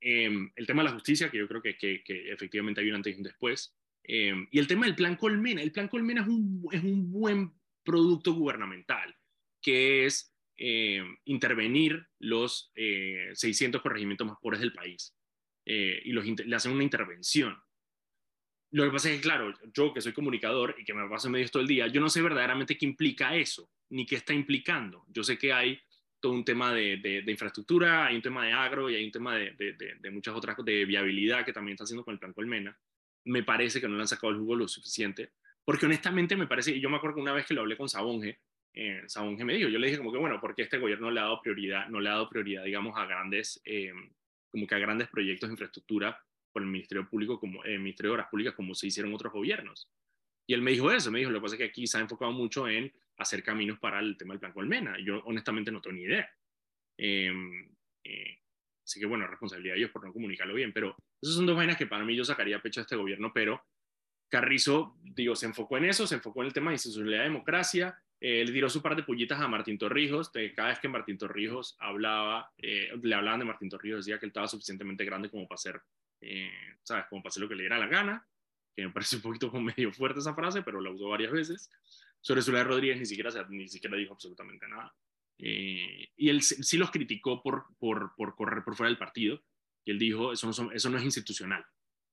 Em, 0.02 0.52
el 0.56 0.66
tema 0.66 0.82
de 0.82 0.90
la 0.90 0.94
justicia, 0.94 1.30
que 1.30 1.38
yo 1.38 1.48
creo 1.48 1.62
que, 1.62 1.78
que, 1.78 2.02
efectivamente 2.32 2.82
hay 2.82 2.90
un 2.90 2.96
antes 2.96 3.14
y 3.14 3.18
un 3.18 3.24
después, 3.24 3.76
em, 4.04 4.48
y 4.52 4.60
el 4.60 4.68
tema 4.68 4.86
del 4.86 4.96
plan 4.96 5.16
Colmena. 5.16 5.62
El 5.62 5.72
plan 5.72 5.88
Colmena 5.88 6.22
es 6.22 6.28
un, 6.28 6.68
es 6.72 6.84
un 6.84 7.12
buen 7.12 7.54
producto 7.84 8.34
gubernamental, 8.34 9.16
que 9.62 10.06
es 10.06 10.34
em, 10.56 11.18
intervenir 11.26 12.08
los 12.20 12.72
600 13.34 13.80
eh, 13.80 13.82
corregimientos 13.82 14.28
más 14.28 14.38
pobres 14.42 14.62
del 14.62 14.74
país 14.74 15.16
eh, 15.66 16.02
y 16.04 16.12
los, 16.12 16.26
le 16.26 16.56
hacen 16.56 16.72
una 16.72 16.84
intervención. 16.84 17.58
Lo 18.72 18.86
que 18.86 18.92
pasa 18.92 19.10
es 19.10 19.18
que, 19.18 19.22
claro, 19.22 19.54
yo 19.74 19.94
que 19.94 20.02
soy 20.02 20.14
comunicador 20.14 20.76
y 20.78 20.86
que 20.86 20.94
me 20.94 21.10
paso 21.10 21.30
medios 21.30 21.52
todo 21.52 21.62
el 21.62 21.68
día, 21.68 21.88
yo 21.88 22.00
no 22.00 22.10
sé 22.10 22.22
verdaderamente 22.22 22.78
qué 22.78 22.86
implica 22.86 23.36
eso, 23.36 23.70
ni 23.90 24.06
qué 24.06 24.16
está 24.16 24.34
implicando. 24.34 25.06
Yo 25.08 25.24
sé 25.24 25.38
que 25.38 25.52
hay 25.52 25.82
todo 26.20 26.34
un 26.34 26.44
tema 26.44 26.74
de, 26.74 26.98
de, 26.98 27.32
infraestructura, 27.32 28.08
hay 28.08 28.16
un 28.16 28.22
tema 28.22 28.46
de 28.46 28.52
agro 28.52 28.90
y 28.90 28.96
hay 28.96 29.06
un 29.06 29.12
tema 29.12 29.36
de, 29.36 29.52
de, 29.54 30.12
muchas 30.12 30.36
otras 30.36 30.58
de 30.64 30.86
viabilidad 30.86 31.46
que 31.46 31.54
también 31.54 31.74
está 31.74 31.86
haciendo 31.86 32.04
con 32.04 32.14
el 32.14 32.20
plan 32.20 32.34
Colmena. 32.34 32.78
Me 33.26 33.44
parece 33.44 33.80
que 33.80 33.88
no 33.88 33.96
le 33.96 34.02
han 34.02 34.08
sacado 34.08 34.32
el 34.32 34.40
jugo 34.40 34.56
lo 34.56 34.68
suficiente, 34.68 35.32
porque 35.64 35.86
honestamente 35.86 36.36
me 36.36 36.48
parece, 36.48 36.72
y 36.72 36.82
yo 36.82 36.90
me 36.90 36.98
acuerdo 36.98 37.16
que 37.16 37.22
una 37.22 37.34
vez 37.34 37.46
que 37.46 37.54
lo 37.54 37.62
hablé 37.62 37.78
con 37.78 37.90
Sabonge, 37.90 38.40
eh, 38.74 39.04
Sabonge 39.08 39.44
me 39.44 39.54
dijo, 39.54 39.70
yo 39.70 39.80
le 39.80 39.88
dije 39.88 39.98
como 39.98 40.12
que, 40.12 40.18
bueno, 40.18 40.40
porque 40.40 40.64
este 40.64 40.78
gobierno 40.78 41.12
le 41.12 41.20
ha 41.20 41.24
dado 41.24 41.42
prioridad, 41.42 41.88
no 41.90 42.00
le 42.00 42.10
ha 42.10 42.14
dado 42.14 42.30
prioridad, 42.30 42.64
digamos, 42.64 42.98
a 42.98 43.06
grandes, 43.06 43.62
eh, 43.66 43.92
como 44.52 44.68
que 44.68 44.76
a 44.76 44.80
grandes 44.80 45.08
proyectos 45.10 45.50
de 45.50 45.54
infraestructura 45.54 46.22
por 46.52 46.62
el 46.62 46.68
Ministerio 46.68 47.08
Público, 47.08 47.40
como 47.40 47.64
el 47.64 47.74
eh, 47.74 47.80
Ministerio 47.80 48.12
de 48.12 48.16
Obras 48.16 48.30
Públicas, 48.30 48.54
como 48.56 48.76
se 48.76 48.88
hicieron 48.88 49.14
otros 49.14 49.32
gobiernos. 49.32 49.90
Y 50.48 50.54
él 50.54 50.62
me 50.62 50.72
dijo 50.72 50.92
eso, 50.92 51.12
me 51.12 51.20
dijo, 51.20 51.32
lo 51.32 51.40
que 51.40 51.44
pasa 51.44 51.56
es 51.56 51.60
que 51.60 51.66
aquí 51.66 51.86
se 51.88 51.98
ha 51.98 52.02
enfocado 52.02 52.32
mucho 52.32 52.68
en 52.68 52.92
hacer 53.20 53.44
caminos 53.44 53.80
para 53.80 54.00
el 54.00 54.18
tema 54.18 54.34
del 54.34 54.40
Plan 54.40 54.54
Colmena. 54.54 54.98
Yo 55.04 55.22
honestamente 55.26 55.72
no 55.72 55.82
tengo 55.82 55.98
ni 55.98 56.04
idea. 56.04 56.30
Em, 56.98 57.70
eh, 58.04 58.40
Así 58.90 59.00
que 59.00 59.06
bueno, 59.06 59.28
responsabilidad 59.28 59.76
de 59.76 59.82
ellos 59.82 59.92
por 59.92 60.04
no 60.04 60.12
comunicarlo 60.12 60.56
bien, 60.56 60.74
pero 60.74 60.96
esas 61.22 61.36
son 61.36 61.46
dos 61.46 61.56
vainas 61.56 61.78
que 61.78 61.86
para 61.86 62.04
mí 62.04 62.16
yo 62.16 62.26
sacaría 62.26 62.60
pecho 62.60 62.80
a 62.80 62.84
este 62.84 62.96
gobierno, 62.96 63.32
pero 63.32 63.64
Carrizo, 64.30 64.98
digo, 65.04 65.36
se 65.36 65.46
enfocó 65.46 65.78
en 65.78 65.86
eso, 65.86 66.08
se 66.08 66.16
enfocó 66.16 66.42
en 66.42 66.48
el 66.48 66.54
tema 66.54 66.72
de 66.72 66.76
institucionalidad 66.76 67.20
de 67.20 67.30
democracia, 67.30 68.02
eh, 68.20 68.44
le 68.44 68.52
tiró 68.52 68.68
su 68.68 68.82
par 68.82 68.96
de 68.96 69.04
pullitas 69.04 69.40
a 69.40 69.48
Martín 69.48 69.78
Torrijos, 69.78 70.32
cada 70.56 70.70
vez 70.70 70.80
que 70.80 70.88
Martín 70.88 71.20
Torrijos 71.20 71.78
hablaba, 71.80 72.52
eh, 72.58 72.90
le 73.00 73.14
hablaban 73.14 73.40
de 73.40 73.46
Martín 73.46 73.70
Torrijos, 73.70 74.06
decía 74.06 74.18
que 74.18 74.26
él 74.26 74.32
estaba 74.32 74.48
suficientemente 74.48 75.06
grande 75.06 75.30
como 75.30 75.48
para 75.48 75.58
hacer, 75.58 75.80
eh, 76.22 76.52
¿sabes? 76.82 77.06
Como 77.12 77.22
para 77.22 77.30
hacer 77.30 77.44
lo 77.44 77.50
que 77.50 77.56
le 77.56 77.64
diera 77.64 77.78
la 77.78 77.88
gana, 77.88 78.28
que 78.76 78.88
me 78.88 78.92
parece 78.94 79.18
un 79.18 79.22
poquito 79.22 79.52
medio 79.52 79.94
fuerte 79.94 80.20
esa 80.20 80.34
frase, 80.34 80.64
pero 80.64 80.82
la 80.82 80.90
usó 80.90 81.10
varias 81.10 81.32
veces. 81.32 81.70
Sobre 82.22 82.42
Zulay 82.42 82.64
Rodríguez 82.64 83.00
ni 83.00 83.06
siquiera, 83.06 83.30
ni 83.50 83.68
siquiera 83.68 83.98
dijo 83.98 84.14
absolutamente 84.14 84.68
nada. 84.68 84.94
y 85.38 86.30
él 86.30 86.42
sí 86.42 86.78
los 86.78 86.92
criticó 86.92 87.42
por, 87.42 87.66
por, 87.78 88.14
por 88.16 88.36
correr 88.36 88.64
por 88.64 88.76
fuera 88.76 88.90
del 88.90 88.98
partido, 88.98 89.42
y 89.86 89.92
él 89.92 90.00
dijo, 90.00 90.34
eso 90.34 90.48
no, 90.48 90.72
eso 90.72 90.90
no 90.90 90.98
es 90.98 91.04
institucional. 91.04 91.66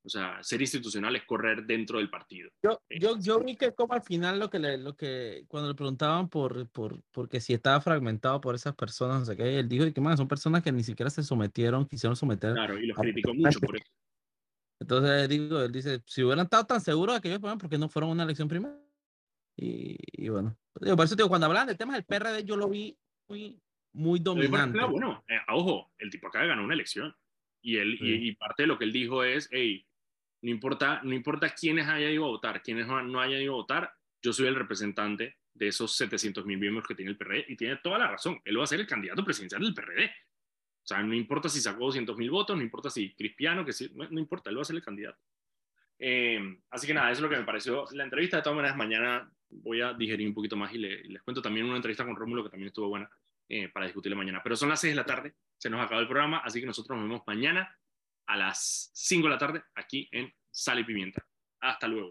O 0.06 0.08
sea, 0.08 0.40
ser 0.40 0.60
institucional 0.60 1.16
es 1.16 1.24
correr 1.24 1.66
dentro 1.66 1.98
del 1.98 2.08
partido. 2.08 2.48
Yo, 2.62 2.80
eh, 2.88 3.00
yo, 3.00 3.18
yo 3.18 3.40
vi 3.40 3.56
que 3.56 3.74
como 3.74 3.92
al 3.92 4.02
final 4.02 4.38
lo 4.38 4.48
que, 4.48 4.60
le, 4.60 4.78
lo 4.78 4.94
que 4.94 5.44
cuando 5.48 5.68
le 5.68 5.74
preguntaban 5.74 6.28
por, 6.28 6.68
por, 6.68 7.02
porque 7.10 7.40
si 7.40 7.52
estaba 7.52 7.80
fragmentado 7.80 8.40
por 8.40 8.54
esas 8.54 8.76
personas, 8.76 9.18
no 9.18 9.24
sé 9.26 9.36
qué, 9.36 9.58
él 9.58 9.68
dijo 9.68 9.92
que 9.92 10.00
más 10.00 10.16
son 10.16 10.28
personas 10.28 10.62
que 10.62 10.70
ni 10.70 10.84
siquiera 10.84 11.10
se 11.10 11.24
sometieron, 11.24 11.86
quisieron 11.88 12.14
someter. 12.14 12.52
Claro, 12.52 12.78
y 12.78 12.86
los 12.86 12.96
criticó 12.96 13.34
mucho 13.34 13.58
por 13.58 13.76
eso. 13.76 13.84
Entonces, 14.80 15.28
digo, 15.28 15.60
él 15.60 15.72
dice, 15.72 16.00
si 16.06 16.22
hubieran 16.22 16.44
estado 16.44 16.66
tan 16.66 16.80
seguros 16.80 17.16
de 17.16 17.20
que 17.22 17.28
ellos 17.28 17.40
¿por 17.40 17.68
qué 17.68 17.76
no 17.76 17.88
fueron 17.88 18.10
a 18.10 18.12
una 18.12 18.22
elección 18.22 18.46
primero? 18.46 18.78
Y, 19.56 19.96
y 20.12 20.28
bueno, 20.28 20.56
por 20.72 21.04
eso 21.04 21.16
digo, 21.16 21.28
cuando 21.28 21.46
hablan 21.46 21.66
del 21.66 21.78
tema 21.78 21.94
del 21.94 22.04
PRD, 22.04 22.44
yo 22.44 22.56
lo 22.56 22.68
vi 22.68 22.96
muy, 23.28 23.60
muy 23.92 24.20
dominante. 24.20 24.78
bueno, 24.84 25.24
eh, 25.28 25.38
ojo, 25.48 25.92
el 25.98 26.10
tipo 26.10 26.28
acaba 26.28 26.42
de 26.42 26.48
ganar 26.50 26.64
una 26.64 26.74
elección. 26.74 27.14
Y, 27.62 27.78
él, 27.78 27.98
y, 28.00 28.28
y, 28.28 28.32
parte 28.36 28.62
de 28.62 28.66
lo 28.68 28.78
que 28.78 28.84
él 28.84 28.92
dijo 28.92 29.24
es, 29.24 29.48
hey, 29.50 29.84
no 30.42 30.50
importa, 30.50 31.00
no 31.02 31.14
importa 31.14 31.50
quiénes 31.50 31.88
hayan 31.88 32.12
ido 32.12 32.24
a 32.24 32.28
votar, 32.28 32.62
quiénes 32.62 32.86
no 32.86 33.20
hayan 33.20 33.40
ido 33.40 33.54
a 33.54 33.56
votar, 33.56 33.92
yo 34.22 34.32
soy 34.32 34.46
el 34.46 34.54
representante 34.54 35.38
de 35.54 35.68
esos 35.68 35.96
700 35.96 36.44
mil 36.44 36.58
miembros 36.58 36.86
que 36.86 36.94
tiene 36.94 37.10
el 37.10 37.16
PRD 37.16 37.46
y 37.48 37.56
tiene 37.56 37.76
toda 37.76 37.98
la 37.98 38.08
razón. 38.08 38.40
Él 38.44 38.58
va 38.58 38.64
a 38.64 38.68
ser 38.68 38.80
el 38.80 38.86
candidato 38.86 39.24
presidencial 39.24 39.62
del 39.62 39.74
PRD. 39.74 40.04
O 40.06 40.86
sea, 40.86 41.02
no 41.02 41.14
importa 41.14 41.48
si 41.48 41.60
sacó 41.60 41.86
200 41.86 42.16
mil 42.16 42.30
votos, 42.30 42.56
no 42.56 42.62
importa 42.62 42.90
si 42.90 43.14
Cristiano, 43.14 43.64
que 43.64 43.72
sí, 43.72 43.90
no, 43.94 44.20
importa, 44.20 44.50
él 44.50 44.58
va 44.58 44.62
a 44.62 44.64
ser 44.64 44.76
el 44.76 44.84
candidato. 44.84 45.18
Eh, 45.98 46.60
así 46.70 46.86
que 46.86 46.94
nada, 46.94 47.10
eso 47.10 47.18
es 47.18 47.22
lo 47.22 47.30
que 47.30 47.38
me 47.38 47.44
pareció 47.44 47.84
la 47.92 48.04
entrevista. 48.04 48.36
De 48.36 48.42
todas 48.42 48.56
maneras, 48.56 48.76
mañana 48.76 49.32
voy 49.50 49.80
a 49.80 49.92
digerir 49.92 50.26
un 50.26 50.34
poquito 50.34 50.56
más 50.56 50.72
y 50.72 50.78
les 50.78 51.22
cuento 51.22 51.42
también 51.42 51.66
una 51.66 51.76
entrevista 51.76 52.04
con 52.04 52.16
Rómulo 52.16 52.44
que 52.44 52.50
también 52.50 52.68
estuvo 52.68 52.88
buena 52.88 53.08
eh, 53.48 53.68
para 53.68 53.86
discutirle 53.86 54.16
mañana. 54.16 54.40
Pero 54.42 54.56
son 54.56 54.68
las 54.68 54.80
6 54.80 54.92
de 54.92 54.96
la 54.96 55.06
tarde, 55.06 55.34
se 55.56 55.70
nos 55.70 55.80
acaba 55.80 56.00
el 56.00 56.08
programa, 56.08 56.38
así 56.38 56.60
que 56.60 56.66
nosotros 56.66 56.98
nos 56.98 57.08
vemos 57.08 57.22
mañana 57.26 57.76
a 58.26 58.36
las 58.36 58.90
5 58.94 59.26
de 59.26 59.30
la 59.30 59.38
tarde 59.38 59.62
aquí 59.74 60.08
en 60.10 60.32
Sal 60.50 60.80
y 60.80 60.84
Pimienta. 60.84 61.24
Hasta 61.60 61.88
luego. 61.88 62.04